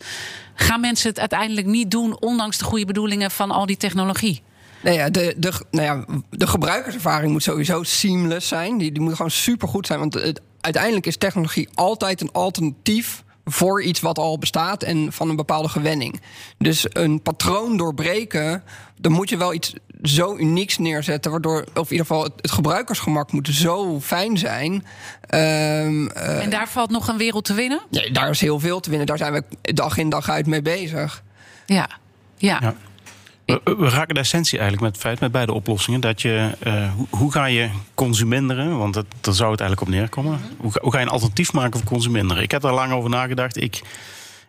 gaan 0.55 0.81
mensen 0.81 1.09
het 1.09 1.21
uiteindelijk 1.21 1.67
niet 1.67 1.91
doen. 1.91 2.21
ondanks 2.21 2.59
de 2.59 2.65
goede 2.65 2.87
bedoelingen 2.87 3.31
van 3.31 3.51
al 3.51 3.67
die 3.67 3.77
technologie. 3.77 4.43
Nou 4.85 4.97
ja, 4.97 5.11
de, 5.11 5.35
de, 5.37 5.53
nou 5.71 5.85
ja, 5.85 6.05
de 6.31 6.47
gebruikerservaring 6.47 7.33
moet 7.33 7.43
sowieso 7.43 7.83
seamless 7.83 8.49
zijn. 8.49 8.79
Die, 8.79 8.93
die 8.93 9.03
moet 9.03 9.15
gewoon 9.15 9.31
super 9.31 9.69
goed 9.69 9.87
zijn. 9.87 9.99
Want 9.99 10.15
het, 10.15 10.41
uiteindelijk 10.61 11.07
is 11.07 11.17
technologie 11.17 11.69
altijd 11.75 12.21
een 12.21 12.33
alternatief 12.33 13.23
voor 13.45 13.83
iets 13.83 14.01
wat 14.01 14.19
al 14.19 14.39
bestaat 14.39 14.83
en 14.83 15.13
van 15.13 15.29
een 15.29 15.37
bepaalde 15.37 15.69
gewenning. 15.69 16.21
Dus 16.59 16.87
een 16.89 17.23
patroon 17.23 17.77
doorbreken, 17.77 18.63
dan 18.99 19.13
moet 19.13 19.29
je 19.29 19.37
wel 19.37 19.55
iets 19.55 19.75
zo 20.03 20.37
unieks 20.37 20.79
neerzetten, 20.79 21.31
waardoor, 21.31 21.65
of 21.75 21.91
in 21.91 21.97
ieder 21.97 22.07
geval, 22.07 22.23
het, 22.23 22.51
gebruikersgemak 22.51 23.33
moet 23.33 23.49
zo 23.49 24.01
fijn 24.01 24.39
zijn. 24.39 24.73
Um, 24.73 24.81
uh, 25.31 26.43
en 26.43 26.51
daar 26.51 26.69
valt 26.69 26.91
nog 26.91 27.09
een 27.09 27.17
wereld 27.17 27.45
te 27.45 27.55
winnen? 27.55 27.81
Ja, 27.91 28.13
daar 28.13 28.31
is 28.31 28.41
heel 28.41 28.61
veel 28.61 28.81
te 28.81 28.89
winnen. 28.89 29.07
Daar 29.07 29.19
zijn 29.19 29.33
we 29.33 29.73
dag 29.75 29.97
in 29.97 30.09
dag 30.09 30.29
uit 30.29 30.47
mee 30.47 30.63
bezig. 30.63 31.23
Ja, 31.67 31.89
ja. 32.37 32.59
ja. 32.61 32.75
We, 33.47 33.61
we, 33.65 33.89
raken 33.89 34.15
de 34.15 34.21
essentie 34.21 34.59
eigenlijk 34.59 34.87
met 34.87 34.93
het 34.93 35.03
feit, 35.03 35.21
met 35.21 35.33
beide 35.33 35.53
oplossingen, 35.53 36.01
dat 36.01 36.23
je, 36.23 36.51
uh, 36.67 36.91
hoe, 37.11 37.33
ga 37.33 37.45
je 37.45 37.69
consuminderen, 37.95 38.79
want 38.79 38.95
dat, 38.95 39.07
daar 39.21 39.35
zou 39.35 39.51
het 39.51 39.61
eigenlijk 39.61 39.91
op 39.91 39.97
neerkomen. 39.97 40.33
Mhm. 40.33 40.53
Hoe, 40.57 40.73
hoe, 40.81 40.93
ga 40.93 40.99
je 40.99 41.05
een 41.05 41.11
alternatief 41.11 41.53
maken 41.53 41.79
voor 41.79 41.89
consuminderen? 41.89 42.43
Ik 42.43 42.51
heb 42.51 42.63
daar 42.63 42.75
lang 42.75 42.93
over 42.93 43.11
nagedacht. 43.11 43.63
Ik, 43.63 43.83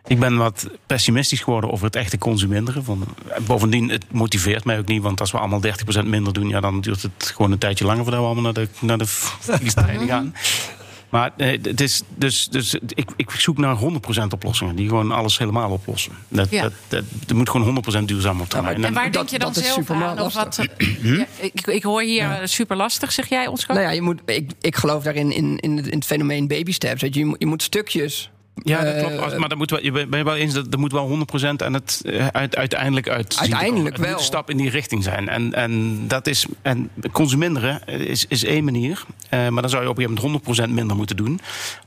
ik 0.06 0.18
ben 0.18 0.36
wat 0.36 0.68
pessimistisch 0.86 1.40
geworden 1.40 1.70
over 1.70 1.84
het 1.84 1.96
echte 1.96 2.18
consuminderen. 2.18 2.84
Van, 2.84 3.04
bovendien, 3.46 3.88
het 3.88 4.04
motiveert 4.12 4.64
mij 4.64 4.78
ook 4.78 4.86
niet, 4.86 5.02
want 5.02 5.20
als 5.20 5.30
we 5.30 5.38
allemaal 5.38 5.60
30% 5.62 6.04
minder 6.04 6.32
doen, 6.32 6.48
ja, 6.48 6.60
dan 6.60 6.80
duurt 6.80 7.02
het 7.02 7.32
gewoon 7.34 7.52
een 7.52 7.58
tijdje 7.58 7.84
langer 7.84 8.02
voordat 8.02 8.20
we 8.20 8.26
allemaal 8.26 8.52
naar 8.52 8.64
de, 8.64 8.68
naar 8.80 8.98
de 8.98 9.06
vliegtuigen 9.06 10.06
gaan. 10.06 10.34
Maar 11.08 11.32
eh, 11.36 11.62
het 11.62 11.80
is, 11.80 12.02
dus, 12.14 12.48
dus 12.48 12.74
ik, 12.74 13.10
ik 13.16 13.30
zoek 13.30 13.58
naar 13.58 13.76
100% 13.76 13.82
oplossingen 14.30 14.76
die 14.76 14.88
gewoon 14.88 15.12
alles 15.12 15.38
helemaal 15.38 15.70
oplossen. 15.70 16.12
Dat, 16.28 16.50
ja. 16.50 16.62
dat, 16.62 16.72
dat, 16.88 17.04
dat 17.26 17.36
moet 17.36 17.50
gewoon 17.50 17.84
100% 18.00 18.04
duurzaam 18.04 18.40
op 18.40 18.48
termijn. 18.48 18.80
Ja, 18.80 18.86
en 18.86 18.94
waar 18.94 19.12
denk 19.12 19.28
je 19.28 19.38
dan 19.38 19.54
zelf 19.54 19.90
aan? 19.90 20.20
Of 20.20 20.34
wat, 20.34 20.56
ja, 21.02 21.26
ik, 21.40 21.66
ik 21.66 21.82
hoor 21.82 22.02
hier 22.02 22.16
ja. 22.16 22.46
super 22.46 22.76
lastig, 22.76 23.12
zeg 23.12 23.28
jij, 23.28 23.46
Oscar? 23.46 23.76
Nou 23.76 23.88
ja, 23.88 23.94
je 23.94 24.02
moet, 24.02 24.20
ik, 24.24 24.50
ik 24.60 24.76
geloof 24.76 25.02
daarin 25.02 25.32
in, 25.32 25.58
in, 25.58 25.76
het, 25.76 25.86
in 25.86 25.98
het 25.98 26.06
fenomeen 26.06 26.48
baby 26.48 26.72
steps. 26.72 27.00
Dat 27.00 27.14
je, 27.14 27.34
je 27.38 27.46
moet 27.46 27.62
stukjes 27.62 28.30
ja, 28.62 28.84
dat 28.84 29.16
klopt. 29.16 29.38
Maar 29.38 29.48
dan 29.48 29.58
moet 29.58 29.70
wel, 29.70 29.82
je 29.82 29.92
ben 29.92 30.18
je 30.18 30.24
wel 30.24 30.36
eens 30.36 30.54
dat 30.54 30.66
er 30.70 30.78
moet 30.78 30.92
wel 30.92 31.26
100% 31.42 31.46
aan 31.56 31.74
het 31.74 32.02
uit, 32.32 32.56
uiteindelijk 32.56 33.08
uit. 33.08 33.36
Uiteindelijk 33.38 33.96
wel. 33.96 34.12
een 34.12 34.18
stap 34.18 34.50
in 34.50 34.56
die 34.56 34.70
richting 34.70 35.02
zijn. 35.02 35.28
En, 35.28 35.54
en 35.54 36.04
dat 36.08 36.26
is. 36.26 36.46
En 36.62 36.90
consuminderen 37.12 37.84
is, 37.86 38.26
is 38.28 38.44
één 38.44 38.64
manier. 38.64 39.04
Uh, 39.30 39.48
maar 39.48 39.62
dan 39.62 39.70
zou 39.70 39.82
je 39.82 39.88
op 39.88 39.98
een 39.98 40.04
gegeven 40.04 40.30
moment 40.46 40.70
100% 40.70 40.74
minder 40.74 40.96
moeten 40.96 41.16
doen. 41.16 41.40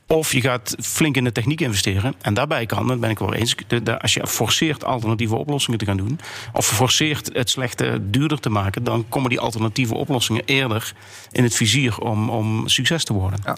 Of 0.07 0.33
je 0.33 0.41
gaat 0.41 0.75
flink 0.81 1.15
in 1.15 1.23
de 1.23 1.31
techniek 1.31 1.61
investeren. 1.61 2.13
En 2.21 2.33
daarbij 2.33 2.65
kan, 2.65 2.87
dat 2.87 2.99
ben 2.99 3.09
ik 3.09 3.19
wel 3.19 3.33
eens. 3.33 3.55
De, 3.67 3.83
de, 3.83 3.99
als 3.99 4.13
je 4.13 4.27
forceert 4.27 4.85
alternatieve 4.85 5.35
oplossingen 5.35 5.79
te 5.79 5.85
gaan 5.85 5.97
doen. 5.97 6.19
Of 6.53 6.67
forceert 6.67 7.29
het 7.33 7.49
slechte 7.49 7.99
duurder 8.01 8.39
te 8.39 8.49
maken. 8.49 8.83
dan 8.83 9.05
komen 9.09 9.29
die 9.29 9.39
alternatieve 9.39 9.95
oplossingen 9.95 10.41
eerder 10.45 10.93
in 11.31 11.43
het 11.43 11.55
vizier 11.55 11.97
om, 11.97 12.29
om 12.29 12.67
succes 12.67 13.03
te 13.03 13.13
worden. 13.13 13.39
Ja. 13.43 13.57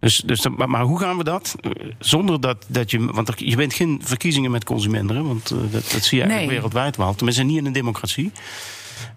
Dus, 0.00 0.16
dus, 0.16 0.48
maar, 0.48 0.68
maar, 0.68 0.82
hoe 0.82 0.98
gaan 0.98 1.16
we 1.16 1.24
dat? 1.24 1.56
Zonder 1.98 2.40
dat, 2.40 2.64
dat 2.68 2.90
je. 2.90 3.06
Want 3.06 3.32
je 3.36 3.56
bent 3.56 3.74
geen 3.74 4.00
verkiezingen 4.02 4.50
met 4.50 4.64
consumenten. 4.64 5.26
Want 5.26 5.50
uh, 5.50 5.58
dat, 5.58 5.70
dat, 5.72 6.04
zie 6.04 6.18
je 6.18 6.24
eigenlijk 6.24 6.36
nee. 6.36 6.48
wereldwijd 6.48 6.96
wel. 6.96 7.14
Tenminste, 7.14 7.42
niet 7.42 7.58
in 7.58 7.66
een 7.66 7.72
democratie. 7.72 8.32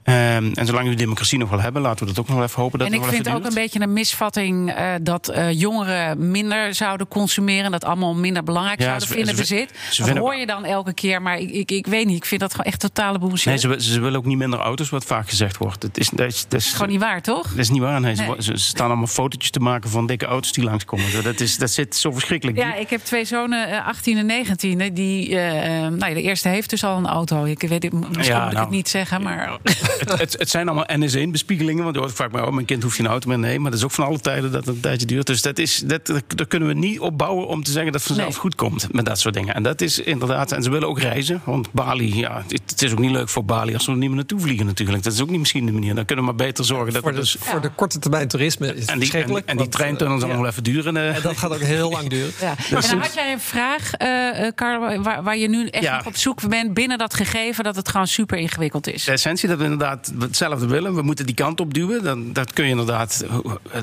Um, 0.03 0.53
en 0.53 0.65
zolang 0.65 0.83
we 0.83 0.89
de 0.89 0.95
democratie 0.95 1.37
nog 1.37 1.49
wel 1.49 1.59
hebben, 1.59 1.81
laten 1.81 2.07
we 2.07 2.13
dat 2.13 2.19
ook 2.19 2.29
nog 2.35 2.43
even 2.43 2.61
hopen. 2.61 2.79
Dat 2.79 2.87
en 2.87 2.93
ik 2.93 3.03
vind 3.03 3.25
het 3.25 3.35
ook 3.35 3.45
een 3.45 3.53
beetje 3.53 3.79
een 3.79 3.93
misvatting 3.93 4.69
uh, 4.69 4.93
dat 5.01 5.31
uh, 5.35 5.51
jongeren 5.51 6.31
minder 6.31 6.73
zouden 6.73 7.07
consumeren. 7.07 7.71
Dat 7.71 7.83
allemaal 7.85 8.15
minder 8.15 8.43
belangrijk 8.43 8.79
ja, 8.79 8.85
zouden 8.85 9.07
ze, 9.07 9.13
vinden, 9.13 9.35
ze, 9.35 9.41
bezit. 9.41 9.71
Ze 9.91 10.03
dat 10.03 10.17
hoor 10.17 10.35
je 10.35 10.45
dan 10.45 10.65
elke 10.65 10.93
keer, 10.93 11.21
maar 11.21 11.37
ik, 11.37 11.49
ik, 11.49 11.71
ik, 11.71 11.87
weet 11.87 12.05
niet. 12.05 12.15
Ik 12.15 12.25
vind 12.25 12.41
dat 12.41 12.51
gewoon 12.51 12.65
echt 12.65 12.79
totale 12.79 13.19
bullshit. 13.19 13.45
Nee, 13.45 13.57
ze, 13.57 13.91
ze 13.91 13.99
willen 13.99 14.19
ook 14.19 14.25
niet 14.25 14.37
minder 14.37 14.59
auto's, 14.59 14.89
wat 14.89 15.05
vaak 15.05 15.29
gezegd 15.29 15.57
wordt. 15.57 15.83
Het 15.83 15.97
is, 15.97 16.09
dat 16.09 16.27
is, 16.27 16.45
dat 16.47 16.59
is 16.59 16.71
gewoon 16.71 16.89
niet 16.89 16.99
waar, 16.99 17.21
toch? 17.21 17.47
Dat 17.49 17.57
is 17.57 17.69
niet 17.69 17.81
waar. 17.81 18.01
Nee, 18.01 18.15
nee. 18.15 18.41
Ze, 18.41 18.57
staan 18.57 18.87
allemaal 18.87 19.07
fotootjes 19.07 19.51
te 19.51 19.59
maken 19.59 19.89
van 19.89 20.07
dikke 20.07 20.25
auto's 20.25 20.51
die 20.51 20.63
langskomen. 20.63 21.23
Dat, 21.23 21.39
is, 21.39 21.57
dat 21.57 21.71
zit 21.71 21.95
zo 21.95 22.11
verschrikkelijk. 22.11 22.57
Ja, 22.57 22.75
ik 22.75 22.89
heb 22.89 23.03
twee 23.03 23.25
zonen, 23.25 23.83
18 23.83 24.17
en 24.17 24.25
19. 24.25 24.93
Die, 24.93 25.35
nou, 25.35 26.13
de 26.13 26.21
eerste 26.21 26.49
heeft 26.49 26.69
dus 26.69 26.83
al 26.83 26.97
een 26.97 27.07
auto. 27.07 27.43
Ik 27.43 27.61
weet 27.61 27.93
misschien 27.93 28.23
ja, 28.23 28.39
moet 28.39 28.47
ik 28.47 28.53
nou, 28.53 28.57
het 28.57 28.69
niet 28.69 28.89
zeggen, 28.89 29.21
maar 29.21 29.57
het, 29.99 30.19
het, 30.19 30.35
het, 30.39 30.49
zijn 30.49 30.67
allemaal 30.67 30.87
NS1-bespiegelingen. 30.99 31.83
Want 31.83 31.95
je 31.95 32.01
hoort 32.01 32.13
vaak 32.13 32.31
maar, 32.31 32.47
oh, 32.47 32.53
mijn 32.53 32.65
kind 32.65 32.83
hoeft 32.83 32.95
geen 32.95 33.07
auto 33.07 33.27
meer. 33.27 33.39
Nee, 33.39 33.59
maar 33.59 33.71
dat 33.71 33.79
is 33.79 33.85
ook 33.85 33.91
van 33.91 34.05
alle 34.05 34.19
tijden 34.19 34.51
dat 34.51 34.65
het 34.65 34.75
een 34.75 34.81
tijdje 34.81 35.05
duurt. 35.05 35.27
Dus 35.27 35.41
dat 35.41 35.57
is, 35.57 35.83
dat, 35.85 36.07
daar 36.07 36.47
kunnen 36.47 36.67
we 36.67 36.73
niet 36.73 36.99
op 36.99 37.17
bouwen 37.17 37.47
om 37.47 37.63
te 37.63 37.71
zeggen 37.71 37.91
dat 37.91 38.01
het 38.01 38.09
vanzelf 38.09 38.29
nee. 38.29 38.39
goed 38.39 38.55
komt. 38.55 38.93
Met 38.93 39.05
dat 39.05 39.19
soort 39.19 39.33
dingen. 39.33 39.55
En 39.55 39.63
dat 39.63 39.81
is 39.81 39.99
inderdaad. 39.99 40.51
En 40.51 40.63
ze 40.63 40.69
willen 40.69 40.87
ook 40.87 40.99
reizen. 40.99 41.41
Want 41.43 41.71
Bali, 41.71 42.17
ja, 42.17 42.43
het 42.47 42.81
is 42.81 42.91
ook 42.91 42.99
niet 42.99 43.11
leuk 43.11 43.29
voor 43.29 43.45
Bali 43.45 43.73
als 43.73 43.85
we 43.85 43.91
er 43.91 43.97
niet 43.97 44.07
meer 44.07 44.17
naartoe 44.17 44.39
vliegen 44.39 44.65
natuurlijk. 44.65 45.03
Dat 45.03 45.13
is 45.13 45.21
ook 45.21 45.29
niet 45.29 45.39
misschien 45.39 45.65
de 45.65 45.71
manier. 45.71 45.95
Dan 45.95 46.05
kunnen 46.05 46.25
we 46.25 46.31
maar 46.31 46.45
beter 46.45 46.65
zorgen 46.65 46.93
dat 46.93 47.01
voor 47.01 47.11
de, 47.11 47.19
dus, 47.19 47.35
voor 47.39 47.61
de 47.61 47.69
korte 47.69 47.99
termijn 47.99 48.27
toerisme 48.27 48.75
is 48.75 48.85
en 48.85 48.99
die, 48.99 49.11
en, 49.11 49.45
en 49.45 49.57
die 49.57 49.67
treintunnels 49.67 50.21
zal 50.21 50.29
ja. 50.29 50.35
nog 50.35 50.45
even 50.45 50.63
duren. 50.63 50.95
Uh. 50.95 51.15
En 51.15 51.21
dat 51.21 51.37
gaat 51.37 51.51
ook 51.51 51.59
heel 51.59 51.89
lang 51.89 52.09
duren. 52.09 52.31
Ja. 52.41 52.55
Dus 52.55 52.85
en 52.85 52.91
dan 52.91 52.99
had 52.99 53.13
jij 53.13 53.31
een 53.31 53.39
vraag, 53.39 53.91
uh, 54.01 54.47
Carlo, 54.55 55.01
waar, 55.01 55.23
waar, 55.23 55.37
je 55.37 55.49
nu 55.49 55.67
echt 55.67 55.83
ja. 55.83 56.01
op 56.05 56.15
zoek 56.15 56.47
bent 56.49 56.73
binnen 56.73 56.97
dat 56.97 57.13
gegeven 57.13 57.63
dat 57.63 57.75
het 57.75 57.89
gewoon 57.89 58.07
super 58.07 58.37
ingewikkeld 58.37 58.87
is. 58.87 59.03
De 59.03 59.11
essentie 59.11 59.47
dat 59.47 59.58
we 59.59 59.71
inderdaad 59.71 60.13
hetzelfde 60.19 60.67
willen. 60.67 60.95
We 60.95 61.01
moeten 61.01 61.25
die 61.25 61.35
kant 61.35 61.59
op 61.59 61.73
duwen. 61.73 62.03
Dan, 62.03 62.33
dat 62.33 62.53
kun 62.53 62.63
je 62.63 62.69
inderdaad 62.69 63.25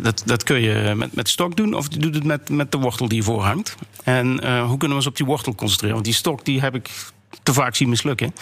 dat, 0.02 0.22
dat 0.24 0.42
kun 0.42 0.60
je 0.60 0.94
met, 0.96 1.14
met 1.14 1.28
stok 1.28 1.56
doen. 1.56 1.74
Of 1.74 1.86
je 1.90 1.98
doet 1.98 2.14
het 2.14 2.24
met, 2.24 2.48
met 2.48 2.72
de 2.72 2.78
wortel 2.78 3.08
die 3.08 3.18
ervoor 3.18 3.42
hangt. 3.42 3.74
En 4.04 4.26
uh, 4.26 4.66
hoe 4.66 4.78
kunnen 4.78 4.88
we 4.88 4.94
ons 4.94 5.06
op 5.06 5.16
die 5.16 5.26
wortel 5.26 5.54
concentreren? 5.54 5.94
Want 5.94 6.06
die 6.06 6.14
stok 6.14 6.44
die 6.44 6.60
heb 6.60 6.74
ik 6.74 6.90
te 7.42 7.52
vaak 7.52 7.74
zien 7.74 7.88
mislukken. 7.88 8.34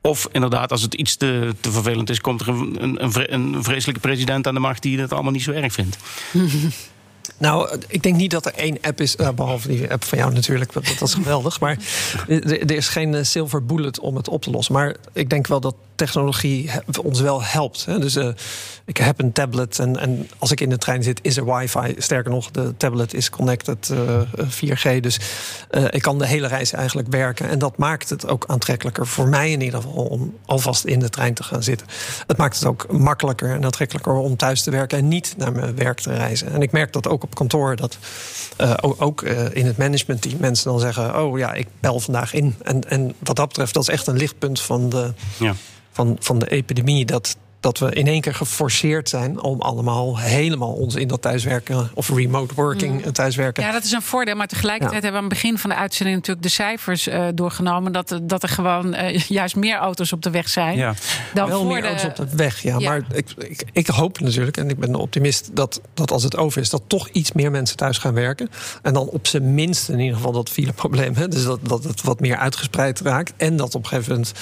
Of 0.00 0.28
inderdaad, 0.32 0.70
als 0.70 0.82
het 0.82 0.94
iets 0.94 1.16
te, 1.16 1.54
te 1.60 1.70
vervelend 1.70 2.10
is, 2.10 2.20
komt 2.20 2.40
er 2.40 2.48
een, 2.48 3.04
een, 3.04 3.34
een 3.34 3.64
vreselijke 3.64 4.00
president 4.00 4.46
aan 4.46 4.54
de 4.54 4.60
macht 4.60 4.82
die 4.82 5.00
het 5.00 5.12
allemaal 5.12 5.32
niet 5.32 5.42
zo 5.42 5.52
erg 5.52 5.72
vindt. 5.72 5.98
Nou, 7.40 7.78
ik 7.88 8.02
denk 8.02 8.16
niet 8.16 8.30
dat 8.30 8.46
er 8.46 8.54
één 8.54 8.78
app 8.80 9.00
is, 9.00 9.16
behalve 9.34 9.68
die 9.68 9.90
app 9.90 10.04
van 10.04 10.18
jou 10.18 10.32
natuurlijk, 10.32 10.72
dat, 10.72 11.00
is 11.00 11.14
geweldig. 11.14 11.60
Maar 11.60 11.78
er, 12.28 12.70
is 12.70 12.88
geen 12.88 13.26
silver 13.26 13.64
bullet 13.64 14.00
om 14.00 14.16
het 14.16 14.28
op 14.28 14.42
te 14.42 14.50
lossen. 14.50 14.74
Maar 14.74 14.96
ik 15.12 15.30
denk 15.30 15.46
wel 15.46 15.60
dat 15.60 15.74
technologie 15.94 16.70
ons 17.02 17.20
wel 17.20 17.42
helpt. 17.42 17.84
Dus 17.86 18.16
uh, 18.16 18.28
ik 18.84 18.96
heb 18.96 19.20
een 19.20 19.32
tablet 19.32 19.78
en, 19.78 19.96
en 19.96 20.28
als 20.38 20.50
ik 20.50 20.60
in 20.60 20.70
de 20.70 20.78
trein 20.78 21.02
zit, 21.02 21.18
is 21.22 21.36
er 21.36 21.54
wifi. 21.54 21.94
Sterker 21.98 22.30
nog, 22.30 22.50
de 22.50 22.74
tablet 22.76 23.14
is 23.14 23.30
connected 23.30 23.90
uh, 23.92 24.20
4G. 24.46 25.00
Dus 25.00 25.20
ik 25.90 26.02
kan 26.02 26.18
de 26.18 26.26
hele 26.26 26.46
reis 26.46 26.72
eigenlijk 26.72 27.08
werken. 27.10 27.48
En 27.48 27.58
dat 27.58 27.76
maakt 27.76 28.10
het 28.10 28.26
ook 28.26 28.44
aantrekkelijker 28.46 29.06
voor 29.06 29.28
mij 29.28 29.50
in 29.50 29.60
ieder 29.60 29.80
geval 29.80 30.04
om 30.04 30.34
alvast 30.44 30.84
in 30.84 30.98
de 30.98 31.08
trein 31.08 31.34
te 31.34 31.42
gaan 31.42 31.62
zitten. 31.62 31.86
Het 32.26 32.36
maakt 32.36 32.54
het 32.54 32.64
ook 32.64 32.92
makkelijker 32.92 33.50
en 33.50 33.64
aantrekkelijker 33.64 34.12
om 34.12 34.36
thuis 34.36 34.62
te 34.62 34.70
werken 34.70 34.98
en 34.98 35.08
niet 35.08 35.34
naar 35.36 35.52
mijn 35.52 35.76
werk 35.76 36.00
te 36.00 36.14
reizen. 36.14 36.52
En 36.52 36.62
ik 36.62 36.72
merk 36.72 36.92
dat 36.92 37.08
ook 37.08 37.22
op 37.22 37.29
kantoor, 37.34 37.76
dat 37.76 37.98
uh, 38.58 38.74
ook 38.80 39.22
in 39.52 39.66
het 39.66 39.76
managementteam 39.76 40.36
mensen 40.40 40.70
dan 40.70 40.80
zeggen: 40.80 41.22
Oh 41.22 41.38
ja, 41.38 41.52
ik 41.52 41.68
bel 41.80 42.00
vandaag 42.00 42.32
in. 42.32 42.54
En, 42.62 42.90
en 42.90 43.14
wat 43.18 43.36
dat 43.36 43.48
betreft, 43.48 43.74
dat 43.74 43.82
is 43.82 43.88
echt 43.88 44.06
een 44.06 44.16
lichtpunt 44.16 44.60
van 44.60 44.88
de, 44.88 45.12
ja. 45.38 45.54
van, 45.90 46.16
van 46.20 46.38
de 46.38 46.50
epidemie. 46.50 47.04
Dat, 47.04 47.36
dat 47.60 47.78
we 47.78 47.92
in 47.92 48.06
één 48.06 48.20
keer 48.20 48.34
geforceerd 48.34 49.08
zijn 49.08 49.42
om 49.42 49.60
allemaal 49.60 50.18
helemaal 50.18 50.72
ons 50.72 50.94
in 50.94 51.08
dat 51.08 51.22
thuiswerken 51.22 51.90
of 51.94 52.08
remote 52.08 52.54
working 52.54 53.04
mm. 53.04 53.12
thuiswerken. 53.12 53.62
Ja, 53.62 53.72
dat 53.72 53.84
is 53.84 53.92
een 53.92 54.02
voordeel. 54.02 54.36
Maar 54.36 54.46
tegelijkertijd 54.46 55.02
hebben 55.02 55.20
we 55.20 55.26
aan 55.26 55.32
het 55.32 55.40
begin 55.42 55.58
van 55.58 55.70
de 55.70 55.76
uitzending 55.76 56.16
natuurlijk 56.16 56.46
de 56.46 56.52
cijfers 56.52 57.08
uh, 57.08 57.26
doorgenomen. 57.34 57.92
Dat, 57.92 58.20
dat 58.22 58.42
er 58.42 58.48
gewoon 58.48 58.94
uh, 58.94 59.18
juist 59.38 59.56
meer 59.56 59.76
auto's 59.76 60.12
op 60.12 60.22
de 60.22 60.30
weg 60.30 60.48
zijn. 60.48 60.76
Ja. 60.76 60.94
Dan 61.34 61.48
Wel 61.48 61.64
meer 61.64 61.82
de... 61.82 61.88
auto's 61.88 62.04
op 62.04 62.16
de 62.16 62.36
weg, 62.36 62.62
ja. 62.62 62.78
ja. 62.78 62.88
Maar 62.88 63.02
ik, 63.12 63.30
ik, 63.38 63.64
ik, 63.72 63.86
hoop 63.86 64.20
natuurlijk, 64.20 64.56
en 64.56 64.70
ik 64.70 64.78
ben 64.78 64.88
een 64.88 64.94
optimist, 64.94 65.50
dat, 65.52 65.80
dat 65.94 66.10
als 66.10 66.22
het 66.22 66.36
over 66.36 66.60
is, 66.60 66.70
dat 66.70 66.82
toch 66.86 67.08
iets 67.08 67.32
meer 67.32 67.50
mensen 67.50 67.76
thuis 67.76 67.98
gaan 67.98 68.14
werken. 68.14 68.50
En 68.82 68.92
dan 68.92 69.08
op 69.08 69.26
zijn 69.26 69.54
minst 69.54 69.88
in 69.88 69.98
ieder 69.98 70.16
geval 70.16 70.32
dat 70.32 70.48
fileprobleem. 70.48 71.14
Hè? 71.14 71.28
Dus 71.28 71.44
dat, 71.44 71.60
dat 71.62 71.84
het 71.84 72.02
wat 72.02 72.20
meer 72.20 72.36
uitgespreid 72.36 73.00
raakt. 73.00 73.32
En 73.36 73.56
dat 73.56 73.74
op 73.74 73.82
een 73.82 73.88
gegeven 73.88 74.12
moment 74.12 74.32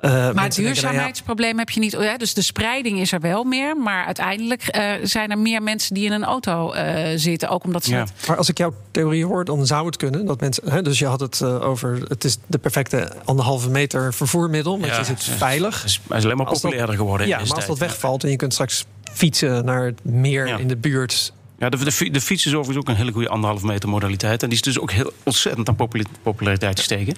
uh, 0.00 0.10
maar 0.32 0.44
het 0.44 0.54
duurzaamheidsprobleem 0.54 1.58
heb 1.58 1.70
je 1.70 1.80
niet. 1.80 1.92
Ja, 1.92 2.16
dus 2.16 2.34
de 2.34 2.42
spreiding 2.66 3.00
is 3.00 3.12
er 3.12 3.20
wel 3.20 3.44
meer. 3.44 3.76
Maar 3.76 4.04
uiteindelijk 4.04 4.76
uh, 4.76 4.92
zijn 5.02 5.30
er 5.30 5.38
meer 5.38 5.62
mensen 5.62 5.94
die 5.94 6.04
in 6.04 6.12
een 6.12 6.24
auto 6.24 6.74
uh, 6.74 7.06
zitten. 7.16 7.48
Ook 7.48 7.64
omdat 7.64 7.84
ze. 7.84 7.90
Ja. 7.90 8.06
Maar 8.28 8.36
als 8.36 8.48
ik 8.48 8.58
jouw 8.58 8.74
theorie 8.90 9.24
hoor, 9.24 9.44
dan 9.44 9.66
zou 9.66 9.86
het 9.86 9.96
kunnen 9.96 10.26
dat 10.26 10.40
mensen. 10.40 10.70
Hè, 10.70 10.82
dus 10.82 10.98
je 10.98 11.06
had 11.06 11.20
het 11.20 11.42
over. 11.42 11.98
Het 12.08 12.24
is 12.24 12.38
de 12.46 12.58
perfecte 12.58 13.12
anderhalve 13.24 13.70
meter 13.70 14.14
vervoermiddel. 14.14 14.78
Want 14.78 14.92
ja, 14.92 14.98
je 14.98 15.04
zit 15.04 15.24
veilig. 15.24 15.82
Hij 16.08 16.18
is 16.18 16.24
alleen 16.24 16.36
maar 16.36 16.46
populairder 16.46 16.96
geworden. 16.96 17.26
Ja, 17.26 17.38
maar 17.38 17.54
als 17.54 17.66
dat 17.66 17.78
wegvalt 17.78 18.24
en 18.24 18.30
je 18.30 18.36
kunt 18.36 18.52
straks 18.52 18.84
fietsen 19.12 19.64
naar 19.64 19.84
het 19.84 20.04
meer 20.04 20.60
in 20.60 20.68
de 20.68 20.76
buurt 20.76 21.32
ja, 21.58 21.68
de, 21.68 22.10
de, 22.10 22.20
fiets 22.20 22.46
is 22.46 22.54
overigens 22.54 22.76
ook 22.76 22.88
een 22.88 22.96
hele 22.96 23.12
goede 23.12 23.28
anderhalf 23.28 23.62
meter 23.62 23.88
modaliteit. 23.88 24.42
En 24.42 24.48
die 24.48 24.58
is 24.58 24.64
dus 24.64 24.78
ook 24.78 24.90
heel 24.90 25.12
ontzettend 25.22 25.68
aan 25.68 25.88
populariteit 26.22 26.78
gestegen. 26.78 27.14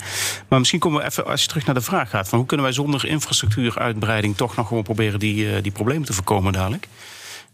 Maar 0.48 0.58
misschien 0.58 0.80
komen 0.80 1.00
we 1.00 1.06
even, 1.06 1.26
als 1.26 1.42
je 1.42 1.48
terug 1.48 1.66
naar 1.66 1.74
de 1.74 1.80
vraag 1.80 2.10
gaat... 2.10 2.28
van 2.28 2.38
hoe 2.38 2.46
kunnen 2.46 2.66
wij 2.66 2.74
zonder 2.74 3.06
infrastructuuruitbreiding... 3.06 4.36
toch 4.36 4.56
nog 4.56 4.68
gewoon 4.68 4.82
proberen 4.82 5.18
die, 5.18 5.44
uh, 5.44 5.62
die 5.62 5.72
problemen 5.72 6.06
te 6.06 6.12
voorkomen 6.12 6.52
dadelijk... 6.52 6.88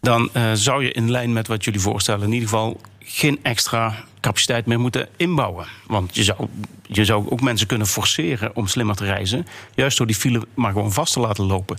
dan 0.01 0.29
uh, 0.33 0.51
zou 0.53 0.83
je 0.83 0.91
in 0.91 1.11
lijn 1.11 1.33
met 1.33 1.47
wat 1.47 1.63
jullie 1.63 1.79
voorstellen... 1.79 2.25
in 2.25 2.33
ieder 2.33 2.49
geval 2.49 2.81
geen 2.99 3.39
extra 3.41 4.03
capaciteit 4.19 4.65
meer 4.65 4.79
moeten 4.79 5.07
inbouwen. 5.17 5.67
Want 5.87 6.15
je 6.15 6.23
zou, 6.23 6.47
je 6.87 7.05
zou 7.05 7.29
ook 7.29 7.41
mensen 7.41 7.67
kunnen 7.67 7.87
forceren 7.87 8.55
om 8.55 8.67
slimmer 8.67 8.95
te 8.95 9.05
reizen... 9.05 9.47
juist 9.75 9.97
door 9.97 10.07
die 10.07 10.15
file 10.15 10.47
maar 10.53 10.71
gewoon 10.71 10.93
vast 10.93 11.13
te 11.13 11.19
laten 11.19 11.45
lopen... 11.45 11.77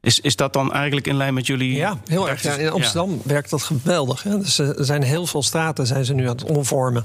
Is, 0.00 0.20
is 0.20 0.36
dat 0.36 0.52
dan 0.52 0.72
eigenlijk 0.72 1.06
in 1.06 1.16
lijn 1.16 1.34
met 1.34 1.46
jullie? 1.46 1.74
Ja, 1.74 1.98
heel 2.06 2.28
erg. 2.28 2.42
Ja, 2.42 2.54
in 2.54 2.70
Amsterdam 2.70 3.20
werkt 3.24 3.50
dat 3.50 3.62
geweldig. 3.62 4.22
Hè? 4.22 4.38
Dus 4.38 4.58
er 4.58 4.84
zijn 4.84 5.02
heel 5.02 5.26
veel 5.26 5.42
straten 5.42 5.86
zijn 5.86 6.04
ze 6.04 6.14
nu 6.14 6.22
aan 6.22 6.36
het 6.36 6.44
omvormen. 6.44 7.04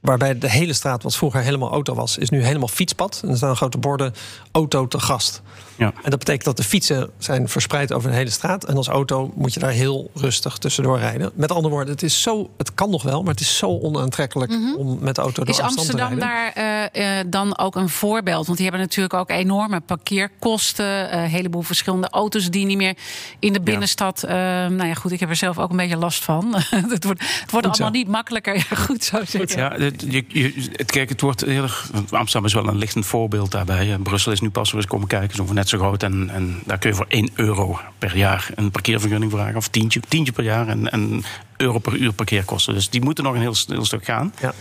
Waarbij 0.00 0.38
de 0.38 0.50
hele 0.50 0.72
straat, 0.72 1.02
wat 1.02 1.16
vroeger 1.16 1.40
helemaal 1.40 1.70
auto 1.70 1.94
was, 1.94 2.18
is 2.18 2.30
nu 2.30 2.44
helemaal 2.44 2.68
fietspad. 2.68 3.20
En 3.22 3.28
er 3.28 3.36
staan 3.36 3.56
grote 3.56 3.78
borden 3.78 4.14
auto 4.52 4.88
te 4.88 5.00
gast. 5.00 5.42
Ja. 5.78 5.92
En 6.02 6.10
dat 6.10 6.18
betekent 6.18 6.44
dat 6.44 6.56
de 6.56 6.62
fietsen 6.62 7.10
zijn 7.18 7.48
verspreid 7.48 7.92
over 7.92 8.10
een 8.10 8.16
hele 8.16 8.30
straat. 8.30 8.64
En 8.64 8.76
als 8.76 8.88
auto 8.88 9.32
moet 9.34 9.54
je 9.54 9.60
daar 9.60 9.70
heel 9.70 10.10
rustig 10.14 10.58
tussendoor 10.58 10.98
rijden. 10.98 11.30
Met 11.34 11.52
andere 11.52 11.74
woorden, 11.74 11.92
het, 11.92 12.02
is 12.02 12.22
zo, 12.22 12.50
het 12.56 12.74
kan 12.74 12.90
nog 12.90 13.02
wel, 13.02 13.22
maar 13.22 13.30
het 13.30 13.40
is 13.40 13.56
zo 13.56 13.78
onaantrekkelijk 13.78 14.50
mm 14.50 14.62
-hmm. 14.62 14.76
om 14.76 14.98
met 15.00 15.14
de 15.14 15.20
auto 15.20 15.44
door 15.44 15.54
is 15.54 15.60
afstand 15.60 15.90
te 15.90 15.96
rijden. 15.96 16.18
Is 16.18 16.24
Amsterdam 16.24 16.52
daar 16.54 16.92
uh, 16.94 17.18
uh, 17.18 17.24
dan 17.26 17.58
ook 17.58 17.76
een 17.76 17.88
voorbeeld? 17.88 18.46
Want 18.46 18.58
die 18.58 18.66
hebben 18.68 18.86
natuurlijk 18.86 19.14
ook 19.14 19.30
enorme 19.30 19.80
parkeerkosten. 19.80 21.16
Een 21.16 21.24
uh, 21.24 21.30
heleboel 21.30 21.62
verschillende 21.62 22.08
auto's 22.10 22.50
die 22.50 22.66
niet 22.66 22.76
meer 22.76 22.96
in 23.38 23.52
de 23.52 23.60
binnenstad. 23.60 24.24
Ja. 24.26 24.68
nou 24.68 24.88
ja, 24.88 24.94
goed, 24.94 25.12
ik 25.12 25.20
heb 25.20 25.28
er 25.28 25.36
zelf 25.36 25.58
ook 25.58 25.70
een 25.70 25.76
beetje 25.76 25.96
last 25.96 26.24
van. 26.24 26.54
het 26.88 27.04
wordt, 27.04 27.20
het 27.40 27.50
wordt 27.50 27.66
allemaal 27.66 27.90
niet 27.90 28.08
makkelijker. 28.08 28.56
Ja, 28.68 28.76
goed 28.76 29.04
zo 29.04 29.24
zeggen. 29.24 29.58
Ja, 29.58 29.87
je, 30.08 30.24
je, 30.28 30.68
het, 30.72 30.90
kijk, 30.90 31.08
het 31.08 31.20
wordt 31.20 31.40
heel 31.40 31.62
erg. 31.62 31.90
Amsterdam 32.10 32.44
is 32.44 32.52
wel 32.52 32.68
een 32.68 32.78
lichtend 32.78 33.06
voorbeeld 33.06 33.50
daarbij. 33.50 33.98
Brussel 34.02 34.32
is 34.32 34.40
nu 34.40 34.50
pas 34.50 34.70
weer 34.70 34.80
eens 34.80 34.90
komen 34.90 35.08
kijken, 35.08 35.36
zo 35.36 35.52
net 35.52 35.68
zo 35.68 35.78
groot. 35.78 36.02
En, 36.02 36.30
en 36.30 36.60
daar 36.64 36.78
kun 36.78 36.90
je 36.90 36.96
voor 36.96 37.06
1 37.08 37.30
euro 37.34 37.80
per 37.98 38.16
jaar 38.16 38.50
een 38.54 38.70
parkeervergunning 38.70 39.32
vragen. 39.32 39.56
Of 39.56 39.68
tientje, 39.68 40.00
tientje 40.08 40.32
per 40.32 40.44
jaar 40.44 40.68
en, 40.68 40.90
en 40.90 41.24
euro 41.56 41.78
per 41.78 41.96
uur 41.96 42.12
parkeerkosten. 42.12 42.74
Dus 42.74 42.90
die 42.90 43.02
moeten 43.02 43.24
nog 43.24 43.34
een 43.34 43.40
heel, 43.40 43.54
heel 43.66 43.84
stuk 43.84 44.04
gaan. 44.04 44.34
Ja. 44.40 44.54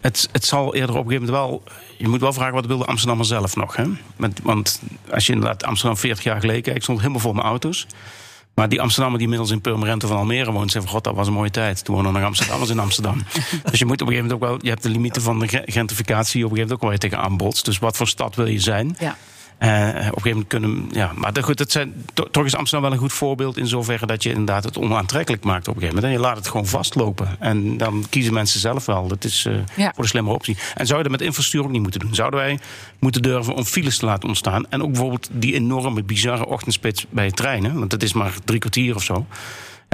Het, 0.00 0.28
het 0.32 0.44
zal 0.44 0.74
eerder 0.74 0.96
op 0.96 1.04
een 1.04 1.10
gegeven 1.10 1.32
moment 1.32 1.48
wel. 1.48 1.62
Je 1.98 2.08
moet 2.08 2.20
wel 2.20 2.32
vragen 2.32 2.54
wat 2.54 2.66
wil 2.66 2.78
de 2.78 2.84
Amsterdammer 2.84 3.26
zelf 3.26 3.56
nog. 3.56 3.76
Hè? 3.76 3.84
Want 4.42 4.80
als 5.10 5.26
je 5.26 5.32
inderdaad 5.32 5.64
Amsterdam 5.64 5.96
40 5.96 6.24
jaar 6.24 6.40
geleden 6.40 6.62
kijkt, 6.62 6.82
stond 6.82 6.98
helemaal 6.98 7.20
vol 7.20 7.32
met 7.32 7.44
auto's. 7.44 7.86
Maar 8.54 8.68
die 8.68 8.80
Amsterdammer 8.80 9.18
die 9.18 9.28
inmiddels 9.28 9.54
in 9.54 9.60
Purmerend 9.60 10.04
of 10.04 10.10
Almere 10.10 10.52
woont, 10.52 10.70
zeggen 10.70 10.82
van 10.82 10.90
god, 10.90 11.04
dat 11.04 11.14
was 11.14 11.26
een 11.26 11.32
mooie 11.32 11.50
tijd. 11.50 11.84
Toen 11.84 11.94
wonen 11.94 12.12
nog 12.12 12.22
Amsterdammers 12.22 12.70
in 12.70 12.78
Amsterdam. 12.78 13.24
dus 13.70 13.78
je 13.78 13.84
moet 13.84 14.02
op 14.02 14.08
een 14.08 14.14
gegeven 14.14 14.14
moment 14.14 14.32
ook 14.32 14.40
wel, 14.40 14.58
je 14.62 14.68
hebt 14.68 14.82
de 14.82 14.88
limieten 14.88 15.22
van 15.22 15.38
de 15.38 15.46
gentrificatie 15.48 16.44
op 16.44 16.50
een 16.50 16.56
gegeven 16.56 16.56
moment 16.56 16.72
ook 16.72 16.80
wel 16.80 16.90
weer 16.90 16.98
tegen 16.98 17.18
aanbod. 17.18 17.64
Dus 17.64 17.78
wat 17.78 17.96
voor 17.96 18.08
stad 18.08 18.34
wil 18.34 18.46
je 18.46 18.60
zijn? 18.60 18.96
Ja. 18.98 19.16
Uh, 19.58 19.70
op 19.70 19.84
een 19.86 20.02
gegeven 20.02 20.30
moment 20.30 20.46
kunnen. 20.46 20.88
Ja, 20.92 21.12
maar 21.14 21.32
goed, 21.40 21.58
het 21.58 21.72
zijn, 21.72 22.04
toch 22.30 22.44
is 22.44 22.54
Amsterdam 22.54 22.82
wel 22.82 22.92
een 22.92 23.04
goed 23.04 23.12
voorbeeld 23.12 23.56
in 23.56 23.66
zoverre 23.66 24.06
dat 24.06 24.22
je 24.22 24.30
inderdaad 24.30 24.64
het 24.64 24.78
onaantrekkelijk 24.78 25.44
maakt 25.44 25.68
op 25.68 25.74
een 25.74 25.80
gegeven 25.80 25.94
moment. 25.94 26.14
En 26.14 26.20
je 26.20 26.26
laat 26.26 26.36
het 26.36 26.48
gewoon 26.48 26.66
vastlopen. 26.66 27.36
En 27.38 27.76
dan 27.76 28.04
kiezen 28.10 28.32
mensen 28.32 28.60
zelf 28.60 28.86
wel. 28.86 29.08
Dat 29.08 29.24
is 29.24 29.44
uh, 29.44 29.56
voor 29.76 30.04
de 30.04 30.06
slimme 30.06 30.32
optie. 30.32 30.56
En 30.74 30.86
zou 30.86 30.98
je 30.98 31.08
dat 31.08 31.12
met 31.12 31.26
infrastructuur 31.26 31.66
ook 31.66 31.72
niet 31.72 31.82
moeten 31.82 32.00
doen? 32.00 32.14
Zouden 32.14 32.40
wij 32.40 32.58
moeten 32.98 33.22
durven 33.22 33.54
om 33.54 33.64
files 33.64 33.98
te 33.98 34.04
laten 34.04 34.28
ontstaan? 34.28 34.70
En 34.70 34.82
ook 34.82 34.90
bijvoorbeeld 34.90 35.28
die 35.32 35.54
enorme, 35.54 36.02
bizarre 36.02 36.46
ochtendspits 36.46 37.06
bij 37.10 37.30
treinen, 37.30 37.78
want 37.78 37.92
het 37.92 38.02
is 38.02 38.12
maar 38.12 38.34
drie 38.44 38.58
kwartier 38.58 38.94
of 38.94 39.02
zo. 39.02 39.26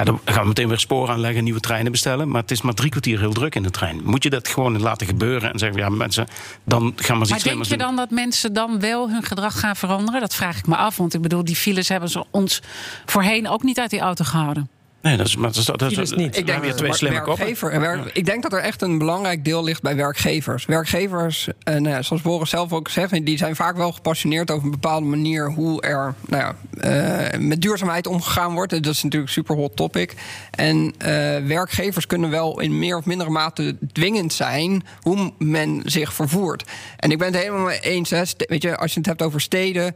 Ja, 0.00 0.06
dan 0.06 0.20
gaan 0.24 0.42
we 0.42 0.48
meteen 0.48 0.68
weer 0.68 0.78
sporen 0.78 1.14
aanleggen, 1.14 1.44
nieuwe 1.44 1.60
treinen 1.60 1.92
bestellen. 1.92 2.28
Maar 2.28 2.40
het 2.40 2.50
is 2.50 2.62
maar 2.62 2.74
drie 2.74 2.90
kwartier 2.90 3.18
heel 3.18 3.32
druk 3.32 3.54
in 3.54 3.62
de 3.62 3.70
trein. 3.70 4.00
Moet 4.04 4.22
je 4.22 4.30
dat 4.30 4.48
gewoon 4.48 4.80
laten 4.80 5.06
gebeuren 5.06 5.52
en 5.52 5.58
zeggen: 5.58 5.78
ja, 5.78 5.88
mensen, 5.88 6.26
dan 6.64 6.92
gaan 6.96 7.16
we 7.16 7.22
iets 7.22 7.44
Maar 7.44 7.54
denk 7.54 7.64
je 7.64 7.76
dan 7.76 7.96
dat 7.96 8.10
mensen 8.10 8.52
dan 8.52 8.80
wel 8.80 9.10
hun 9.10 9.22
gedrag 9.22 9.60
gaan 9.60 9.76
veranderen? 9.76 10.20
Dat 10.20 10.34
vraag 10.34 10.58
ik 10.58 10.66
me 10.66 10.76
af. 10.76 10.96
Want 10.96 11.14
ik 11.14 11.20
bedoel, 11.20 11.44
die 11.44 11.56
files 11.56 11.88
hebben 11.88 12.08
ze 12.08 12.24
ons 12.30 12.62
voorheen 13.06 13.48
ook 13.48 13.62
niet 13.62 13.78
uit 13.78 13.90
die 13.90 14.00
auto 14.00 14.24
gehouden. 14.24 14.68
Nee, 15.02 15.16
dat 15.16 15.26
is, 15.26 15.36
maar 15.36 15.52
dat 15.52 15.56
is, 15.56 15.64
dat 15.64 15.82
is, 15.82 16.12
niet. 16.12 16.36
Ik 16.36 16.46
denk, 16.46 16.62
weer 16.62 16.74
twee 16.74 16.94
slimme 16.94 17.24
werkgever, 17.24 17.80
werk, 17.80 18.10
ik 18.12 18.24
denk 18.24 18.42
dat 18.42 18.52
er 18.52 18.58
echt 18.58 18.82
een 18.82 18.98
belangrijk 18.98 19.44
deel 19.44 19.64
ligt 19.64 19.82
bij 19.82 19.96
werkgevers. 19.96 20.64
Werkgevers, 20.64 21.48
en, 21.62 21.84
uh, 21.84 21.98
zoals 22.00 22.22
Boris 22.22 22.50
zelf 22.50 22.72
ook 22.72 22.88
zegt, 22.88 23.26
die 23.26 23.38
zijn 23.38 23.56
vaak 23.56 23.76
wel 23.76 23.92
gepassioneerd 23.92 24.50
over 24.50 24.64
een 24.64 24.70
bepaalde 24.70 25.06
manier 25.06 25.50
hoe 25.50 25.82
er 25.82 26.14
nou 26.26 26.42
ja, 26.42 26.54
uh, 27.32 27.40
met 27.40 27.62
duurzaamheid 27.62 28.06
omgegaan 28.06 28.54
wordt. 28.54 28.70
Dat 28.70 28.86
is 28.86 29.02
natuurlijk 29.02 29.30
een 29.30 29.42
super 29.42 29.56
hot 29.56 29.76
topic. 29.76 30.14
En 30.50 30.76
uh, 30.76 30.92
werkgevers 31.46 32.06
kunnen 32.06 32.30
wel 32.30 32.60
in 32.60 32.78
meer 32.78 32.96
of 32.96 33.04
mindere 33.04 33.30
mate 33.30 33.76
dwingend 33.92 34.32
zijn 34.32 34.82
hoe 35.00 35.32
men 35.38 35.82
zich 35.84 36.12
vervoert. 36.12 36.64
En 36.96 37.10
ik 37.10 37.18
ben 37.18 37.26
het 37.26 37.42
helemaal 37.42 37.64
mee 37.64 37.80
eens. 37.80 38.10
Hè. 38.10 38.22
Weet 38.36 38.62
je, 38.62 38.76
als 38.76 38.92
je 38.92 38.98
het 38.98 39.08
hebt 39.08 39.22
over 39.22 39.40
steden, 39.40 39.94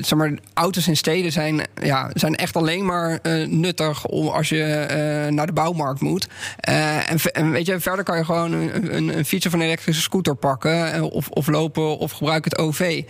zeg 0.00 0.14
maar, 0.14 0.32
auto's 0.54 0.88
in 0.88 0.96
steden 0.96 1.32
zijn, 1.32 1.66
ja, 1.82 2.10
zijn 2.14 2.36
echt 2.36 2.56
alleen 2.56 2.84
maar 2.84 3.20
nuttig 3.50 4.06
om 4.06 4.28
als 4.28 4.48
je 4.48 4.86
uh, 5.26 5.32
naar 5.32 5.46
de 5.46 5.52
bouwmarkt 5.52 6.00
moet. 6.00 6.28
Uh, 6.68 7.10
en, 7.32 7.50
weet 7.50 7.66
je, 7.66 7.80
verder 7.80 8.04
kan 8.04 8.16
je 8.16 8.24
gewoon 8.24 8.52
een, 8.52 8.96
een, 8.96 9.18
een 9.18 9.24
fiets 9.24 9.46
of 9.46 9.52
een 9.52 9.60
elektrische 9.60 10.02
scooter 10.02 10.34
pakken. 10.34 10.92
Eh, 10.92 11.02
of, 11.02 11.28
of 11.28 11.46
lopen 11.46 11.98
of 11.98 12.12
gebruik 12.12 12.44
het 12.44 12.58
OV. 12.58 13.02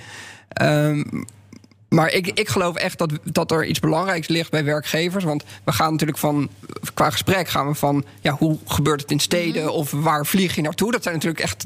Um, 0.62 1.24
maar 1.90 2.10
ik, 2.12 2.26
ik 2.26 2.48
geloof 2.48 2.76
echt 2.76 2.98
dat, 2.98 3.12
dat 3.24 3.50
er 3.50 3.64
iets 3.64 3.78
belangrijks 3.78 4.28
ligt 4.28 4.50
bij 4.50 4.64
werkgevers. 4.64 5.24
Want 5.24 5.44
we 5.64 5.72
gaan 5.72 5.90
natuurlijk 5.90 6.18
van, 6.18 6.48
qua 6.94 7.10
gesprek 7.10 7.48
gaan 7.48 7.68
we 7.68 7.74
van, 7.74 8.04
ja, 8.20 8.32
hoe 8.32 8.58
gebeurt 8.66 9.00
het 9.00 9.10
in 9.10 9.20
steden? 9.20 9.62
Mhm. 9.62 9.72
Of 9.72 9.90
waar 9.90 10.26
vlieg 10.26 10.54
je 10.54 10.62
naartoe? 10.62 10.92
Dat 10.92 11.02
zijn 11.02 11.14
natuurlijk 11.14 11.42
echt, 11.42 11.64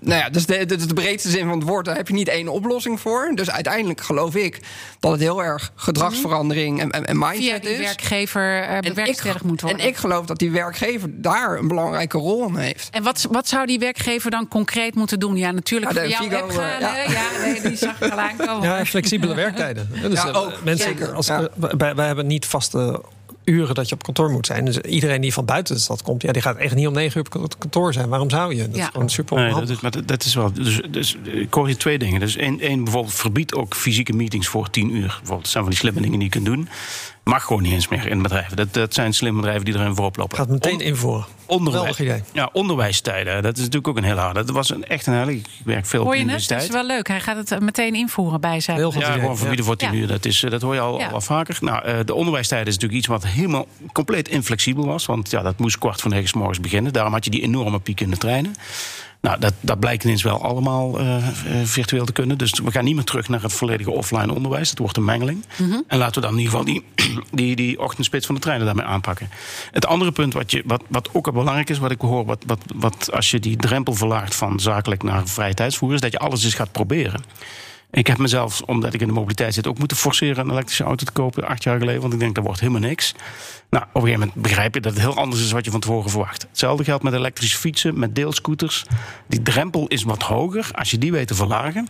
nou 0.00 0.20
ja, 0.20 0.30
dus 0.30 0.46
de, 0.46 0.66
de, 0.66 0.86
de 0.86 0.94
breedste 0.94 1.30
zin 1.30 1.48
van 1.48 1.58
het 1.58 1.68
woord. 1.68 1.84
Daar 1.84 1.96
heb 1.96 2.08
je 2.08 2.14
niet 2.14 2.28
één 2.28 2.48
oplossing 2.48 3.00
voor. 3.00 3.32
Dus 3.34 3.50
uiteindelijk 3.50 4.00
geloof 4.00 4.34
ik 4.34 4.60
dat 5.00 5.10
het 5.10 5.20
heel 5.20 5.44
erg 5.44 5.72
gedragsverandering 5.74 6.80
en, 6.80 6.90
en, 6.90 7.06
en 7.06 7.18
mindset 7.18 7.44
Via 7.44 7.58
die 7.58 7.78
werkgever 7.78 8.70
uh, 8.70 8.78
bewerkstelligd 8.78 9.44
moet 9.44 9.60
worden. 9.60 9.80
En 9.80 9.86
ik 9.86 9.96
geloof 9.96 10.26
dat 10.26 10.38
die 10.38 10.50
werkgever 10.50 11.08
daar 11.12 11.58
een 11.58 11.68
belangrijke 11.68 12.18
rol 12.18 12.48
in 12.48 12.56
heeft. 12.56 12.88
En 12.90 13.02
wat, 13.02 13.26
wat 13.30 13.48
zou 13.48 13.66
die 13.66 13.78
werkgever 13.78 14.30
dan 14.30 14.48
concreet 14.48 14.94
moeten 14.94 15.18
doen? 15.18 15.36
Ja, 15.36 15.50
natuurlijk 15.50 15.92
ja, 15.92 16.00
voor 16.00 16.08
jouw 16.08 16.48
Figo, 16.48 16.60
uh, 16.60 16.80
ja. 16.80 16.96
ja, 16.96 17.24
nee, 17.42 17.60
die 17.60 17.76
zag 17.76 18.00
ik 18.00 18.12
al 18.12 18.18
aankomen. 18.18 18.68
Ja, 18.68 18.84
flexibele 18.84 19.34
werktijd. 19.34 19.65
Dus, 19.74 20.22
ja, 20.22 20.28
eh, 20.28 20.36
ook, 20.36 20.62
mensen, 20.64 20.88
zeker. 20.88 21.12
Als, 21.12 21.26
ja. 21.26 21.48
wij, 21.76 21.94
wij, 21.94 22.06
hebben 22.06 22.26
niet 22.26 22.46
vaste 22.46 23.00
uren 23.46 23.74
dat 23.74 23.88
je 23.88 23.94
op 23.94 24.02
kantoor 24.02 24.30
moet 24.30 24.46
zijn. 24.46 24.64
Dus 24.64 24.78
iedereen 24.78 25.20
die 25.20 25.32
van 25.32 25.44
buiten 25.44 25.74
de 25.74 25.80
stad 25.80 26.02
komt, 26.02 26.22
ja, 26.22 26.32
die 26.32 26.42
gaat 26.42 26.56
echt 26.56 26.74
niet 26.74 26.86
om 26.86 26.92
negen 26.92 27.20
uur 27.34 27.42
op 27.42 27.58
kantoor 27.58 27.92
zijn. 27.92 28.08
Waarom 28.08 28.30
zou 28.30 28.54
je? 28.54 28.66
Dat 28.66 28.76
Ja. 28.76 28.82
is 28.82 28.88
gewoon 28.92 29.08
super 29.10 29.36
Nee, 29.36 29.44
dat 29.44 29.52
onhandig. 29.54 29.76
is, 29.76 29.82
maar 29.82 29.90
dat- 29.90 30.08
dat 30.08 30.24
is 30.24 30.34
wel. 30.34 30.52
Dus, 30.52 30.80
dus 30.90 31.16
ik 31.24 31.54
hoor 31.54 31.68
je 31.68 31.76
twee 31.76 31.98
dingen. 31.98 32.20
Dus 32.20 32.36
één, 32.36 32.60
één 32.60 32.84
bijvoorbeeld 32.84 33.14
verbiedt 33.14 33.54
ook 33.54 33.74
fysieke 33.74 34.12
meetings 34.12 34.46
voor 34.48 34.70
tien 34.70 34.90
uur. 34.96 35.06
Bijvoorbeeld, 35.06 35.42
dat 35.42 35.48
zijn 35.48 35.62
van 35.62 35.72
die 35.72 35.80
slimme 35.80 36.00
dingen 36.00 36.18
die 36.18 36.24
je 36.28 36.32
kunt 36.34 36.44
doen. 36.46 36.68
Mag 37.24 37.44
gewoon 37.44 37.62
niet 37.62 37.72
eens 37.72 37.88
meer 37.88 38.06
in 38.06 38.22
bedrijven. 38.22 38.56
Dat, 38.56 38.74
dat 38.74 38.94
zijn 38.94 39.14
slimme 39.14 39.38
bedrijven 39.40 39.64
die 39.64 39.74
erin 39.74 39.94
voorop 39.94 40.16
lopen. 40.16 40.36
Gaat 40.38 40.48
meteen 40.48 40.80
invoeren. 40.80 41.26
onderwijs. 41.46 41.96
Ja, 42.32 42.50
onderwijstijden. 42.52 43.42
Dat 43.42 43.52
is 43.56 43.58
natuurlijk 43.58 43.88
ook 43.88 43.96
een 43.96 44.04
heel 44.04 44.16
harde. 44.16 44.44
Dat 44.44 44.54
was 44.54 44.70
een, 44.70 44.84
echt 44.84 45.06
een 45.06 45.14
hele. 45.14 45.32
Ik 45.34 45.46
werk 45.64 45.86
veel 45.86 46.02
Hoor 46.02 46.12
de 46.12 46.18
je? 46.18 46.26
Dat 46.26 46.62
is 46.62 46.68
wel 46.68 46.86
leuk. 46.86 47.08
Hij 47.08 47.20
gaat 47.20 47.36
het 47.36 47.52
eh, 47.52 47.58
meteen 47.58 47.94
invoeren 47.94 48.40
bij 48.40 48.60
zijn. 48.60 48.76
Heel 48.76 48.92
goed 48.92 49.00
Ja, 49.00 49.08
idee. 49.08 49.20
gewoon 49.20 49.36
verbieden 49.36 49.64
voor 49.64 49.76
tien 49.76 49.92
Ja. 49.92 49.98
uur. 49.98 50.06
Dat, 50.06 50.24
is, 50.24 50.42
eh, 50.42 50.50
dat 50.50 50.62
hoor 50.62 50.74
je 50.74 50.80
al, 50.80 50.98
Ja. 50.98 51.08
al 51.08 51.20
vaker. 51.20 51.58
Nou, 51.60 51.84
eh, 51.84 51.98
de 52.04 52.14
onderwijstijden 52.14 52.66
is 52.66 52.72
natuurlijk 52.74 52.98
iets 53.00 53.08
wat 53.08 53.26
helemaal 53.36 53.66
compleet 53.92 54.28
inflexibel 54.28 54.86
was. 54.86 55.06
Want 55.06 55.30
ja, 55.30 55.42
dat 55.42 55.58
moest 55.58 55.78
kwart 55.78 56.00
voor 56.00 56.10
negen 56.10 56.28
's 56.28 56.32
morgens 56.32 56.60
beginnen. 56.60 56.92
Daarom 56.92 57.12
had 57.12 57.24
je 57.24 57.30
die 57.30 57.42
enorme 57.42 57.78
piek 57.78 58.00
in 58.00 58.10
de 58.10 58.16
treinen. 58.16 58.54
Nou, 59.20 59.38
dat, 59.40 59.54
dat 59.60 59.80
blijkt 59.80 60.04
ineens 60.04 60.22
wel 60.22 60.42
allemaal 60.42 60.98
eh, 60.98 61.16
eh, 61.16 61.24
virtueel 61.64 62.04
te 62.04 62.12
kunnen. 62.12 62.38
Dus 62.38 62.60
we 62.64 62.70
gaan 62.70 62.84
niet 62.84 62.94
meer 62.94 63.04
terug 63.04 63.28
naar 63.28 63.42
het 63.42 63.52
volledige 63.52 63.90
offline 63.90 64.34
onderwijs. 64.34 64.68
Dat 64.68 64.78
wordt 64.78 64.96
een 64.96 65.04
mengeling. 65.04 65.44
En 65.86 65.98
laten 65.98 66.14
we 66.14 66.26
dan 66.26 66.38
in 66.38 66.42
ieder 66.42 66.58
geval 66.58 66.64
die, 66.64 66.84
die, 67.40 67.56
die 67.56 67.80
ochtendspits 67.80 68.26
van 68.26 68.34
de 68.34 68.40
treinen 68.40 68.66
daarmee 68.66 68.84
aanpakken. 68.84 69.30
Het 69.70 69.86
andere 69.86 70.12
punt 70.12 70.32
wat, 70.32 70.50
je, 70.50 70.62
wat, 70.66 70.82
wat 70.88 71.08
ook 71.12 71.32
belangrijk 71.32 71.70
is, 71.70 71.78
wat 71.78 71.90
ik 71.90 72.00
hoor, 72.00 72.24
wat, 72.24 72.42
wat, 72.46 72.60
wat 72.74 73.12
als 73.12 73.30
je 73.30 73.40
die 73.40 73.56
drempel 73.56 73.94
verlaagt 73.94 74.34
van 74.34 74.60
zakelijk 74.60 75.02
naar 75.02 75.28
vrije 75.28 75.54
tijdsvoer, 75.54 75.94
is 75.94 76.00
dat 76.00 76.12
je 76.12 76.18
alles 76.18 76.44
eens 76.44 76.54
gaat 76.54 76.72
proberen. 76.72 77.24
Ik 77.90 78.06
heb 78.06 78.18
mezelf, 78.18 78.62
omdat 78.62 78.94
ik 78.94 79.00
in 79.00 79.06
de 79.06 79.12
mobiliteit 79.12 79.54
zit, 79.54 79.66
ook 79.66 79.78
moeten 79.78 79.96
forceren 79.96 80.44
een 80.44 80.50
elektrische 80.50 80.84
auto 80.84 81.04
te 81.04 81.12
kopen 81.12 81.46
acht 81.46 81.62
jaar 81.62 81.78
geleden. 81.78 82.00
Want 82.00 82.12
ik 82.12 82.18
denk 82.18 82.34
dat 82.34 82.44
wordt 82.44 82.60
helemaal 82.60 82.80
niks. 82.80 83.14
Nou, 83.70 83.84
op 83.84 83.94
een 83.94 84.00
gegeven 84.00 84.20
moment 84.20 84.42
begrijp 84.42 84.74
je 84.74 84.80
dat 84.80 84.92
het 84.92 85.00
heel 85.00 85.16
anders 85.16 85.42
is 85.42 85.52
wat 85.52 85.64
je 85.64 85.70
van 85.70 85.80
tevoren 85.80 86.10
verwacht. 86.10 86.46
Hetzelfde 86.48 86.84
geldt 86.84 87.02
met 87.02 87.12
elektrische 87.12 87.58
fietsen, 87.58 87.98
met 87.98 88.14
deelscooters. 88.14 88.84
Die 89.26 89.42
drempel 89.42 89.86
is 89.86 90.02
wat 90.02 90.22
hoger. 90.22 90.70
Als 90.72 90.90
je 90.90 90.98
die 90.98 91.12
weet 91.12 91.26
te 91.28 91.34
verlagen, 91.34 91.88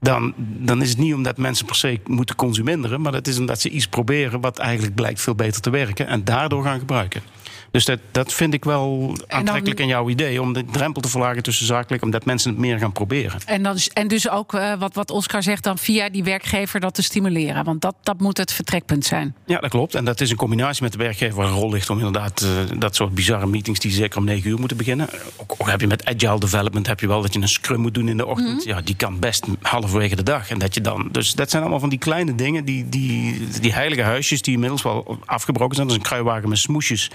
dan, 0.00 0.34
dan 0.36 0.82
is 0.82 0.88
het 0.88 0.98
niet 0.98 1.14
omdat 1.14 1.36
mensen 1.36 1.66
per 1.66 1.74
se 1.74 2.00
moeten 2.06 2.36
consumeren. 2.36 3.00
Maar 3.00 3.12
dat 3.12 3.26
is 3.26 3.38
omdat 3.38 3.60
ze 3.60 3.68
iets 3.68 3.88
proberen 3.88 4.40
wat 4.40 4.58
eigenlijk 4.58 4.94
blijkt 4.94 5.20
veel 5.20 5.34
beter 5.34 5.60
te 5.60 5.70
werken. 5.70 6.06
En 6.06 6.24
daardoor 6.24 6.62
gaan 6.62 6.78
gebruiken. 6.78 7.22
Dus 7.70 7.84
dat, 7.84 7.98
dat 8.10 8.32
vind 8.32 8.54
ik 8.54 8.64
wel 8.64 9.16
aantrekkelijk 9.26 9.80
in 9.80 9.86
jouw 9.86 10.08
idee. 10.08 10.42
Om 10.42 10.52
de 10.52 10.64
drempel 10.64 11.02
te 11.02 11.08
verlagen 11.08 11.42
tussen 11.42 11.66
zakelijk. 11.66 12.02
Omdat 12.02 12.24
mensen 12.24 12.50
het 12.50 12.58
meer 12.58 12.78
gaan 12.78 12.92
proberen. 12.92 13.40
En, 13.46 13.62
dan, 13.62 13.76
en 13.92 14.08
dus 14.08 14.28
ook 14.28 14.54
eh, 14.54 14.74
wat, 14.78 14.94
wat 14.94 15.10
Oscar 15.10 15.42
zegt, 15.42 15.64
dan 15.64 15.78
via 15.78 16.08
die 16.08 16.24
werkgever 16.24 16.80
dat 16.80 16.94
te 16.94 17.02
stimuleren. 17.02 17.64
Want 17.64 17.80
dat, 17.80 17.94
dat 18.02 18.20
moet 18.20 18.38
het 18.38 18.52
vertrekpunt 18.52 19.04
zijn. 19.04 19.34
Ja, 19.46 19.58
dat 19.58 19.70
klopt. 19.70 19.94
En 19.94 20.04
dat 20.04 20.20
is 20.20 20.30
in 20.30 20.36
combinatie 20.36 20.82
met 20.82 20.92
de 20.92 20.98
werkgever 20.98 21.36
waar 21.36 21.46
een 21.46 21.52
rol 21.52 21.70
ligt 21.70 21.90
om 21.90 21.96
inderdaad 21.96 22.40
eh, 22.40 22.78
dat 22.78 22.96
soort 22.96 23.14
bizarre 23.14 23.46
meetings 23.46 23.80
die 23.80 23.90
zeker 23.90 24.18
om 24.18 24.24
negen 24.24 24.50
uur 24.50 24.58
moeten 24.58 24.76
beginnen. 24.76 25.08
Ook, 25.36 25.54
ook 25.58 25.70
heb 25.70 25.80
je 25.80 25.86
met 25.86 26.04
agile 26.04 26.40
development 26.40 26.86
heb 26.86 27.00
je 27.00 27.08
wel 27.08 27.22
dat 27.22 27.34
je 27.34 27.40
een 27.40 27.48
scrum 27.48 27.80
moet 27.80 27.94
doen 27.94 28.08
in 28.08 28.16
de 28.16 28.26
ochtend. 28.26 28.64
Ja, 28.64 28.80
die 28.80 28.96
kan 28.96 29.18
best 29.18 29.46
halverwege 29.60 30.16
de 30.16 30.22
dag. 30.22 30.50
En 30.50 30.58
dat 30.58 30.74
je 30.74 30.80
dan. 30.80 31.08
Dus 31.12 31.32
dat 31.32 31.50
zijn 31.50 31.62
allemaal 31.62 31.80
van 31.80 31.88
die 31.88 31.98
kleine 31.98 32.34
dingen, 32.34 32.64
die, 32.64 32.88
die, 32.88 33.48
die 33.60 33.72
heilige 33.72 34.02
huisjes 34.02 34.42
die 34.42 34.54
inmiddels 34.54 34.82
wel 34.82 35.18
afgebroken 35.24 35.74
zijn. 35.74 35.88
Dat 35.88 35.96
is 35.96 36.02
een 36.02 36.08
kruiwagen 36.08 36.48
met 36.48 36.58
smoesjes 36.58 37.10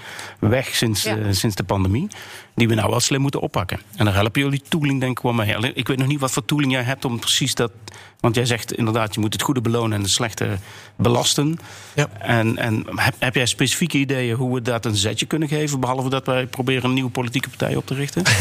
weg 0.54 0.74
sinds, 0.74 1.02
Ja. 1.02 1.16
eh, 1.16 1.24
sinds 1.30 1.56
de 1.56 1.62
pandemie. 1.62 2.08
Die 2.54 2.68
we 2.68 2.74
nou 2.74 2.90
wel 2.90 3.00
slim 3.00 3.20
moeten 3.20 3.40
oppakken. 3.40 3.80
En 3.96 4.04
daar 4.04 4.14
helpen 4.14 4.42
jullie 4.42 4.62
tooling 4.68 5.00
denk 5.00 5.18
ik 5.18 5.22
wel 5.22 5.32
mee. 5.32 5.56
Alleen, 5.56 5.76
Ik 5.76 5.88
weet 5.88 5.98
nog 5.98 6.06
niet 6.06 6.20
wat 6.20 6.30
voor 6.30 6.44
tooling 6.44 6.72
jij 6.72 6.82
hebt 6.82 7.04
om 7.04 7.18
precies 7.18 7.54
dat. 7.54 7.72
Want 8.20 8.36
jij 8.36 8.46
zegt 8.46 8.72
inderdaad, 8.72 9.14
je 9.14 9.20
moet 9.20 9.32
het 9.32 9.42
goede 9.42 9.60
belonen 9.60 9.92
en 9.92 10.02
het 10.02 10.10
slechte 10.10 10.58
belasten. 10.96 11.58
Ja. 11.94 12.08
En, 12.18 12.58
en 12.58 12.84
heb, 12.94 13.14
heb 13.18 13.34
jij 13.34 13.46
specifieke 13.46 13.98
ideeën 13.98 14.36
hoe 14.36 14.54
we 14.54 14.62
dat 14.62 14.84
een 14.84 14.96
zetje 14.96 15.26
kunnen 15.26 15.48
geven? 15.48 15.80
Behalve 15.80 16.08
dat 16.08 16.26
wij 16.26 16.46
proberen 16.46 16.84
een 16.84 16.94
nieuwe 16.94 17.10
politieke 17.10 17.48
partij 17.48 17.76
op 17.76 17.86
te 17.86 17.94
richten? 17.94 18.22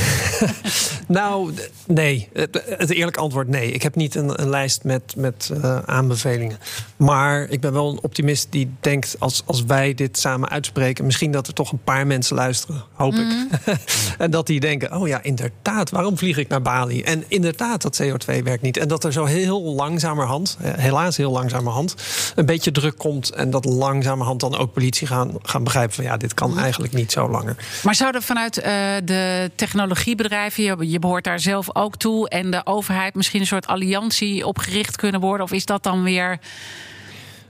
Nou, 1.07 1.53
nee. 1.88 2.30
Het, 2.34 2.64
het 2.66 2.89
eerlijke 2.89 3.20
antwoord 3.20 3.47
nee. 3.47 3.72
Ik 3.72 3.84
heb 3.84 3.95
niet 3.95 4.16
een, 4.16 4.41
een 4.41 4.49
lijst 4.49 4.84
met, 4.84 5.14
met 5.18 5.51
eh, 5.61 5.78
aanbevelingen. 5.78 6.57
Maar 6.97 7.47
ik 7.49 7.61
ben 7.61 7.74
wel 7.74 7.91
een 7.91 8.01
optimist 8.01 8.47
die 8.49 8.70
denkt... 8.80 9.16
Als, 9.20 9.43
als 9.45 9.64
wij 9.64 9.93
dit 9.93 10.18
samen 10.18 10.49
uitspreken... 10.49 11.05
misschien 11.05 11.32
dat 11.32 11.47
er 11.47 11.53
toch 11.53 11.72
een 11.72 11.84
paar 11.84 12.07
mensen 12.07 12.36
luisteren, 12.36 12.84
hoop 12.93 13.14
ik. 13.14 13.28
en 14.18 14.32
dat 14.32 14.47
die 14.47 14.60
denken, 14.60 14.95
oh 14.95 15.08
ja, 15.08 15.24
inderdaad, 15.24 15.89
waarom 15.89 16.18
vlieg 16.18 16.38
ik 16.38 16.47
naar 16.47 16.62
Bali? 16.62 17.01
En 17.01 17.24
inderdaad, 17.28 17.82
dat 17.82 18.04
CO2 18.04 18.43
werkt 18.43 18.62
niet. 18.62 18.78
En 18.78 18.88
dat 18.88 19.04
er 19.04 19.12
zo 19.12 19.26
heel 19.26 19.62
langzamerhand, 19.62 20.58
eh, 20.62 20.72
helaas 20.74 21.18
heel 21.18 21.32
langzamerhand... 21.32 21.95
een 22.36 22.45
beetje 22.45 22.72
druk 22.72 22.97
komt... 22.97 23.30
en 23.30 23.49
dat 23.49 23.66
langzamerhand 23.66 24.39
dan 24.39 24.58
ook 24.58 24.74
politie 24.74 25.08
gaan, 25.08 25.32
gaan 25.41 25.64
begrijpen... 25.64 25.95
van 25.95 26.04
ja, 26.04 26.18
dit 26.18 26.34
kan 26.34 26.60
eigenlijk 26.60 26.93
niet 26.93 27.12
zo 27.12 27.30
langer. 27.30 27.56
Maar 27.84 27.95
zouden 27.95 28.22
vanuit 28.22 28.58
eh, 28.58 28.74
de 29.04 29.51
technologiebedrijven, 29.56 30.64
je, 30.64 30.89
je 30.89 30.99
behoort 30.99 31.24
daar 31.24 31.39
zelf 31.39 31.76
ook 31.76 31.97
toe, 31.97 32.30
en 32.30 32.51
de 32.51 32.62
overheid 32.64 33.16
misschien 33.16 33.41
een 33.41 33.47
soort 33.47 33.68
alliantie 33.68 34.45
opgericht 34.45 34.95
kunnen 34.95 35.22
worden? 35.22 35.45
Of 35.45 35.51
is 35.51 35.66
dat 35.66 35.84
dan 35.84 36.04
weer 36.04 36.39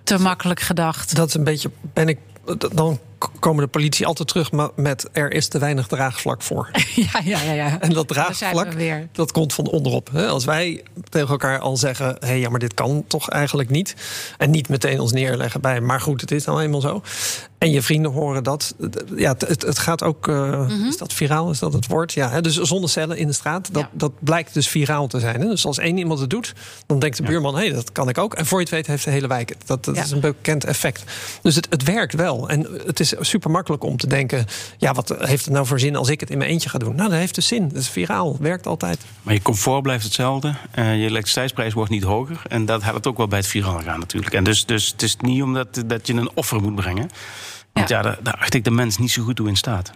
te 0.04 0.20
makkelijk 0.20 0.60
gedacht? 0.60 1.16
Dat 1.16 1.28
is 1.28 1.34
een 1.34 1.43
beetje. 1.43 1.72
Ben 1.93 2.08
ik. 2.08 2.18
Dan 2.74 2.99
komen 3.39 3.63
de 3.63 3.69
politie 3.69 4.05
altijd 4.05 4.28
terug 4.28 4.49
met 4.76 5.09
er 5.11 5.32
is 5.32 5.47
te 5.47 5.57
weinig 5.59 5.88
draagvlak 5.88 6.41
voor. 6.41 6.69
ja, 6.95 7.19
ja, 7.24 7.41
ja. 7.41 7.53
ja. 7.53 7.80
En 7.80 7.89
dat 7.93 8.07
we 8.07 8.13
draagvlak, 8.13 8.71
weer. 8.71 9.07
dat 9.11 9.32
komt 9.32 9.53
van 9.53 9.67
onderop. 9.67 10.09
hè. 10.11 10.28
Als 10.28 10.45
wij 10.45 10.84
tegen 11.09 11.30
elkaar 11.30 11.59
al 11.59 11.78
zeggen... 11.78 12.05
hé, 12.19 12.28
hey, 12.28 12.39
ja, 12.39 12.49
maar 12.49 12.59
dit 12.59 12.74
kan 12.74 13.03
toch 13.07 13.30
eigenlijk 13.30 13.69
niet. 13.69 13.95
En 14.38 14.51
niet 14.51 14.69
meteen 14.69 14.99
ons 14.99 15.11
neerleggen 15.11 15.61
bij... 15.61 15.82
maar 15.82 16.01
goed, 16.01 16.21
het 16.21 16.32
is 16.32 16.45
nou 16.45 16.61
eenmaal 16.61 16.82
zo. 16.82 17.01
En 17.57 17.71
je 17.71 17.82
vrienden 17.82 18.11
horen 18.11 18.43
dat. 18.43 18.76
Ja, 19.15 19.36
het- 19.38 19.61
het, 19.61 19.80
gaat 19.80 20.03
ook... 20.03 20.28
eh, 20.28 20.69
Is 20.88 20.97
dat 20.97 21.13
viraal? 21.13 21.49
Is 21.49 21.59
dat 21.59 21.74
het 21.74 21.88
woord? 21.88 22.13
Ja, 22.13 22.30
hè, 22.30 22.41
dus 22.41 22.55
zonnecellen 22.55 23.17
in 23.17 23.28
de 23.28 23.34
straat. 23.34 23.69
Dat, 23.74 23.82
Ja. 23.82 23.89
dat 23.93 24.11
blijkt 24.19 24.53
dus 24.53 24.67
viraal 24.67 25.07
te 25.07 25.19
zijn. 25.19 25.41
Hè. 25.41 25.47
Dus 25.47 25.65
als 25.65 25.78
één 25.78 25.97
iemand 25.97 26.19
het 26.19 26.30
doet... 26.30 26.53
dan 26.86 26.99
denkt 26.99 27.17
de 27.17 27.24
buurman... 27.24 27.55
hé, 27.55 27.59
hey, 27.65 27.74
dat 27.74 27.91
kan 27.91 28.09
ik 28.09 28.17
ook. 28.17 28.34
En 28.34 28.45
voor 28.45 28.57
je 28.57 28.63
het 28.65 28.74
weet 28.74 28.88
heeft 28.88 29.03
de 29.03 29.09
hele 29.11 29.28
wijk 29.28 29.49
het. 29.49 29.57
Dat, 29.65 29.86
dat 29.86 29.95
Ja. 29.95 30.03
is 30.03 30.11
een 30.11 30.19
bekend 30.19 30.63
effect. 30.65 31.03
Dus 31.41 31.55
het, 31.55 31.67
het 31.69 31.84
werkt 31.84 32.13
wel. 32.13 32.49
En 32.49 32.67
het 32.86 32.99
is 32.99 33.12
super 33.20 33.51
makkelijk 33.51 33.84
om 33.84 33.97
te 33.97 34.07
denken... 34.07 34.45
ja, 34.78 34.93
wat 34.93 35.16
heeft 35.20 35.45
het 35.45 35.53
nou 35.53 35.66
voor 35.66 35.80
zin 35.80 35.95
als 35.95 36.09
ik 36.09 36.20
het 36.20 36.30
in 36.30 36.38
mijn 36.38 36.49
eentje 36.49 36.70
ga 36.70 36.78
doen? 36.78 36.95
Nou, 36.95 37.09
dat 37.09 37.20
heeft 37.20 37.36
dus 37.36 37.47
zin. 37.47 37.68
Dat 37.68 37.78
is 37.78 37.89
viraal. 37.89 38.38
Werkt 38.39 38.68
altijd. 38.68 38.99
Maar 39.22 39.34
je 39.34 39.41
comfort 39.41 39.82
blijft 39.82 40.03
hetzelfde. 40.03 40.53
eh, 40.72 40.86
je 40.99 41.05
elektriciteitsprijs 41.05 41.74
wordt 41.74 41.91
niet 41.91 42.03
hoger. 42.03 42.41
En 42.47 42.66
dat 42.66 42.84
helpt 42.84 43.07
ook 43.07 43.18
wel 43.18 43.28
bij 43.28 43.39
het 43.39 43.47
viraal 43.47 43.80
gaan 43.82 43.99
natuurlijk. 43.99 44.34
En 44.34 44.43
dus, 44.43 44.66
dus 44.66 44.88
het 44.91 45.01
is 45.01 45.18
niet 45.18 45.41
omdat 45.43 45.84
dat 45.86 46.07
je 46.07 46.14
een 46.14 46.30
offer 46.34 46.61
moet 46.61 46.76
brengen. 46.76 47.09
Want 47.74 47.89
ja, 47.89 48.01
daar, 48.01 48.18
daar 48.24 48.34
acht 48.39 48.53
ik 48.53 48.64
de 48.64 48.72
mens 48.72 48.97
niet 48.97 49.11
zo 49.11 49.24
goed 49.24 49.36
toe 49.36 49.47
in 49.47 49.55
staat. 49.55 49.91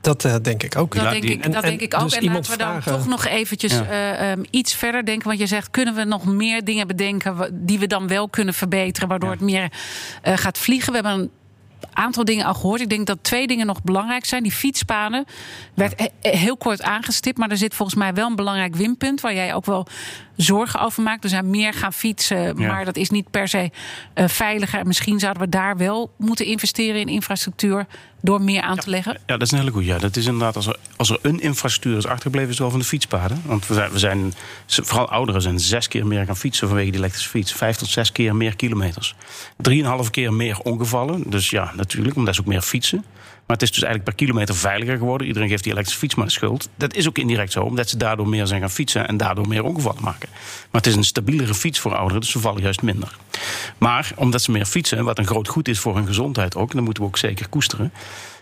Dat 0.00 0.24
eh, 0.24 0.34
denk 0.42 0.62
ik 0.62 0.76
ook. 0.76 0.94
Dat, 0.94 1.10
denk, 1.10 1.22
die- 1.22 1.30
ik, 1.30 1.44
en- 1.44 1.50
dat 1.52 1.62
en 1.62 1.68
denk 1.68 1.80
ik 1.80 1.94
ook. 1.94 2.02
dus 2.02 2.14
en 2.14 2.24
laten 2.24 2.50
we 2.50 2.56
dan 2.58 2.68
vragen- 2.82 2.92
toch 2.92 3.06
nog 3.08 3.26
eventjes 3.26 3.72
Ja. 3.72 3.84
eh, 3.84 4.30
ehm, 4.30 4.42
iets 4.50 4.74
verder 4.74 5.04
denken. 5.04 5.26
Want 5.28 5.38
je 5.40 5.46
zegt, 5.46 5.70
kunnen 5.70 5.94
we 5.94 6.04
nog 6.04 6.24
meer 6.26 6.64
dingen 6.64 6.86
bedenken... 6.86 7.60
die 7.66 7.78
we 7.78 7.86
dan 7.86 8.06
wel 8.08 8.28
kunnen 8.28 8.54
verbeteren... 8.54 9.08
waardoor 9.08 9.28
Ja. 9.30 9.34
het 9.36 9.44
meer 9.44 9.72
eh, 10.22 10.36
gaat 10.36 10.58
vliegen? 10.58 10.92
We 10.92 10.98
hebben 11.02 11.20
een 11.20 11.30
aantal 11.92 12.24
dingen 12.24 12.46
al 12.46 12.54
gehoord. 12.54 12.80
Ik 12.80 12.88
denk 12.88 13.06
dat 13.06 13.18
twee 13.22 13.46
dingen 13.46 13.66
nog 13.66 13.82
belangrijk 13.82 14.24
zijn. 14.24 14.42
Die 14.42 14.52
fietspaden 14.52 15.24
werd 15.74 15.98
he- 15.98 16.30
heel 16.30 16.56
kort 16.56 16.82
aangestipt... 16.82 17.38
maar 17.38 17.50
er 17.50 17.56
zit 17.56 17.74
volgens 17.74 17.98
mij 17.98 18.14
wel 18.14 18.28
een 18.28 18.36
belangrijk 18.36 18.74
winpunt... 18.74 19.20
waar 19.20 19.34
jij 19.34 19.54
ook 19.54 19.66
wel 19.66 19.86
zorgen 20.36 20.80
over 20.80 21.02
maakt. 21.02 21.24
Er 21.24 21.30
zijn 21.30 21.50
meer 21.50 21.72
gaan 21.74 21.92
fietsen, 21.92 22.58
Ja. 22.58 22.66
maar 22.72 22.84
dat 22.84 22.96
is 22.96 23.10
niet 23.10 23.30
per 23.30 23.48
se 23.48 23.70
eh, 24.14 24.28
veiliger. 24.28 24.78
En 24.78 24.86
misschien 24.86 25.18
zouden 25.18 25.42
we 25.42 25.48
daar 25.48 25.76
wel 25.76 26.10
moeten 26.18 26.46
investeren 26.46 27.00
in 27.00 27.08
infrastructuur... 27.08 27.86
door 28.24 28.40
meer 28.42 28.62
aan 28.62 28.76
te 28.76 28.90
leggen. 28.90 29.12
Ja, 29.26 29.36
dat 29.36 29.42
is 29.42 29.50
een 29.52 29.58
hele 29.58 29.70
goede. 29.70 29.86
Ja, 29.86 29.98
dat 29.98 30.16
is 30.16 30.26
inderdaad, 30.26 30.56
als 30.56 30.66
er, 30.66 30.76
als 30.96 31.10
er 31.10 31.18
een 31.22 31.40
infrastructuur 31.40 31.96
is 31.96 32.06
achtergebleven, 32.06 32.48
is 32.48 32.54
het 32.54 32.62
wel 32.62 32.70
van 32.70 32.80
de 32.80 32.86
fietspaden. 32.86 33.42
Want 33.44 33.66
we 33.66 33.74
zijn, 33.74 33.90
we 33.90 33.98
zijn, 33.98 34.32
vooral 34.66 35.08
ouderen 35.08 35.42
zijn 35.42 35.60
zes 35.60 35.88
keer 35.88 36.06
meer 36.06 36.24
gaan 36.26 36.36
fietsen 36.36 36.68
vanwege 36.68 36.90
die 36.90 36.98
elektrische 36.98 37.28
fiets. 37.28 37.52
Vijf 37.52 37.76
tot 37.76 37.88
zes 37.88 38.12
keer 38.12 38.36
meer 38.36 38.56
kilometers. 38.56 39.14
Drieënhalf 39.56 40.10
keer 40.10 40.32
meer 40.32 40.58
ongevallen. 40.58 41.22
Dus 41.30 41.50
ja, 41.50 41.72
natuurlijk, 41.76 42.16
omdat 42.16 42.34
ze 42.34 42.40
ook 42.40 42.46
meer 42.46 42.60
fietsen. 42.62 43.04
Maar 43.46 43.56
het 43.56 43.62
is 43.62 43.72
dus 43.72 43.82
eigenlijk 43.82 44.16
per 44.16 44.26
kilometer 44.26 44.54
veiliger 44.54 44.96
geworden. 44.98 45.26
Iedereen 45.26 45.48
geeft 45.48 45.62
die 45.62 45.72
elektrische 45.72 46.00
fiets 46.00 46.14
maar 46.14 46.26
de 46.26 46.32
schuld. 46.32 46.68
Dat 46.76 46.94
is 46.94 47.08
ook 47.08 47.18
indirect 47.18 47.52
zo, 47.52 47.60
omdat 47.62 47.88
ze 47.88 47.96
daardoor 47.96 48.28
meer 48.28 48.46
zijn 48.46 48.60
gaan 48.60 48.70
fietsen 48.70 49.08
en 49.08 49.16
daardoor 49.16 49.48
meer 49.48 49.64
ongevallen 49.64 50.02
maken. 50.02 50.21
Maar 50.70 50.80
het 50.80 50.86
is 50.86 50.94
een 50.96 51.04
stabielere 51.04 51.54
fiets 51.54 51.78
voor 51.80 51.94
ouderen, 51.96 52.20
dus 52.20 52.30
ze 52.30 52.38
vallen 52.38 52.62
juist 52.62 52.82
minder. 52.82 53.16
Maar 53.78 54.12
omdat 54.16 54.42
ze 54.42 54.50
meer 54.50 54.66
fietsen, 54.66 55.04
wat 55.04 55.18
een 55.18 55.26
groot 55.26 55.48
goed 55.48 55.68
is 55.68 55.78
voor 55.78 55.94
hun 55.96 56.06
gezondheid 56.06 56.56
ook, 56.56 56.70
en 56.70 56.76
dat 56.76 56.84
moeten 56.84 57.02
we 57.02 57.08
ook 57.08 57.18
zeker 57.18 57.48
koesteren. 57.48 57.92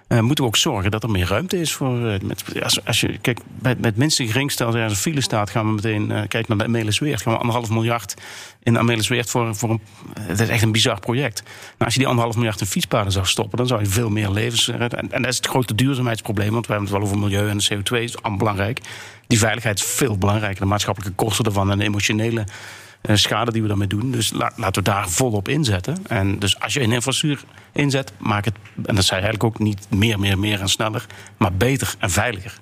eh, 0.08 0.20
moeten 0.20 0.44
we 0.44 0.50
ook 0.50 0.56
zorgen 0.56 0.90
dat 0.90 1.02
er 1.02 1.10
meer 1.10 1.26
ruimte 1.28 1.60
is 1.60 1.72
voor. 1.72 1.92
met, 2.22 2.44
als, 2.84 3.00
je, 3.00 3.18
kijk, 3.18 3.38
het 3.62 3.96
minste 3.96 4.26
geringstel, 4.26 4.66
als 4.66 4.74
er 4.74 4.82
een 4.82 4.96
file 4.96 5.20
staat, 5.20 5.50
gaan 5.50 5.66
we 5.66 5.72
meteen. 5.72 6.10
eh 6.10 6.22
kijk 6.28 6.48
naar 6.48 6.58
de 6.58 6.64
Amelisweert. 6.64 7.22
Gaan 7.22 7.32
we 7.32 7.38
anderhalf 7.38 7.70
miljard 7.70 8.14
in 8.62 8.78
Amelisweert 8.78 9.30
voor, 9.30 9.54
voor 9.56 9.70
een. 9.70 9.80
Het 10.20 10.40
is 10.40 10.48
echt 10.48 10.62
een 10.62 10.72
bizar 10.72 11.00
project. 11.00 11.42
Nou, 11.44 11.54
als 11.78 11.92
je 11.92 11.98
die 11.98 12.08
anderhalf 12.08 12.36
miljard 12.36 12.60
in 12.60 12.66
fietspaden 12.66 13.12
zou 13.12 13.26
stoppen, 13.26 13.58
dan 13.58 13.66
zou 13.66 13.80
je 13.80 13.86
veel 13.86 14.10
meer 14.10 14.30
levens. 14.30 14.68
En, 14.68 14.90
en 14.90 15.22
dat 15.22 15.30
is 15.30 15.36
het 15.36 15.46
grote 15.46 15.74
duurzaamheidsprobleem, 15.74 16.52
want 16.52 16.66
we 16.66 16.72
hebben 16.72 16.90
het 16.90 16.98
wel 16.98 17.08
over 17.08 17.22
milieu 17.22 17.48
en 17.48 17.58
de 17.58 17.68
CO2 17.74 18.02
is 18.02 18.16
allemaal 18.22 18.38
belangrijk. 18.38 18.80
Die 19.30 19.38
veiligheid 19.38 19.78
is 19.78 19.84
veel 19.84 20.18
belangrijker. 20.18 20.60
De 20.60 20.66
maatschappelijke 20.66 21.14
kosten 21.14 21.44
ervan 21.44 21.70
en 21.70 21.78
de 21.78 21.84
emotionele 21.84 22.44
eh, 23.00 23.16
schade 23.16 23.52
die 23.52 23.62
we 23.62 23.68
daarmee 23.68 23.86
doen. 23.86 24.10
Dus 24.10 24.32
laten 24.32 24.72
we 24.72 24.82
daar 24.82 25.08
volop 25.08 25.48
inzetten. 25.48 26.06
En 26.06 26.38
dus 26.38 26.60
als 26.60 26.74
je 26.74 26.80
een 26.80 26.92
infrastructuur 26.92 27.44
inzet, 27.72 28.12
maak 28.18 28.44
het, 28.44 28.54
en 28.84 28.94
dat 28.94 29.04
zei 29.04 29.20
eigenlijk 29.20 29.44
ook 29.44 29.58
niet 29.58 29.86
meer, 29.90 30.18
meer, 30.18 30.38
meer 30.38 30.60
en 30.60 30.68
sneller, 30.68 31.06
maar 31.36 31.52
beter 31.52 31.94
en 31.98 32.10
veiliger 32.10 32.58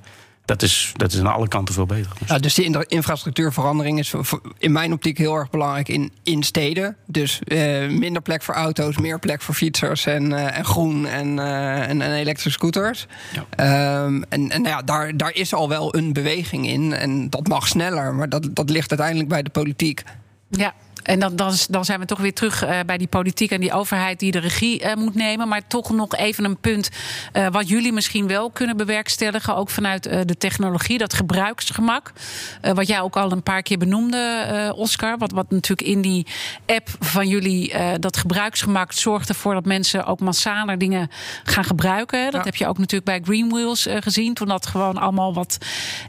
dat 0.49 0.62
is, 0.62 0.92
dat 0.96 1.12
is 1.12 1.18
aan 1.18 1.32
alle 1.32 1.49
kanten 1.49 1.74
veel 1.74 1.86
beter. 1.86 2.12
Dus, 2.18 2.28
ja, 2.28 2.38
dus 2.38 2.55
die 2.55 2.86
infrastructuurverandering 2.86 3.99
is 3.99 4.14
in 4.59 4.72
mijn 4.72 4.92
optiek 4.92 5.18
heel 5.18 5.34
erg 5.34 5.51
belangrijk 5.51 5.88
in, 5.88 6.12
in 6.22 6.42
steden. 6.42 6.96
Dus 7.07 7.40
uh, 7.44 7.88
minder 7.88 8.22
plek 8.22 8.42
voor 8.42 8.55
auto's, 8.55 8.99
meer 8.99 9.18
plek 9.18 9.42
voor 9.42 9.55
fietsers 9.55 10.07
en, 10.07 10.30
uh, 10.30 10.59
en 10.59 10.64
groen 10.64 11.07
en, 11.07 11.36
uh, 11.36 11.88
en, 11.88 12.03
en, 12.03 12.12
elektrische 12.12 12.51
scooters. 12.51 13.07
Ja. 13.32 14.05
Um, 14.05 14.24
en 14.28 14.51
en 14.51 14.62
nou 14.62 14.76
ja, 14.76 14.82
daar, 14.82 15.16
daar 15.16 15.34
is 15.34 15.55
al 15.55 15.68
wel 15.68 15.96
een 15.96 16.12
beweging 16.12 16.66
in. 16.66 16.92
En 16.92 17.30
dat 17.30 17.49
mag 17.49 17.68
sneller, 17.68 18.14
maar 18.14 18.28
dat, 18.28 18.49
dat 18.53 18.70
ligt 18.70 18.90
uiteindelijk 18.90 19.28
bij 19.28 19.42
de 19.42 19.51
politiek. 19.51 20.03
Ja, 20.51 20.74
en 21.09 21.20
dan, 21.20 21.36
dan, 21.36 21.52
dan 21.70 21.84
zijn 21.84 22.00
we 22.00 22.06
toch 22.06 22.18
weer 22.18 22.34
terug 22.34 22.64
uh, 22.64 22.78
bij 22.86 22.98
die 22.98 23.06
politiek 23.06 23.50
en 23.50 23.61
die 23.61 23.72
overheid 23.72 24.18
die 24.18 24.30
de 24.30 24.38
regie 24.38 24.84
uh, 24.84 24.94
moet 24.94 25.14
nemen. 25.14 25.48
Maar 25.48 25.66
toch 25.66 25.90
nog 25.90 26.14
even 26.14 26.44
een 26.44 26.56
punt 26.56 26.88
uh, 27.32 27.46
wat 27.50 27.68
jullie 27.68 27.92
misschien 27.92 28.26
wel 28.26 28.50
kunnen 28.50 28.76
bewerkstelligen. 28.76 29.56
Ook 29.56 29.70
vanuit 29.70 30.02
de 30.02 30.36
technologie, 30.38 30.98
dat 30.98 31.14
gebruiksgemak. 31.14 32.12
wat 32.74 32.86
jij 32.86 33.00
ook 33.00 33.16
al 33.16 33.32
een 33.32 33.42
paar 33.42 33.62
keer 33.62 33.78
benoemde, 33.78 34.72
Oscar. 34.76 35.18
Wat, 35.18 35.32
wat 35.32 35.50
natuurlijk 35.50 35.88
in 35.88 36.00
die 36.00 36.26
app 36.66 36.88
van 37.00 37.28
jullie, 37.28 37.74
dat 37.98 38.16
gebruiksgemak 38.16 38.92
zorgt 38.92 39.28
ervoor 39.28 39.54
dat 39.54 39.64
mensen 39.64 40.04
ook 40.06 40.20
massaler 40.20 40.78
dingen 40.78 41.11
gaan 41.44 41.64
gebruiken. 41.64 42.24
Dat 42.24 42.32
ja. 42.32 42.42
heb 42.42 42.56
je 42.56 42.66
ook 42.66 42.78
natuurlijk 42.78 43.04
bij 43.04 43.20
Green 43.24 43.48
Wheels 43.48 43.86
gezien. 43.90 44.34
Toen 44.34 44.48
dat 44.48 44.66
gewoon 44.66 44.96
allemaal 44.96 45.34
wat 45.34 45.59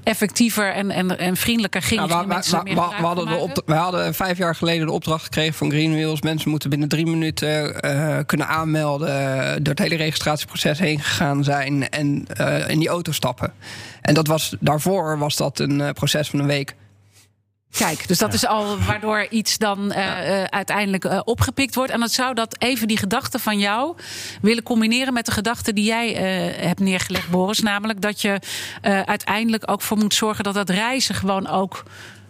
effectiever 0.03 0.73
en, 0.73 0.91
en, 0.91 1.19
en 1.19 1.37
vriendelijker 1.37 1.81
ging. 1.81 2.07
Ja, 2.07 2.27
we, 2.27 2.33
we, 2.33 2.61
we, 2.63 2.73
we, 2.73 3.05
hadden 3.05 3.39
op, 3.39 3.61
we 3.65 3.73
hadden 3.73 4.13
vijf 4.13 4.37
jaar 4.37 4.55
geleden 4.55 4.88
de 4.89 4.95
opdracht 4.95 5.23
gekregen 5.23 5.53
van 5.53 5.69
Greenwheels. 5.69 6.21
Mensen 6.21 6.49
moeten 6.49 6.69
binnen 6.69 6.87
drie 6.87 7.05
minuten 7.05 7.85
uh, 7.85 8.17
kunnen 8.25 8.47
aanmelden, 8.47 9.63
door 9.63 9.73
het 9.73 9.83
hele 9.83 9.95
registratieproces 9.95 10.79
heen 10.79 10.99
gegaan 10.99 11.43
zijn 11.43 11.89
en 11.89 12.25
uh, 12.39 12.69
in 12.69 12.79
die 12.79 12.89
auto 12.89 13.11
stappen. 13.11 13.53
En 14.01 14.13
dat 14.13 14.27
was, 14.27 14.55
daarvoor 14.59 15.17
was 15.17 15.35
dat 15.35 15.59
een 15.59 15.79
uh, 15.79 15.89
proces 15.89 16.29
van 16.29 16.39
een 16.39 16.45
week. 16.45 16.75
Kijk, 17.71 18.07
dus 18.07 18.17
dat 18.17 18.33
is 18.33 18.45
al 18.45 18.77
waardoor 18.79 19.27
iets 19.29 19.57
dan 19.57 19.91
uh, 19.91 19.97
uh, 19.97 20.43
uiteindelijk 20.43 21.05
uh, 21.05 21.19
opgepikt 21.23 21.75
wordt. 21.75 21.91
En 21.91 21.99
dat 21.99 22.11
zou 22.11 22.33
dat 22.33 22.55
even 22.59 22.87
die 22.87 22.97
gedachte 22.97 23.39
van 23.39 23.59
jou 23.59 23.95
willen 24.41 24.63
combineren 24.63 25.13
met 25.13 25.25
de 25.25 25.31
gedachte 25.31 25.73
die 25.73 25.85
jij 25.85 26.13
hebt 26.59 26.79
neergelegd, 26.79 27.29
Boris. 27.29 27.59
Namelijk 27.59 28.01
dat 28.01 28.21
je 28.21 28.39
uiteindelijk 28.81 29.71
ook 29.71 29.81
voor 29.81 29.97
moet 29.97 30.13
zorgen 30.13 30.43
dat 30.43 30.53
dat 30.53 30.69
reizen 30.69 31.15
gewoon 31.15 31.47
ook 31.47 31.83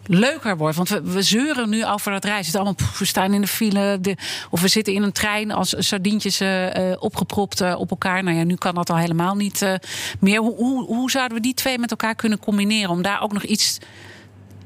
leuker 0.10 0.58
wordt. 0.58 0.76
Want 0.76 0.90
we, 0.90 1.02
we 1.02 1.22
zeuren 1.22 1.70
nu 1.70 1.86
over 1.86 2.12
dat 2.12 2.24
reizen. 2.24 2.52
Het 2.52 2.62
allemaal, 2.62 2.90
we 2.98 3.06
staan 3.06 3.34
in 3.34 3.42
de 3.42 3.48
file. 3.48 3.98
De, 4.02 4.18
of 4.50 4.62
we 4.62 4.68
zitten 4.68 4.94
in 4.94 5.04
een 5.04 5.12
trein 5.12 5.52
als 5.52 5.76
sardientjes 5.78 6.42
uh, 6.42 6.68
opgepropt 7.00 7.62
uh, 7.62 7.80
op 7.80 7.90
elkaar. 7.90 8.24
Nou 8.24 8.38
ja, 8.38 8.44
nu 8.44 8.56
kan 8.56 8.76
dat 8.76 8.90
al 8.90 8.98
helemaal 8.98 9.36
niet 9.36 9.78
meer. 10.20 10.40
Hoe, 10.40 10.86
hoe, 10.86 11.12
zouden 11.12 11.38
we 11.38 11.44
die 11.44 11.54
twee 11.54 11.80
met 11.80 11.92
elkaar 11.92 12.16
kunnen 12.16 12.40
combineren 12.40 12.90
om 12.90 13.02
daar 13.02 13.22
ook 13.22 13.34
nog 13.34 13.44
iets 13.44 13.78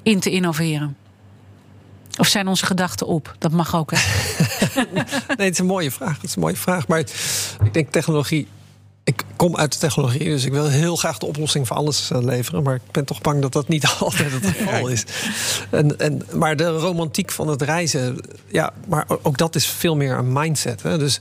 in 0.04 0.20
te 0.20 0.30
innoveren? 0.30 0.98
Of 2.18 2.28
zijn 2.28 2.48
onze 2.48 2.66
gedachten 2.66 3.08
op? 3.08 3.36
Dat 3.39 3.52
mag 3.52 3.76
ook. 3.76 3.91
Nee, 5.38 5.46
het 5.48 5.54
is 5.54 5.60
een 5.60 5.66
mooie 5.66 5.91
vraag. 5.91 6.16
Het 6.16 6.24
is 6.24 6.36
een 6.36 6.41
mooie 6.41 6.56
vraag. 6.56 6.88
Maar 6.88 7.00
ik 7.00 7.74
denk 7.74 7.91
technologie 7.91 8.48
ik 9.04 9.24
kom 9.36 9.58
uit 9.58 9.72
de 9.74 9.80
technologie, 9.80 10.26
dus 10.26 10.45
ik 10.45 10.51
wil 10.51 10.68
heel 10.68 10.95
graag 10.95 11.18
de 11.18 11.26
oplossing 11.26 11.68
voor 11.68 11.76
alles 11.76 12.12
eh, 12.12 12.22
leveren. 12.22 12.64
Maar 12.64 12.76
ik 12.76 12.91
ben 12.91 13.06
toch 13.06 13.22
bang 13.22 13.41
dat 13.41 13.54
dat 13.54 13.68
niet 13.68 13.88
altijd 13.99 14.32
het 14.32 14.45
geval 14.45 14.88
is. 14.88 15.06
En, 15.70 15.99
en, 15.99 16.22
maar 16.34 16.56
de 16.56 16.68
romantiek 16.68 17.32
van 17.32 17.47
het 17.47 17.62
reizen, 17.62 18.18
ja, 18.47 18.74
maar 18.88 19.06
ook 19.22 19.38
dat 19.38 19.56
is 19.56 19.68
veel 19.68 19.95
meer 19.95 20.18
een 20.18 20.34
mindset. 20.34 20.84
Hè? 20.84 20.97
Dus 20.97 21.20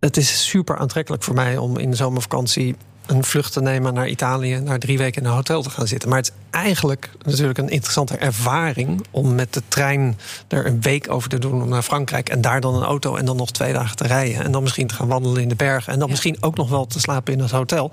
het 0.00 0.16
is 0.16 0.48
super 0.48 0.78
aantrekkelijk 0.78 1.22
voor 1.22 1.34
mij 1.34 1.56
om 1.56 1.78
in 1.78 1.90
de 1.90 1.96
zomervakantie 1.96 2.76
een 3.08 3.24
vlucht 3.24 3.52
te 3.52 3.60
nemen 3.60 3.94
naar 3.94 4.08
Italië, 4.08 4.58
naar 4.58 4.78
drie 4.78 4.98
weken 4.98 5.22
in 5.22 5.28
een 5.28 5.34
hotel 5.34 5.62
te 5.62 5.70
gaan 5.70 5.86
zitten. 5.86 6.08
Maar 6.08 6.18
het 6.18 6.26
is 6.26 6.60
eigenlijk 6.60 7.10
natuurlijk 7.24 7.58
een 7.58 7.68
interessante 7.68 8.16
ervaring 8.16 9.06
om 9.10 9.34
met 9.34 9.54
de 9.54 9.62
trein 9.68 10.18
er 10.48 10.66
een 10.66 10.80
week 10.80 11.10
over 11.10 11.28
te 11.28 11.38
doen 11.38 11.62
om 11.62 11.68
naar 11.68 11.82
Frankrijk 11.82 12.28
en 12.28 12.40
daar 12.40 12.60
dan 12.60 12.74
een 12.74 12.82
auto 12.82 13.16
en 13.16 13.24
dan 13.24 13.36
nog 13.36 13.50
twee 13.50 13.72
dagen 13.72 13.96
te 13.96 14.06
rijden 14.06 14.44
en 14.44 14.52
dan 14.52 14.62
misschien 14.62 14.86
te 14.86 14.94
gaan 14.94 15.08
wandelen 15.08 15.42
in 15.42 15.48
de 15.48 15.54
bergen 15.54 15.92
en 15.92 15.98
dan 15.98 16.10
misschien 16.10 16.36
ook 16.40 16.56
nog 16.56 16.70
wel 16.70 16.86
te 16.86 17.00
slapen 17.00 17.32
in 17.32 17.40
het 17.40 17.50
hotel 17.50 17.92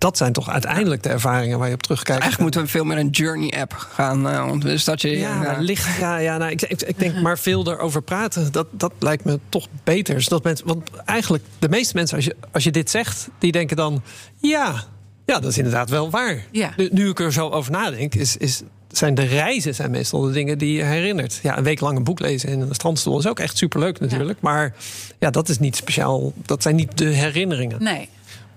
dat 0.00 0.16
zijn 0.16 0.32
toch 0.32 0.50
uiteindelijk 0.50 1.02
de 1.02 1.08
ervaringen 1.08 1.58
waar 1.58 1.68
je 1.68 1.74
op 1.74 1.82
terugkijkt. 1.82 2.22
Eigenlijk 2.22 2.42
moeten 2.42 2.62
we 2.62 2.78
veel 2.78 2.84
meer 2.84 2.98
een 2.98 3.10
journey-app 3.10 3.72
gaan. 3.72 4.26
Uh, 4.26 4.60
dus 4.60 4.84
dat 4.84 5.00
je, 5.00 5.18
ja, 5.18 5.42
ja. 5.42 5.56
Licht, 5.58 5.98
ja, 5.98 6.16
ja 6.16 6.36
nou, 6.36 6.50
ik, 6.50 6.62
ik, 6.62 6.82
ik, 6.82 6.98
denk 6.98 7.20
maar 7.20 7.38
veel 7.38 7.70
erover 7.70 8.02
praten. 8.02 8.52
Dat, 8.52 8.66
dat 8.70 8.92
lijkt 8.98 9.24
me 9.24 9.40
toch 9.48 9.66
beter. 9.84 10.14
Dus 10.14 10.28
mensen, 10.42 10.66
want 10.66 10.90
eigenlijk 11.04 11.44
de 11.58 11.68
meeste 11.68 11.94
mensen, 11.94 12.16
als 12.16 12.24
je, 12.24 12.36
als 12.52 12.64
je 12.64 12.70
dit 12.70 12.90
zegt, 12.90 13.28
die 13.38 13.52
denken 13.52 13.76
dan... 13.76 14.02
ja, 14.36 14.84
ja 15.26 15.38
dat 15.40 15.50
is 15.50 15.56
inderdaad 15.56 15.90
wel 15.90 16.10
waar. 16.10 16.44
Ja. 16.50 16.72
Nu, 16.76 16.88
nu 16.92 17.08
ik 17.08 17.20
er 17.20 17.32
zo 17.32 17.48
over 17.48 17.72
nadenk, 17.72 18.14
is, 18.14 18.36
is, 18.36 18.62
zijn 18.88 19.14
de 19.14 19.24
reizen 19.24 19.74
zijn 19.74 19.90
meestal 19.90 20.20
de 20.20 20.32
dingen 20.32 20.58
die 20.58 20.72
je 20.72 20.82
herinnert. 20.82 21.40
Ja, 21.42 21.58
een 21.58 21.64
week 21.64 21.80
lang 21.80 21.96
een 21.96 22.04
boek 22.04 22.20
lezen 22.20 22.48
in 22.48 22.60
een 22.60 22.74
strandstoel 22.74 23.18
is 23.18 23.26
ook 23.26 23.38
echt 23.38 23.56
superleuk 23.56 24.00
natuurlijk. 24.00 24.38
Ja. 24.42 24.50
Maar 24.50 24.74
ja, 25.18 25.30
dat 25.30 25.48
is 25.48 25.58
niet 25.58 25.76
speciaal. 25.76 26.32
Dat 26.36 26.62
zijn 26.62 26.76
niet 26.76 26.98
de 26.98 27.04
herinneringen. 27.04 27.82
Nee. 27.82 28.08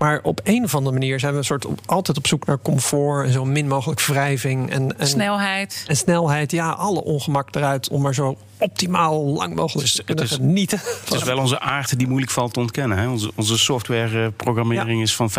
Maar 0.04 0.20
op 0.24 0.40
een 0.44 0.64
of 0.64 0.76
andere 0.76 0.94
manier 0.94 1.20
zijn 1.20 1.32
we 1.32 1.38
een 1.38 1.44
soort 1.44 1.66
op, 1.66 1.80
altijd 1.86 2.18
op 2.18 2.28
zoek 2.28 2.46
naar 2.46 2.60
comfort 2.62 3.26
en 3.26 3.32
zo 3.32 3.46
min 3.46 3.68
mogelijk 3.68 4.02
wrijving. 4.02 4.72
En, 4.72 5.00
en, 5.00 5.08
snelheid. 5.08 5.84
En 5.88 5.96
snelheid, 5.96 6.52
ja, 6.52 6.70
alle 6.70 7.04
ongemak 7.04 7.56
eruit 7.56 7.90
om 7.90 8.02
maar 8.02 8.14
zo 8.14 8.38
optimaal 8.64 9.26
lang 9.26 9.56
mogelijk 9.56 9.90
te 9.90 10.04
kunnen 10.04 10.24
het 10.24 10.34
is, 10.34 10.40
genieten. 10.40 10.80
Het 11.06 11.14
is 11.14 11.24
wel 11.24 11.38
onze 11.38 11.60
aard 11.60 11.98
die 11.98 12.08
moeilijk 12.08 12.32
valt 12.32 12.54
te 12.54 12.60
ontkennen. 12.60 12.98
Hè? 12.98 13.08
Onze, 13.08 13.32
onze 13.36 13.58
softwareprogrammering 13.58 14.98
ja. 14.98 15.04
is 15.04 15.16
van 15.16 15.30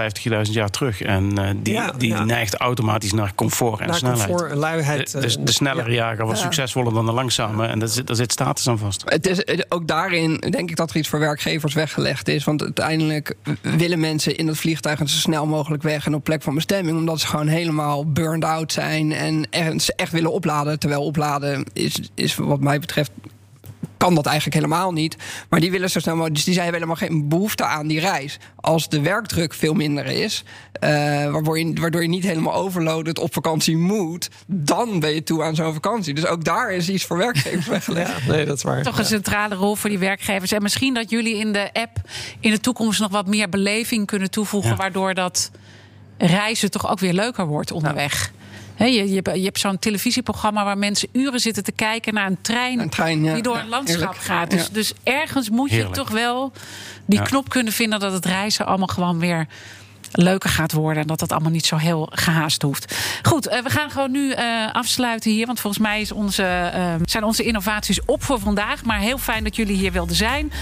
50.000 0.46 0.50
jaar 0.50 0.70
terug. 0.70 1.02
En 1.02 1.40
uh, 1.40 1.50
die, 1.56 1.74
ja, 1.74 1.92
die 1.92 2.08
ja. 2.08 2.24
neigt 2.24 2.54
automatisch 2.54 3.12
naar 3.12 3.34
comfort 3.34 3.80
en 3.80 3.86
naar 3.86 3.96
snelheid. 3.96 4.28
Comfort 4.28 4.50
en 4.50 4.56
luiheid. 4.56 5.12
De, 5.12 5.20
de, 5.20 5.42
de 5.42 5.52
snellere 5.52 5.92
jager 5.92 6.26
was 6.26 6.40
succesvoller 6.40 6.92
dan 6.92 7.06
de 7.06 7.12
langzame. 7.12 7.66
En 7.66 7.78
daar 7.78 7.88
zit, 7.88 8.06
daar 8.06 8.16
zit 8.16 8.32
status 8.32 8.68
aan 8.68 8.78
vast. 8.78 9.02
Het 9.04 9.26
is, 9.26 9.70
ook 9.70 9.88
daarin 9.88 10.36
denk 10.50 10.70
ik 10.70 10.76
dat 10.76 10.90
er 10.90 10.96
iets 10.96 11.08
voor 11.08 11.18
werkgevers 11.18 11.74
weggelegd 11.74 12.28
is. 12.28 12.44
Want 12.44 12.62
uiteindelijk 12.62 13.34
willen 13.60 14.00
mensen 14.00 14.36
in 14.36 14.46
het 14.55 14.62
vliegtuig 14.62 14.98
zo 14.98 15.07
snel 15.07 15.46
mogelijk 15.46 15.82
weg 15.82 16.07
en 16.07 16.14
op 16.14 16.24
plek 16.24 16.42
van 16.42 16.55
bestemming. 16.55 16.98
Omdat 16.98 17.20
ze 17.20 17.26
gewoon 17.26 17.46
helemaal 17.46 18.12
burned 18.12 18.44
out 18.44 18.72
zijn 18.72 19.12
en 19.12 19.46
echt, 19.50 19.94
echt 19.94 20.12
willen 20.12 20.32
opladen. 20.32 20.78
Terwijl 20.78 21.05
opladen 21.05 21.64
is, 21.72 22.11
is 22.14 22.34
wat 22.36 22.61
mij 22.61 22.78
betreft 22.78 23.11
kan 24.05 24.14
dat 24.14 24.26
eigenlijk 24.26 24.57
helemaal 24.57 24.92
niet. 24.92 25.16
Maar 25.48 25.61
die 25.61 25.70
willen 25.70 25.90
zo 25.90 26.00
snel 26.00 26.14
mogelijk. 26.14 26.36
Dus 26.36 26.44
die 26.44 26.55
zijn 26.55 26.72
helemaal 26.72 26.96
geen 26.96 27.28
behoefte 27.28 27.64
aan 27.64 27.86
die 27.86 28.00
reis. 28.00 28.38
Als 28.57 28.88
de 28.88 29.00
werkdruk 29.00 29.55
veel 29.55 29.74
minder 29.74 30.07
is, 30.07 30.44
uh, 30.44 30.90
waardoor, 31.30 31.59
je, 31.59 31.72
waardoor 31.80 32.02
je 32.02 32.09
niet 32.09 32.24
helemaal 32.24 32.55
overloaded 32.55 33.18
op 33.18 33.32
vakantie 33.32 33.76
moet, 33.76 34.30
dan 34.46 35.00
ben 35.00 35.14
je 35.14 35.22
toe 35.22 35.42
aan 35.42 35.55
zo'n 35.55 35.72
vakantie. 35.72 36.14
Dus 36.14 36.26
ook 36.26 36.44
daar 36.44 36.72
is 36.72 36.88
iets 36.88 37.05
voor 37.05 37.16
werkgevers 37.16 37.66
weggelegd. 37.76 38.22
Ja, 38.26 38.32
nee, 38.32 38.44
dat 38.44 38.57
is 38.57 38.62
waar. 38.62 38.82
Toch 38.82 38.98
een 38.98 39.05
centrale 39.05 39.55
rol 39.55 39.74
voor 39.74 39.90
die 39.90 39.98
werkgevers. 39.98 40.52
En 40.52 40.62
misschien 40.62 40.94
dat 40.94 41.11
jullie 41.11 41.36
in 41.36 41.52
de 41.52 41.70
app 41.72 42.00
in 42.40 42.50
de 42.50 42.61
toekomst 42.61 43.00
nog 43.00 43.11
wat 43.11 43.26
meer 43.26 43.48
beleving 43.48 44.07
kunnen 44.07 44.30
toevoegen, 44.30 44.70
ja. 44.70 44.76
waardoor 44.76 45.14
dat 45.14 45.50
reizen 46.18 46.70
toch 46.70 46.90
ook 46.90 46.98
weer 46.98 47.12
leuker 47.12 47.46
wordt 47.46 47.70
onderweg. 47.70 48.32
Ja. 48.34 48.43
He, 48.74 48.84
je, 48.84 49.12
je, 49.12 49.22
je, 49.34 49.44
hebt 49.44 49.58
zo'n 49.58 49.78
televisieprogramma 49.78 50.64
waar 50.64 50.78
mensen 50.78 51.08
uren 51.12 51.40
zitten 51.40 51.64
te 51.64 51.72
kijken 51.72 52.14
naar 52.14 52.26
een 52.26 52.38
trein, 52.40 52.78
een 52.78 52.88
trein 52.88 53.24
ja. 53.24 53.32
die 53.34 53.42
door 53.42 53.56
een 53.56 53.68
landschap 53.68 54.00
Heerlijk. 54.00 54.20
gaat. 54.20 54.50
Dus, 54.50 54.62
ja. 54.62 54.68
dus, 54.72 54.92
ergens 55.02 55.50
moet 55.50 55.68
je 55.68 55.74
Heerlijk. 55.74 55.94
toch 55.94 56.10
wel 56.10 56.52
die 57.06 57.22
knop 57.22 57.48
kunnen 57.48 57.72
vinden 57.72 58.00
dat 58.00 58.12
het 58.12 58.26
reizen 58.26 58.66
allemaal 58.66 58.86
gewoon 58.86 59.18
weer 59.18 59.46
leuker 60.16 60.50
gaat 60.50 60.72
worden. 60.72 61.02
En 61.02 61.08
dat 61.08 61.18
dat 61.18 61.32
allemaal 61.32 61.50
niet 61.50 61.66
zo 61.66 61.76
heel 61.76 62.08
gehaast 62.12 62.62
hoeft. 62.62 62.96
Goed, 63.22 63.48
uh, 63.48 63.62
we 63.62 63.70
gaan 63.70 63.90
gewoon 63.90 64.10
nu 64.10 64.30
uh, 64.30 64.72
afsluiten 64.72 65.30
hier. 65.30 65.46
Want 65.46 65.60
volgens 65.60 65.82
mij 65.82 66.00
is 66.00 66.12
onze, 66.12 66.72
uh, 66.74 66.94
zijn 67.04 67.24
onze 67.24 67.44
innovaties 67.44 68.04
op 68.04 68.22
voor 68.22 68.40
vandaag. 68.40 68.84
Maar 68.84 68.98
heel 68.98 69.18
fijn 69.18 69.44
dat 69.44 69.56
jullie 69.56 69.76
hier 69.76 69.92
wilden 69.92 70.16
zijn. 70.16 70.52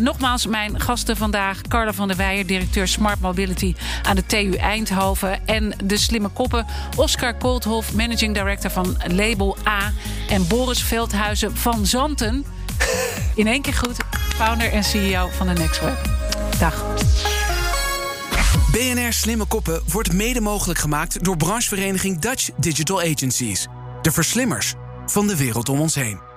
nogmaals, 0.00 0.46
mijn 0.46 0.80
gasten 0.80 1.16
vandaag. 1.16 1.60
Carla 1.60 1.92
van 1.92 2.08
der 2.08 2.16
Weijer, 2.16 2.46
directeur 2.46 2.88
Smart 2.88 3.20
Mobility 3.20 3.74
aan 4.02 4.16
de 4.16 4.26
TU 4.26 4.54
Eindhoven. 4.54 5.46
En 5.46 5.72
de 5.84 5.96
slimme 5.96 6.28
koppen 6.28 6.66
Oscar 6.96 7.34
Koolthof, 7.34 7.94
managing 7.94 8.34
director 8.34 8.70
van 8.70 8.96
Label 9.06 9.56
A. 9.66 9.92
En 10.28 10.46
Boris 10.46 10.82
Veldhuizen 10.82 11.56
van 11.56 11.86
Zanten. 11.86 12.44
In 13.34 13.46
één 13.46 13.62
keer 13.62 13.74
goed, 13.74 13.96
founder 14.34 14.72
en 14.72 14.84
CEO 14.84 15.28
van 15.28 15.46
de 15.46 15.52
Nextweb. 15.52 16.10
Dag. 16.58 16.84
BNR 18.72 19.12
Slimme 19.12 19.46
Koppen 19.46 19.82
wordt 19.92 20.12
mede 20.12 20.40
mogelijk 20.40 20.78
gemaakt 20.78 21.24
door 21.24 21.36
branchevereniging 21.36 22.18
Dutch 22.18 22.50
Digital 22.56 23.00
Agencies. 23.00 23.66
De 24.02 24.12
verslimmers 24.12 24.74
van 25.06 25.26
de 25.26 25.36
wereld 25.36 25.68
om 25.68 25.80
ons 25.80 25.94
heen. 25.94 26.29